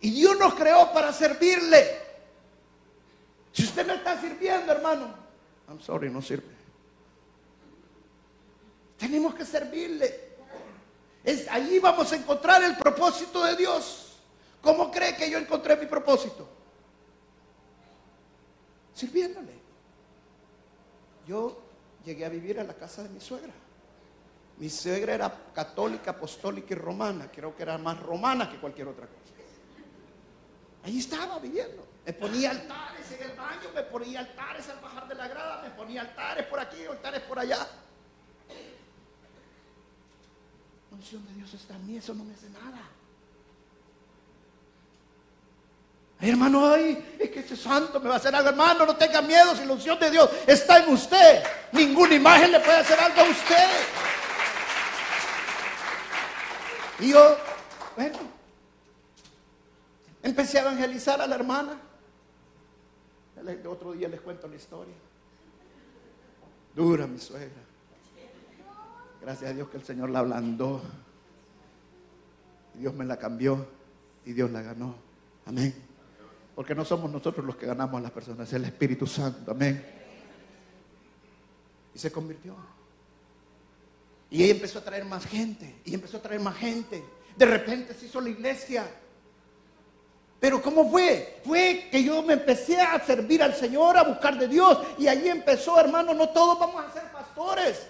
Y 0.00 0.10
Dios 0.10 0.36
nos 0.40 0.54
creó 0.54 0.92
para 0.92 1.12
servirle. 1.12 2.00
Si 3.52 3.62
usted 3.62 3.86
no 3.86 3.94
está 3.94 4.20
sirviendo, 4.20 4.72
hermano, 4.72 5.14
I'm 5.68 5.80
sorry, 5.80 6.10
no 6.10 6.20
sirve. 6.20 6.52
Tenemos 8.96 9.36
que 9.36 9.44
servirle. 9.44 10.30
Allí 11.48 11.78
vamos 11.78 12.10
a 12.10 12.16
encontrar 12.16 12.60
el 12.64 12.76
propósito 12.76 13.44
de 13.44 13.54
Dios. 13.54 14.16
¿Cómo 14.60 14.90
cree 14.90 15.14
que 15.14 15.30
yo 15.30 15.38
encontré 15.38 15.76
mi 15.76 15.86
propósito? 15.86 16.57
Sirviéndole. 18.98 19.52
Yo 21.24 21.56
llegué 22.04 22.24
a 22.24 22.28
vivir 22.28 22.58
a 22.58 22.64
la 22.64 22.74
casa 22.74 23.04
de 23.04 23.08
mi 23.10 23.20
suegra. 23.20 23.52
Mi 24.56 24.68
suegra 24.68 25.14
era 25.14 25.52
católica, 25.54 26.10
apostólica 26.10 26.74
y 26.74 26.76
romana. 26.76 27.30
Creo 27.30 27.54
que 27.54 27.62
era 27.62 27.78
más 27.78 28.00
romana 28.00 28.50
que 28.50 28.58
cualquier 28.58 28.88
otra 28.88 29.06
cosa. 29.06 29.20
Ahí 30.82 30.98
estaba 30.98 31.38
viviendo. 31.38 31.86
Me 32.04 32.12
ponía 32.12 32.50
altares 32.50 33.12
en 33.12 33.30
el 33.30 33.36
baño, 33.36 33.68
me 33.72 33.82
ponía 33.84 34.18
altares 34.18 34.68
al 34.68 34.80
bajar 34.80 35.06
de 35.06 35.14
la 35.14 35.28
grada, 35.28 35.62
me 35.62 35.70
ponía 35.70 36.00
altares 36.00 36.46
por 36.46 36.58
aquí, 36.58 36.84
altares 36.84 37.20
por 37.20 37.38
allá. 37.38 37.68
La 40.90 40.96
unción 40.96 41.24
de 41.24 41.34
Dios 41.34 41.54
está 41.54 41.76
en 41.76 41.86
mí, 41.86 41.98
eso 41.98 42.14
no 42.14 42.24
me 42.24 42.34
hace 42.34 42.50
nada. 42.50 42.80
Hermano, 46.20 46.72
ay, 46.72 47.16
es 47.18 47.30
que 47.30 47.40
ese 47.40 47.56
santo 47.56 48.00
me 48.00 48.08
va 48.08 48.14
a 48.14 48.18
hacer 48.18 48.34
algo, 48.34 48.48
hermano, 48.48 48.84
no 48.84 48.96
tenga 48.96 49.22
miedo 49.22 49.54
si 49.54 49.64
la 49.64 49.72
unción 49.72 49.98
de 50.00 50.10
Dios 50.10 50.28
está 50.46 50.82
en 50.82 50.92
usted. 50.92 51.44
Ninguna 51.72 52.14
imagen 52.14 52.50
le 52.50 52.60
puede 52.60 52.78
hacer 52.78 52.98
algo 52.98 53.20
a 53.20 53.24
usted. 53.24 53.68
Y 57.00 57.10
yo, 57.10 57.36
bueno, 57.96 58.18
empecé 60.22 60.58
a 60.58 60.62
evangelizar 60.62 61.20
a 61.20 61.26
la 61.26 61.36
hermana. 61.36 61.78
El 63.36 63.66
otro 63.68 63.92
día 63.92 64.08
les 64.08 64.20
cuento 64.20 64.48
la 64.48 64.56
historia. 64.56 64.94
Dura 66.74 67.06
mi 67.06 67.20
suegra. 67.20 67.62
Gracias 69.20 69.50
a 69.50 69.54
Dios 69.54 69.68
que 69.68 69.76
el 69.76 69.84
Señor 69.84 70.10
la 70.10 70.18
ablandó. 70.18 70.82
Dios 72.74 72.92
me 72.94 73.04
la 73.04 73.16
cambió 73.16 73.66
y 74.24 74.32
Dios 74.32 74.50
la 74.50 74.62
ganó. 74.62 74.96
Amén. 75.46 75.87
Porque 76.58 76.74
no 76.74 76.84
somos 76.84 77.08
nosotros 77.08 77.46
los 77.46 77.54
que 77.54 77.66
ganamos 77.66 78.00
a 78.00 78.02
las 78.02 78.10
personas, 78.10 78.48
es 78.48 78.54
el 78.54 78.64
Espíritu 78.64 79.06
Santo. 79.06 79.52
Amén. 79.52 79.80
Y 81.94 81.98
se 82.00 82.10
convirtió. 82.10 82.56
Y 84.28 84.42
ella 84.42 84.54
empezó 84.54 84.80
a 84.80 84.82
traer 84.82 85.04
más 85.04 85.24
gente. 85.24 85.80
Y 85.84 85.94
empezó 85.94 86.16
a 86.16 86.20
traer 86.22 86.40
más 86.40 86.56
gente. 86.56 87.04
De 87.36 87.46
repente 87.46 87.94
se 87.94 88.06
hizo 88.06 88.20
la 88.20 88.30
iglesia. 88.30 88.90
Pero 90.40 90.60
¿cómo 90.60 90.90
fue? 90.90 91.40
Fue 91.44 91.86
que 91.92 92.02
yo 92.02 92.24
me 92.24 92.32
empecé 92.32 92.80
a 92.80 92.98
servir 93.06 93.40
al 93.40 93.54
Señor, 93.54 93.96
a 93.96 94.02
buscar 94.02 94.36
de 94.36 94.48
Dios. 94.48 94.80
Y 94.98 95.06
allí 95.06 95.28
empezó, 95.28 95.78
hermano, 95.78 96.12
no 96.12 96.30
todos 96.30 96.58
vamos 96.58 96.84
a 96.84 96.92
ser 96.92 97.04
pastores. 97.12 97.86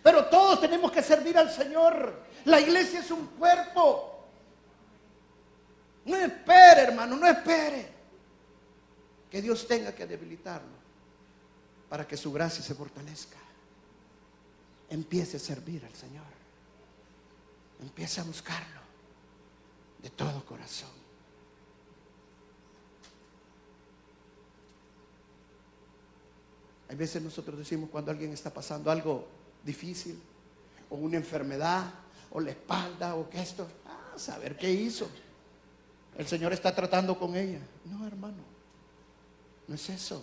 Pero 0.00 0.26
todos 0.26 0.60
tenemos 0.60 0.92
que 0.92 1.02
servir 1.02 1.36
al 1.36 1.50
Señor. 1.50 2.20
La 2.44 2.60
iglesia 2.60 3.00
es 3.00 3.10
un 3.10 3.26
cuerpo. 3.36 4.28
No 6.04 6.16
espere, 6.16 6.82
hermano, 6.82 7.16
no 7.16 7.26
espere. 7.26 7.91
Que 9.32 9.40
Dios 9.40 9.66
tenga 9.66 9.94
que 9.94 10.06
debilitarlo 10.06 10.76
para 11.88 12.06
que 12.06 12.18
su 12.18 12.30
gracia 12.30 12.62
se 12.62 12.74
fortalezca. 12.74 13.38
Empiece 14.90 15.38
a 15.38 15.40
servir 15.40 15.82
al 15.86 15.94
Señor. 15.94 16.26
Empiece 17.80 18.20
a 18.20 18.24
buscarlo 18.24 18.82
de 20.02 20.10
todo 20.10 20.44
corazón. 20.44 20.90
Hay 26.90 26.96
veces 26.96 27.22
nosotros 27.22 27.58
decimos 27.58 27.88
cuando 27.88 28.10
alguien 28.10 28.34
está 28.34 28.52
pasando 28.52 28.90
algo 28.90 29.26
difícil, 29.64 30.20
o 30.90 30.96
una 30.96 31.16
enfermedad, 31.16 31.90
o 32.32 32.38
la 32.38 32.50
espalda, 32.50 33.14
o 33.14 33.30
que 33.30 33.40
esto, 33.40 33.66
ah, 33.86 34.18
saber 34.18 34.58
qué 34.58 34.70
hizo. 34.70 35.08
El 36.18 36.26
Señor 36.26 36.52
está 36.52 36.74
tratando 36.74 37.18
con 37.18 37.34
ella. 37.34 37.60
No, 37.86 38.06
hermano, 38.06 38.51
no 39.72 39.76
es 39.76 39.88
eso. 39.88 40.22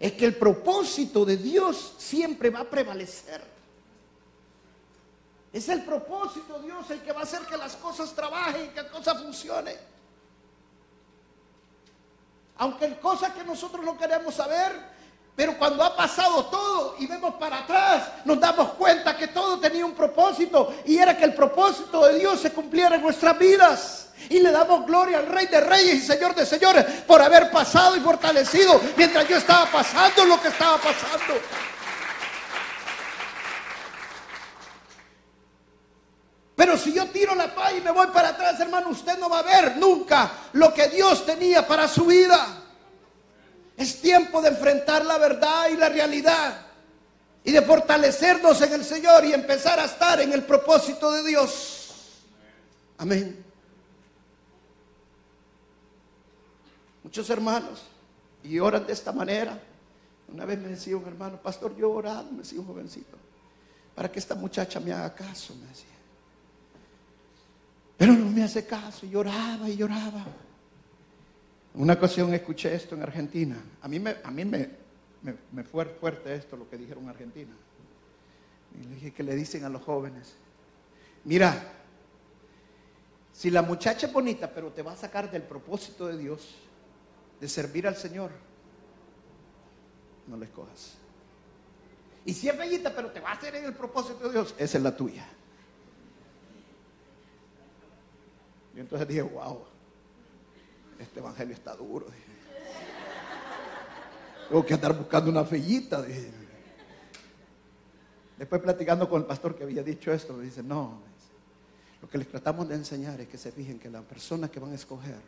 Es 0.00 0.14
que 0.14 0.24
el 0.24 0.34
propósito 0.34 1.24
de 1.24 1.36
Dios 1.36 1.94
siempre 1.96 2.50
va 2.50 2.62
a 2.62 2.64
prevalecer. 2.68 3.40
Es 5.52 5.68
el 5.68 5.84
propósito 5.84 6.58
de 6.58 6.64
Dios 6.64 6.90
el 6.90 7.02
que 7.02 7.12
va 7.12 7.20
a 7.20 7.22
hacer 7.22 7.42
que 7.42 7.56
las 7.56 7.76
cosas 7.76 8.12
trabajen, 8.12 8.72
que 8.74 8.82
las 8.82 8.90
cosas 8.90 9.22
funcionen. 9.22 9.76
Aunque 12.56 12.86
hay 12.86 12.94
cosas 12.96 13.32
que 13.32 13.44
nosotros 13.44 13.84
no 13.84 13.96
queremos 13.96 14.34
saber, 14.34 14.72
pero 15.36 15.58
cuando 15.58 15.82
ha 15.82 15.96
pasado 15.96 16.44
todo 16.46 16.94
y 16.98 17.06
vemos 17.06 17.34
para 17.34 17.58
atrás, 17.58 18.08
nos 18.24 18.38
damos 18.38 18.70
cuenta 18.74 19.16
que 19.16 19.28
todo 19.28 19.58
tenía 19.58 19.84
un 19.84 19.94
propósito 19.94 20.72
y 20.84 20.96
era 20.96 21.16
que 21.16 21.24
el 21.24 21.34
propósito 21.34 22.06
de 22.06 22.20
Dios 22.20 22.40
se 22.40 22.52
cumpliera 22.52 22.94
en 22.96 23.02
nuestras 23.02 23.36
vidas. 23.36 24.00
Y 24.30 24.38
le 24.38 24.52
damos 24.52 24.86
gloria 24.86 25.18
al 25.18 25.26
Rey 25.26 25.46
de 25.46 25.60
Reyes 25.60 25.96
y 25.96 26.00
Señor 26.00 26.34
de 26.36 26.46
Señores 26.46 26.84
por 27.06 27.20
haber 27.20 27.50
pasado 27.50 27.96
y 27.96 28.00
fortalecido 28.00 28.80
mientras 28.96 29.28
yo 29.28 29.36
estaba 29.36 29.66
pasando 29.66 30.24
lo 30.24 30.40
que 30.40 30.48
estaba 30.48 30.78
pasando. 30.78 31.34
Pero 36.54 36.78
si 36.78 36.92
yo 36.92 37.06
tiro 37.06 37.34
la 37.34 37.52
paz 37.52 37.72
y 37.76 37.80
me 37.80 37.90
voy 37.90 38.06
para 38.06 38.28
atrás, 38.28 38.60
hermano, 38.60 38.90
usted 38.90 39.18
no 39.18 39.28
va 39.28 39.40
a 39.40 39.42
ver 39.42 39.76
nunca 39.78 40.30
lo 40.52 40.72
que 40.72 40.86
Dios 40.88 41.26
tenía 41.26 41.66
para 41.66 41.88
su 41.88 42.06
vida. 42.06 42.63
Es 43.76 44.00
tiempo 44.00 44.40
de 44.40 44.50
enfrentar 44.50 45.04
la 45.04 45.18
verdad 45.18 45.68
y 45.70 45.76
la 45.76 45.88
realidad 45.88 46.66
y 47.44 47.52
de 47.52 47.62
fortalecernos 47.62 48.60
en 48.62 48.72
el 48.72 48.84
Señor 48.84 49.24
y 49.24 49.34
empezar 49.34 49.78
a 49.78 49.84
estar 49.84 50.20
en 50.20 50.32
el 50.32 50.44
propósito 50.44 51.12
de 51.12 51.24
Dios. 51.24 52.22
Amén. 52.98 53.44
Muchos 57.02 57.28
hermanos 57.28 57.82
y 58.42 58.58
oran 58.58 58.86
de 58.86 58.92
esta 58.92 59.12
manera. 59.12 59.60
Una 60.32 60.46
vez 60.46 60.58
me 60.58 60.68
decía 60.68 60.96
un 60.96 61.06
hermano, 61.06 61.40
pastor, 61.40 61.76
yo 61.76 61.86
he 61.86 61.92
orado, 61.92 62.30
me 62.30 62.38
decía 62.38 62.58
un 62.60 62.66
jovencito, 62.66 63.16
para 63.94 64.10
que 64.10 64.18
esta 64.18 64.34
muchacha 64.34 64.80
me 64.80 64.92
haga 64.92 65.14
caso, 65.14 65.54
me 65.54 65.66
decía. 65.66 65.88
Pero 67.96 68.14
no 68.14 68.30
me 68.30 68.42
hace 68.42 68.66
caso 68.66 69.04
y 69.04 69.10
lloraba 69.10 69.68
y 69.68 69.76
lloraba. 69.76 70.24
Una 71.74 71.94
ocasión 71.94 72.32
escuché 72.32 72.74
esto 72.74 72.94
en 72.94 73.02
Argentina. 73.02 73.56
A 73.82 73.88
mí 73.88 73.98
me, 73.98 74.16
a 74.22 74.30
mí 74.30 74.44
me, 74.44 74.70
me, 75.52 75.64
fue 75.64 75.84
fuerte 75.86 76.34
esto, 76.34 76.56
lo 76.56 76.68
que 76.70 76.76
dijeron 76.76 77.04
en 77.04 77.10
Argentina. 77.10 77.52
Y 78.80 78.84
le 78.84 78.94
dije 78.94 79.12
que 79.12 79.22
le 79.22 79.34
dicen 79.34 79.64
a 79.64 79.68
los 79.68 79.82
jóvenes, 79.82 80.34
mira, 81.24 81.72
si 83.32 83.50
la 83.50 83.62
muchacha 83.62 84.06
es 84.06 84.12
bonita, 84.12 84.52
pero 84.54 84.70
te 84.70 84.82
va 84.82 84.92
a 84.92 84.96
sacar 84.96 85.30
del 85.30 85.42
propósito 85.42 86.06
de 86.06 86.16
Dios, 86.16 86.54
de 87.40 87.48
servir 87.48 87.88
al 87.88 87.96
Señor, 87.96 88.30
no 90.28 90.36
la 90.36 90.44
escojas. 90.44 90.94
Y 92.24 92.32
si 92.34 92.48
es 92.48 92.56
bellita, 92.56 92.94
pero 92.94 93.10
te 93.10 93.18
va 93.18 93.30
a 93.30 93.34
hacer 93.34 93.56
en 93.56 93.64
el 93.64 93.74
propósito 93.74 94.28
de 94.28 94.32
Dios, 94.32 94.54
esa 94.58 94.78
es 94.78 94.84
la 94.84 94.96
tuya. 94.96 95.26
Y 98.76 98.80
entonces 98.80 99.06
dije, 99.06 99.22
wow, 99.22 99.64
este 101.14 101.20
evangelio 101.20 101.54
está 101.54 101.76
duro. 101.76 102.06
Tengo 104.48 104.66
que 104.66 104.74
andar 104.74 104.98
buscando 104.98 105.30
una 105.30 105.44
fellita. 105.44 106.04
Después 108.36 108.60
platicando 108.60 109.08
con 109.08 109.20
el 109.20 109.26
pastor 109.28 109.54
que 109.54 109.62
había 109.62 109.84
dicho 109.84 110.12
esto, 110.12 110.32
me 110.32 110.42
dice, 110.42 110.60
no, 110.60 111.02
lo 112.02 112.08
que 112.08 112.18
les 112.18 112.26
tratamos 112.26 112.68
de 112.68 112.74
enseñar 112.74 113.20
es 113.20 113.28
que 113.28 113.38
se 113.38 113.52
fijen 113.52 113.78
que 113.78 113.88
la 113.88 114.02
persona 114.02 114.50
que 114.50 114.58
van 114.58 114.72
a 114.72 114.74
escoger 114.74 115.20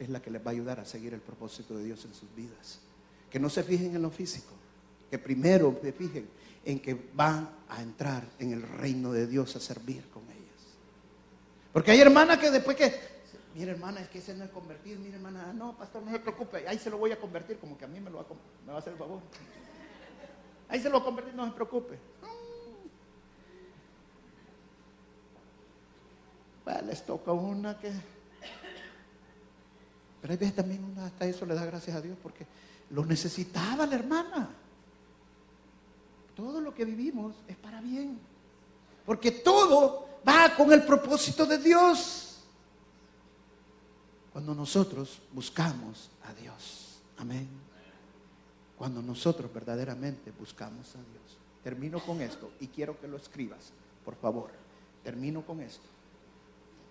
es 0.00 0.08
la 0.08 0.20
que 0.20 0.32
les 0.32 0.44
va 0.44 0.50
a 0.50 0.54
ayudar 0.54 0.80
a 0.80 0.84
seguir 0.84 1.14
el 1.14 1.20
propósito 1.20 1.78
de 1.78 1.84
Dios 1.84 2.04
en 2.04 2.12
sus 2.12 2.34
vidas. 2.34 2.80
Que 3.30 3.38
no 3.38 3.48
se 3.48 3.62
fijen 3.62 3.94
en 3.94 4.02
lo 4.02 4.10
físico, 4.10 4.50
que 5.08 5.20
primero 5.20 5.78
se 5.80 5.92
fijen 5.92 6.28
en 6.64 6.80
que 6.80 7.10
van 7.14 7.48
a 7.68 7.80
entrar 7.80 8.28
en 8.40 8.52
el 8.52 8.62
reino 8.62 9.12
de 9.12 9.28
Dios 9.28 9.54
a 9.54 9.60
servir 9.60 10.08
con 10.08 10.24
ellas. 10.24 10.74
Porque 11.72 11.92
hay 11.92 12.00
hermanas 12.00 12.38
que 12.38 12.50
después 12.50 12.76
que, 12.76 13.15
mira 13.56 13.72
hermana, 13.72 14.00
es 14.00 14.08
que 14.08 14.18
ese 14.18 14.34
no 14.34 14.44
es 14.44 14.50
convertido, 14.50 15.00
mira 15.00 15.16
hermana, 15.16 15.50
no, 15.54 15.74
pastor, 15.76 16.02
no 16.02 16.12
se 16.12 16.18
preocupe, 16.18 16.68
ahí 16.68 16.78
se 16.78 16.90
lo 16.90 16.98
voy 16.98 17.12
a 17.12 17.18
convertir, 17.18 17.58
como 17.58 17.78
que 17.78 17.86
a 17.86 17.88
mí 17.88 17.98
me, 18.00 18.10
lo 18.10 18.18
va, 18.18 18.74
a, 18.74 18.78
hacer 18.78 18.92
el 18.92 18.98
favor. 18.98 19.20
Ahí 20.68 20.80
se 20.80 20.90
lo 20.90 21.02
convertir, 21.02 21.32
no 21.32 21.46
se 21.46 21.52
preocupe. 21.52 21.96
Bueno, 26.64 26.82
les 26.82 27.06
toca 27.06 27.30
una 27.30 27.78
que... 27.78 27.92
Pero 30.20 30.32
hay 30.32 30.36
veces 30.36 30.56
también 30.56 30.82
una 30.82 31.06
hasta 31.06 31.24
eso 31.24 31.46
le 31.46 31.54
da 31.54 31.64
gracias 31.64 31.96
a 31.96 32.00
Dios 32.00 32.18
porque 32.20 32.44
lo 32.90 33.04
necesitaba 33.04 33.86
la 33.86 33.94
hermana. 33.94 34.50
Todo 36.34 36.60
lo 36.60 36.74
que 36.74 36.84
vivimos 36.84 37.36
es 37.46 37.56
para 37.56 37.80
bien. 37.80 38.18
Porque 39.04 39.30
todo 39.30 40.20
va 40.28 40.52
con 40.56 40.72
el 40.72 40.84
propósito 40.84 41.46
de 41.46 41.58
Dios. 41.58 42.25
Cuando 44.36 44.54
nosotros 44.54 45.18
buscamos 45.32 46.10
a 46.28 46.34
Dios. 46.34 46.98
Amén. 47.16 47.48
Cuando 48.76 49.00
nosotros 49.00 49.50
verdaderamente 49.50 50.30
buscamos 50.38 50.94
a 50.94 50.98
Dios. 50.98 51.38
Termino 51.64 52.00
con 52.00 52.20
esto 52.20 52.50
y 52.60 52.66
quiero 52.66 53.00
que 53.00 53.08
lo 53.08 53.16
escribas, 53.16 53.72
por 54.04 54.14
favor. 54.14 54.50
Termino 55.02 55.40
con 55.40 55.62
esto. 55.62 55.86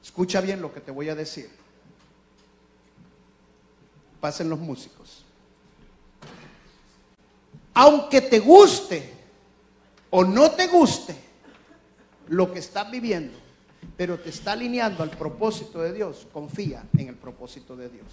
Escucha 0.03 0.41
bien 0.41 0.59
lo 0.59 0.73
que 0.73 0.81
te 0.81 0.89
voy 0.89 1.07
a 1.09 1.13
decir. 1.13 1.51
Pasen 4.19 4.49
los 4.49 4.57
músicos. 4.57 5.23
Aunque 7.75 8.21
te 8.21 8.39
guste 8.39 9.13
o 10.09 10.23
no 10.23 10.49
te 10.49 10.65
guste, 10.65 11.15
lo 12.29 12.51
que 12.51 12.57
estás 12.57 12.89
viviendo, 12.89 13.37
pero 13.97 14.19
te 14.19 14.29
está 14.29 14.53
alineando 14.53 15.03
al 15.03 15.11
propósito 15.11 15.81
de 15.81 15.93
Dios, 15.93 16.27
confía 16.33 16.83
en 16.97 17.09
el 17.09 17.15
propósito 17.15 17.75
de 17.75 17.89
Dios. 17.89 18.07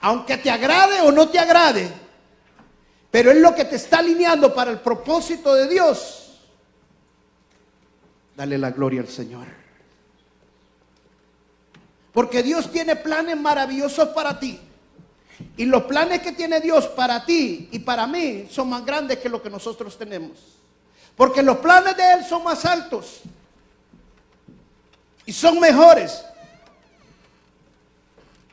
Aunque 0.00 0.36
te 0.38 0.50
agrade 0.50 1.00
o 1.00 1.10
no 1.10 1.28
te 1.28 1.38
agrade, 1.38 1.90
pero 3.10 3.32
es 3.32 3.38
lo 3.38 3.54
que 3.54 3.64
te 3.64 3.76
está 3.76 3.98
alineando 3.98 4.54
para 4.54 4.70
el 4.70 4.78
propósito 4.78 5.54
de 5.54 5.66
Dios, 5.66 6.40
dale 8.36 8.58
la 8.58 8.70
gloria 8.70 9.00
al 9.00 9.08
Señor. 9.08 9.46
Porque 12.12 12.42
Dios 12.42 12.70
tiene 12.70 12.96
planes 12.96 13.38
maravillosos 13.38 14.08
para 14.10 14.38
ti. 14.38 14.60
Y 15.56 15.66
los 15.66 15.84
planes 15.84 16.20
que 16.20 16.32
tiene 16.32 16.60
Dios 16.60 16.86
para 16.88 17.24
ti 17.24 17.68
y 17.70 17.78
para 17.80 18.06
mí 18.06 18.48
son 18.50 18.68
más 18.68 18.84
grandes 18.84 19.18
que 19.18 19.28
lo 19.28 19.42
que 19.42 19.50
nosotros 19.50 19.96
tenemos. 19.96 20.58
Porque 21.18 21.42
los 21.42 21.58
planes 21.58 21.96
de 21.96 22.12
Él 22.12 22.24
son 22.24 22.44
más 22.44 22.64
altos 22.64 23.22
y 25.26 25.32
son 25.32 25.58
mejores. 25.58 26.24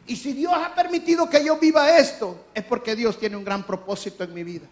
Y 0.08 0.16
si 0.16 0.34
Dios 0.34 0.52
ha 0.52 0.74
permitido 0.74 1.30
que 1.30 1.46
yo 1.46 1.60
viva 1.60 1.96
esto, 1.98 2.48
es 2.56 2.64
porque 2.64 2.96
Dios 2.96 3.20
tiene 3.20 3.38
un 3.38 3.46
gran 3.46 3.64
propósito 3.64 4.24
en 4.24 4.34
mi 4.34 4.44
vida. 4.44 4.66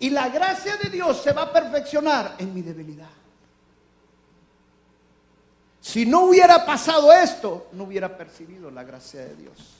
Y 0.00 0.10
la 0.10 0.28
gracia 0.28 0.76
de 0.76 0.90
Dios 0.90 1.22
se 1.22 1.32
va 1.32 1.42
a 1.42 1.52
perfeccionar 1.52 2.34
en 2.38 2.52
mi 2.52 2.62
debilidad. 2.62 3.08
Si 5.80 6.06
no 6.06 6.24
hubiera 6.24 6.66
pasado 6.66 7.12
esto, 7.12 7.68
no 7.74 7.84
hubiera 7.84 8.16
percibido 8.16 8.72
la 8.72 8.82
gracia 8.82 9.20
de 9.20 9.36
Dios. 9.36 9.76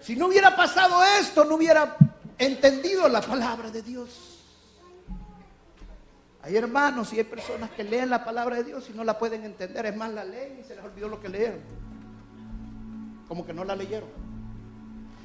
Si 0.00 0.14
no 0.14 0.28
hubiera 0.28 0.54
pasado 0.54 1.02
esto, 1.02 1.44
no 1.44 1.56
hubiera 1.56 1.96
entendido 2.38 3.08
la 3.08 3.20
palabra 3.20 3.70
de 3.70 3.82
Dios. 3.82 4.31
Hay 6.42 6.56
hermanos 6.56 7.12
y 7.12 7.18
hay 7.18 7.24
personas 7.24 7.70
que 7.70 7.84
leen 7.84 8.10
la 8.10 8.24
palabra 8.24 8.56
de 8.56 8.64
Dios 8.64 8.88
y 8.90 8.92
no 8.92 9.04
la 9.04 9.18
pueden 9.18 9.44
entender. 9.44 9.86
Es 9.86 9.96
más, 9.96 10.12
la 10.12 10.24
leen 10.24 10.58
y 10.60 10.64
se 10.64 10.74
les 10.74 10.84
olvidó 10.84 11.08
lo 11.08 11.20
que 11.20 11.28
leyeron. 11.28 11.60
Como 13.28 13.46
que 13.46 13.52
no 13.52 13.64
la 13.64 13.76
leyeron. 13.76 14.08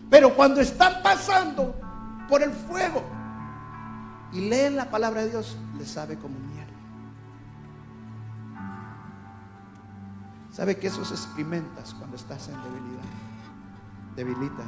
Pero 0.10 0.36
cuando 0.36 0.62
están 0.62 1.02
pasando 1.02 1.76
por 2.30 2.44
el 2.44 2.52
fuego 2.52 3.04
y 4.32 4.48
leen 4.48 4.76
la 4.76 4.90
palabra 4.90 5.22
de 5.22 5.32
Dios, 5.32 5.58
les 5.78 5.90
sabe 5.90 6.18
como 6.18 6.38
miel. 6.38 6.68
¿Sabe 10.52 10.78
que 10.78 10.88
eso 10.88 11.04
se 11.04 11.14
experimentas 11.14 11.94
cuando 11.94 12.16
estás 12.16 12.48
en 12.48 12.56
debilidad? 12.64 13.28
debilitas, 14.18 14.66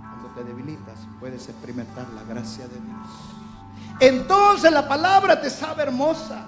cuando 0.00 0.28
te 0.36 0.44
debilitas, 0.44 0.98
puedes 1.18 1.48
experimentar 1.48 2.06
la 2.10 2.22
gracia 2.24 2.68
de 2.68 2.78
Dios. 2.78 3.51
Entonces 4.00 4.72
la 4.72 4.88
palabra 4.88 5.40
te 5.40 5.50
sabe 5.50 5.84
hermosa. 5.84 6.46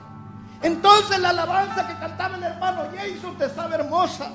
Entonces 0.63 1.21
la 1.21 1.31
alabanza 1.31 1.87
que 1.87 1.95
cantaba 1.95 2.37
el 2.37 2.43
hermano 2.43 2.83
Jason 2.95 3.37
te 3.37 3.49
sabe 3.49 3.77
hermosa. 3.77 4.31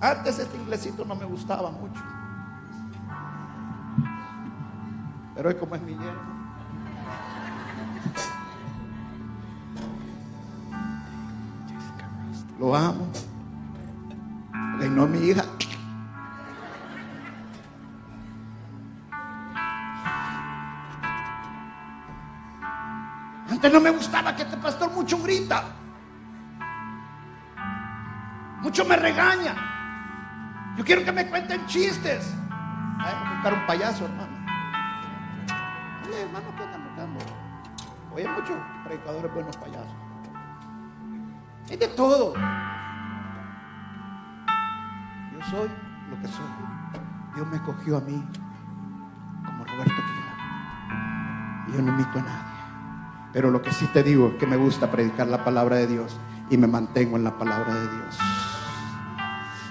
Antes 0.00 0.38
este 0.38 0.56
inglesito 0.56 1.04
no 1.04 1.14
me 1.14 1.24
gustaba 1.24 1.70
mucho. 1.70 2.00
Pero 5.34 5.48
hoy 5.48 5.54
como 5.56 5.74
es 5.74 5.82
mi 5.82 5.92
yerno. 5.92 6.34
Lo 12.58 12.74
amo. 12.74 13.06
Mi 14.78 15.18
hija. 15.18 15.44
No 23.70 23.80
me 23.80 23.90
gustaba 23.90 24.34
que 24.36 24.42
este 24.42 24.56
pastor 24.56 24.90
mucho 24.92 25.18
grita. 25.22 25.64
Mucho 28.60 28.84
me 28.84 28.96
regaña. 28.96 29.54
Yo 30.76 30.84
quiero 30.84 31.04
que 31.04 31.12
me 31.12 31.28
cuenten 31.28 31.66
chistes. 31.66 32.34
A 32.98 33.34
buscar 33.34 33.54
un 33.54 33.66
payaso, 33.66 34.04
hermano. 34.06 34.32
Oye, 36.06 36.22
hermano, 36.22 36.46
¿qué 36.56 36.64
están 36.64 36.84
buscando? 36.84 37.24
Oye, 38.14 38.28
muchos 38.28 38.56
predicadores 38.84 39.34
buenos 39.34 39.56
payasos. 39.56 39.94
Es 41.68 41.78
de 41.78 41.88
todo. 41.88 42.34
Yo 45.32 45.42
soy 45.50 45.68
lo 46.10 46.20
que 46.20 46.28
soy. 46.28 46.46
Dios 47.34 47.46
me 47.48 47.60
cogió 47.62 47.96
a 47.96 48.00
mí 48.00 48.24
como 49.44 49.64
Roberto 49.64 49.94
Quila. 49.94 51.66
Y 51.68 51.72
yo 51.72 51.82
no 51.82 51.90
invito 51.90 52.18
a 52.18 52.22
nadie. 52.22 52.53
Pero 53.34 53.50
lo 53.50 53.60
que 53.60 53.72
sí 53.72 53.86
te 53.92 54.04
digo 54.04 54.28
es 54.28 54.34
que 54.36 54.46
me 54.46 54.56
gusta 54.56 54.92
predicar 54.92 55.26
la 55.26 55.44
palabra 55.44 55.76
de 55.76 55.88
Dios 55.88 56.16
y 56.50 56.56
me 56.56 56.68
mantengo 56.68 57.16
en 57.16 57.24
la 57.24 57.36
palabra 57.36 57.74
de 57.74 57.88
Dios. 57.88 58.18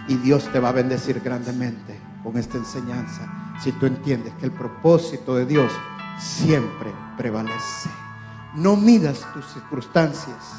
Y 0.10 0.16
Dios 0.18 0.50
te 0.52 0.60
va 0.60 0.70
a 0.70 0.74
bendecir 0.74 1.22
grandemente 1.22 1.98
con 2.22 2.38
esta 2.38 2.58
enseñanza 2.58 3.56
si 3.62 3.72
tú 3.72 3.86
entiendes 3.86 4.34
que 4.36 4.46
el 4.46 4.52
propósito 4.52 5.36
de 5.36 5.46
Dios 5.46 5.72
siempre 6.20 6.92
prevalece. 7.16 7.90
No 8.54 8.76
midas 8.76 9.26
tus 9.34 9.46
circunstancias. 9.46 10.56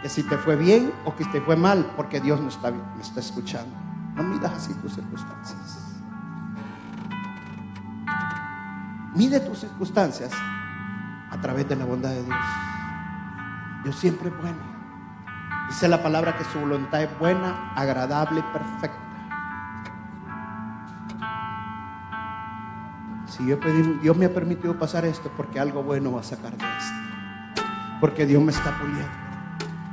Que 0.00 0.08
si 0.08 0.22
te 0.22 0.38
fue 0.38 0.56
bien 0.56 0.90
o 1.04 1.14
que 1.14 1.26
te 1.26 1.42
fue 1.42 1.56
mal, 1.56 1.92
porque 1.96 2.20
Dios 2.20 2.40
no 2.40 2.48
está, 2.48 2.70
me 2.70 3.02
está 3.02 3.20
escuchando. 3.20 3.76
No 4.14 4.22
midas 4.22 4.54
así 4.54 4.72
tus 4.74 4.94
circunstancias. 4.94 5.85
Mide 9.16 9.40
tus 9.40 9.60
circunstancias 9.60 10.30
a 11.30 11.40
través 11.40 11.66
de 11.66 11.74
la 11.74 11.86
bondad 11.86 12.10
de 12.10 12.22
Dios. 12.22 12.36
Dios 13.82 13.96
siempre 13.96 14.28
es 14.28 14.36
bueno. 14.36 14.58
Dice 15.68 15.88
la 15.88 16.02
palabra 16.02 16.36
que 16.36 16.44
su 16.44 16.60
voluntad 16.60 17.02
es 17.02 17.18
buena, 17.18 17.72
agradable 17.74 18.40
y 18.40 18.42
perfecta. 18.52 19.06
Si 23.26 23.46
yo 23.46 23.58
pedí, 23.58 23.82
Dios 24.02 24.14
me 24.18 24.26
ha 24.26 24.34
permitido 24.34 24.78
pasar 24.78 25.06
esto 25.06 25.32
porque 25.34 25.58
algo 25.58 25.82
bueno 25.82 26.12
va 26.12 26.20
a 26.20 26.22
sacar 26.22 26.54
de 26.54 26.64
esto. 26.64 27.64
Porque 28.02 28.26
Dios 28.26 28.42
me 28.42 28.52
está 28.52 28.78
puliendo. 28.78 29.08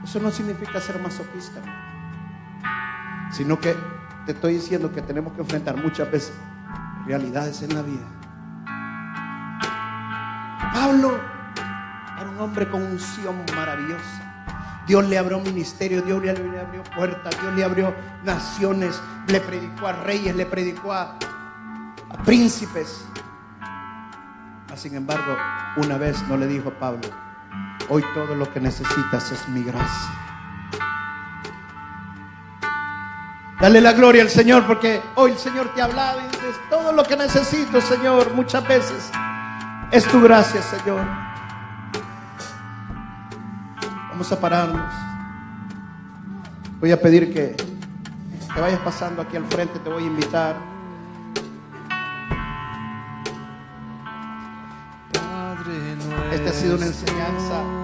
Eso 0.04 0.20
no 0.20 0.32
significa 0.32 0.82
ser 0.82 1.02
masoquista, 1.02 1.62
sino 3.32 3.58
que 3.58 3.74
te 4.26 4.34
estoy 4.34 4.56
diciendo 4.56 4.92
que 4.92 5.02
tenemos 5.02 5.32
que 5.32 5.40
enfrentar 5.40 5.78
muchas 5.82 6.12
veces 6.12 6.34
realidades 7.06 7.62
en 7.64 7.74
la 7.74 7.82
vida. 7.84 8.23
Pablo 10.74 11.20
era 12.20 12.30
un 12.30 12.42
hombre 12.42 12.68
con 12.68 12.82
unción 12.82 13.46
maravillosa. 13.56 14.34
Dios 14.88 15.06
le 15.08 15.20
abrió 15.20 15.40
ministerio, 15.40 16.02
Dios 16.02 16.22
le 16.22 16.32
abrió 16.32 16.84
puertas, 16.96 17.40
Dios 17.40 17.54
le 17.54 17.64
abrió 17.64 17.96
naciones, 18.24 19.00
le 19.28 19.40
predicó 19.40 19.88
a 19.88 19.94
reyes, 19.94 20.36
le 20.36 20.48
predicó 20.48 20.92
a, 20.92 21.16
a 22.10 22.24
príncipes. 22.26 23.06
Sin 24.76 24.96
embargo, 24.96 25.38
una 25.78 25.98
vez 26.00 26.22
no 26.28 26.38
le 26.38 26.48
dijo 26.48 26.70
a 26.70 26.80
Pablo, 26.80 27.08
hoy 27.90 28.04
todo 28.16 28.34
lo 28.34 28.52
que 28.52 28.60
necesitas 28.60 29.32
es 29.32 29.48
mi 29.50 29.62
gracia. 29.64 30.12
Dale 33.62 33.80
la 33.80 33.94
gloria 33.94 34.24
al 34.24 34.30
Señor 34.30 34.66
porque 34.66 35.00
hoy 35.16 35.32
el 35.32 35.38
Señor 35.38 35.72
te 35.76 35.82
ha 35.82 35.86
hablado 35.86 36.20
y 36.20 36.24
dices, 36.24 36.60
todo 36.72 36.92
lo 36.92 37.04
que 37.04 37.16
necesito, 37.16 37.80
Señor, 37.80 38.34
muchas 38.34 38.68
veces 38.68 39.12
es 39.94 40.08
tu 40.08 40.20
gracia, 40.22 40.60
Señor. 40.64 41.06
Vamos 44.10 44.32
a 44.32 44.39
pararnos. 44.39 44.91
Voy 46.80 46.91
a 46.91 47.00
pedir 47.00 47.32
que, 47.32 47.56
que 48.54 48.60
vayas 48.60 48.80
pasando 48.80 49.22
aquí 49.22 49.38
al 49.38 49.46
frente, 49.46 49.78
te 49.78 49.89
voy 49.89 50.04
a 50.04 50.08
invitar. 50.08 50.56
Esta 56.32 56.50
ha 56.50 56.54
sido 56.54 56.76
una 56.76 56.88
enseñanza 56.88 57.83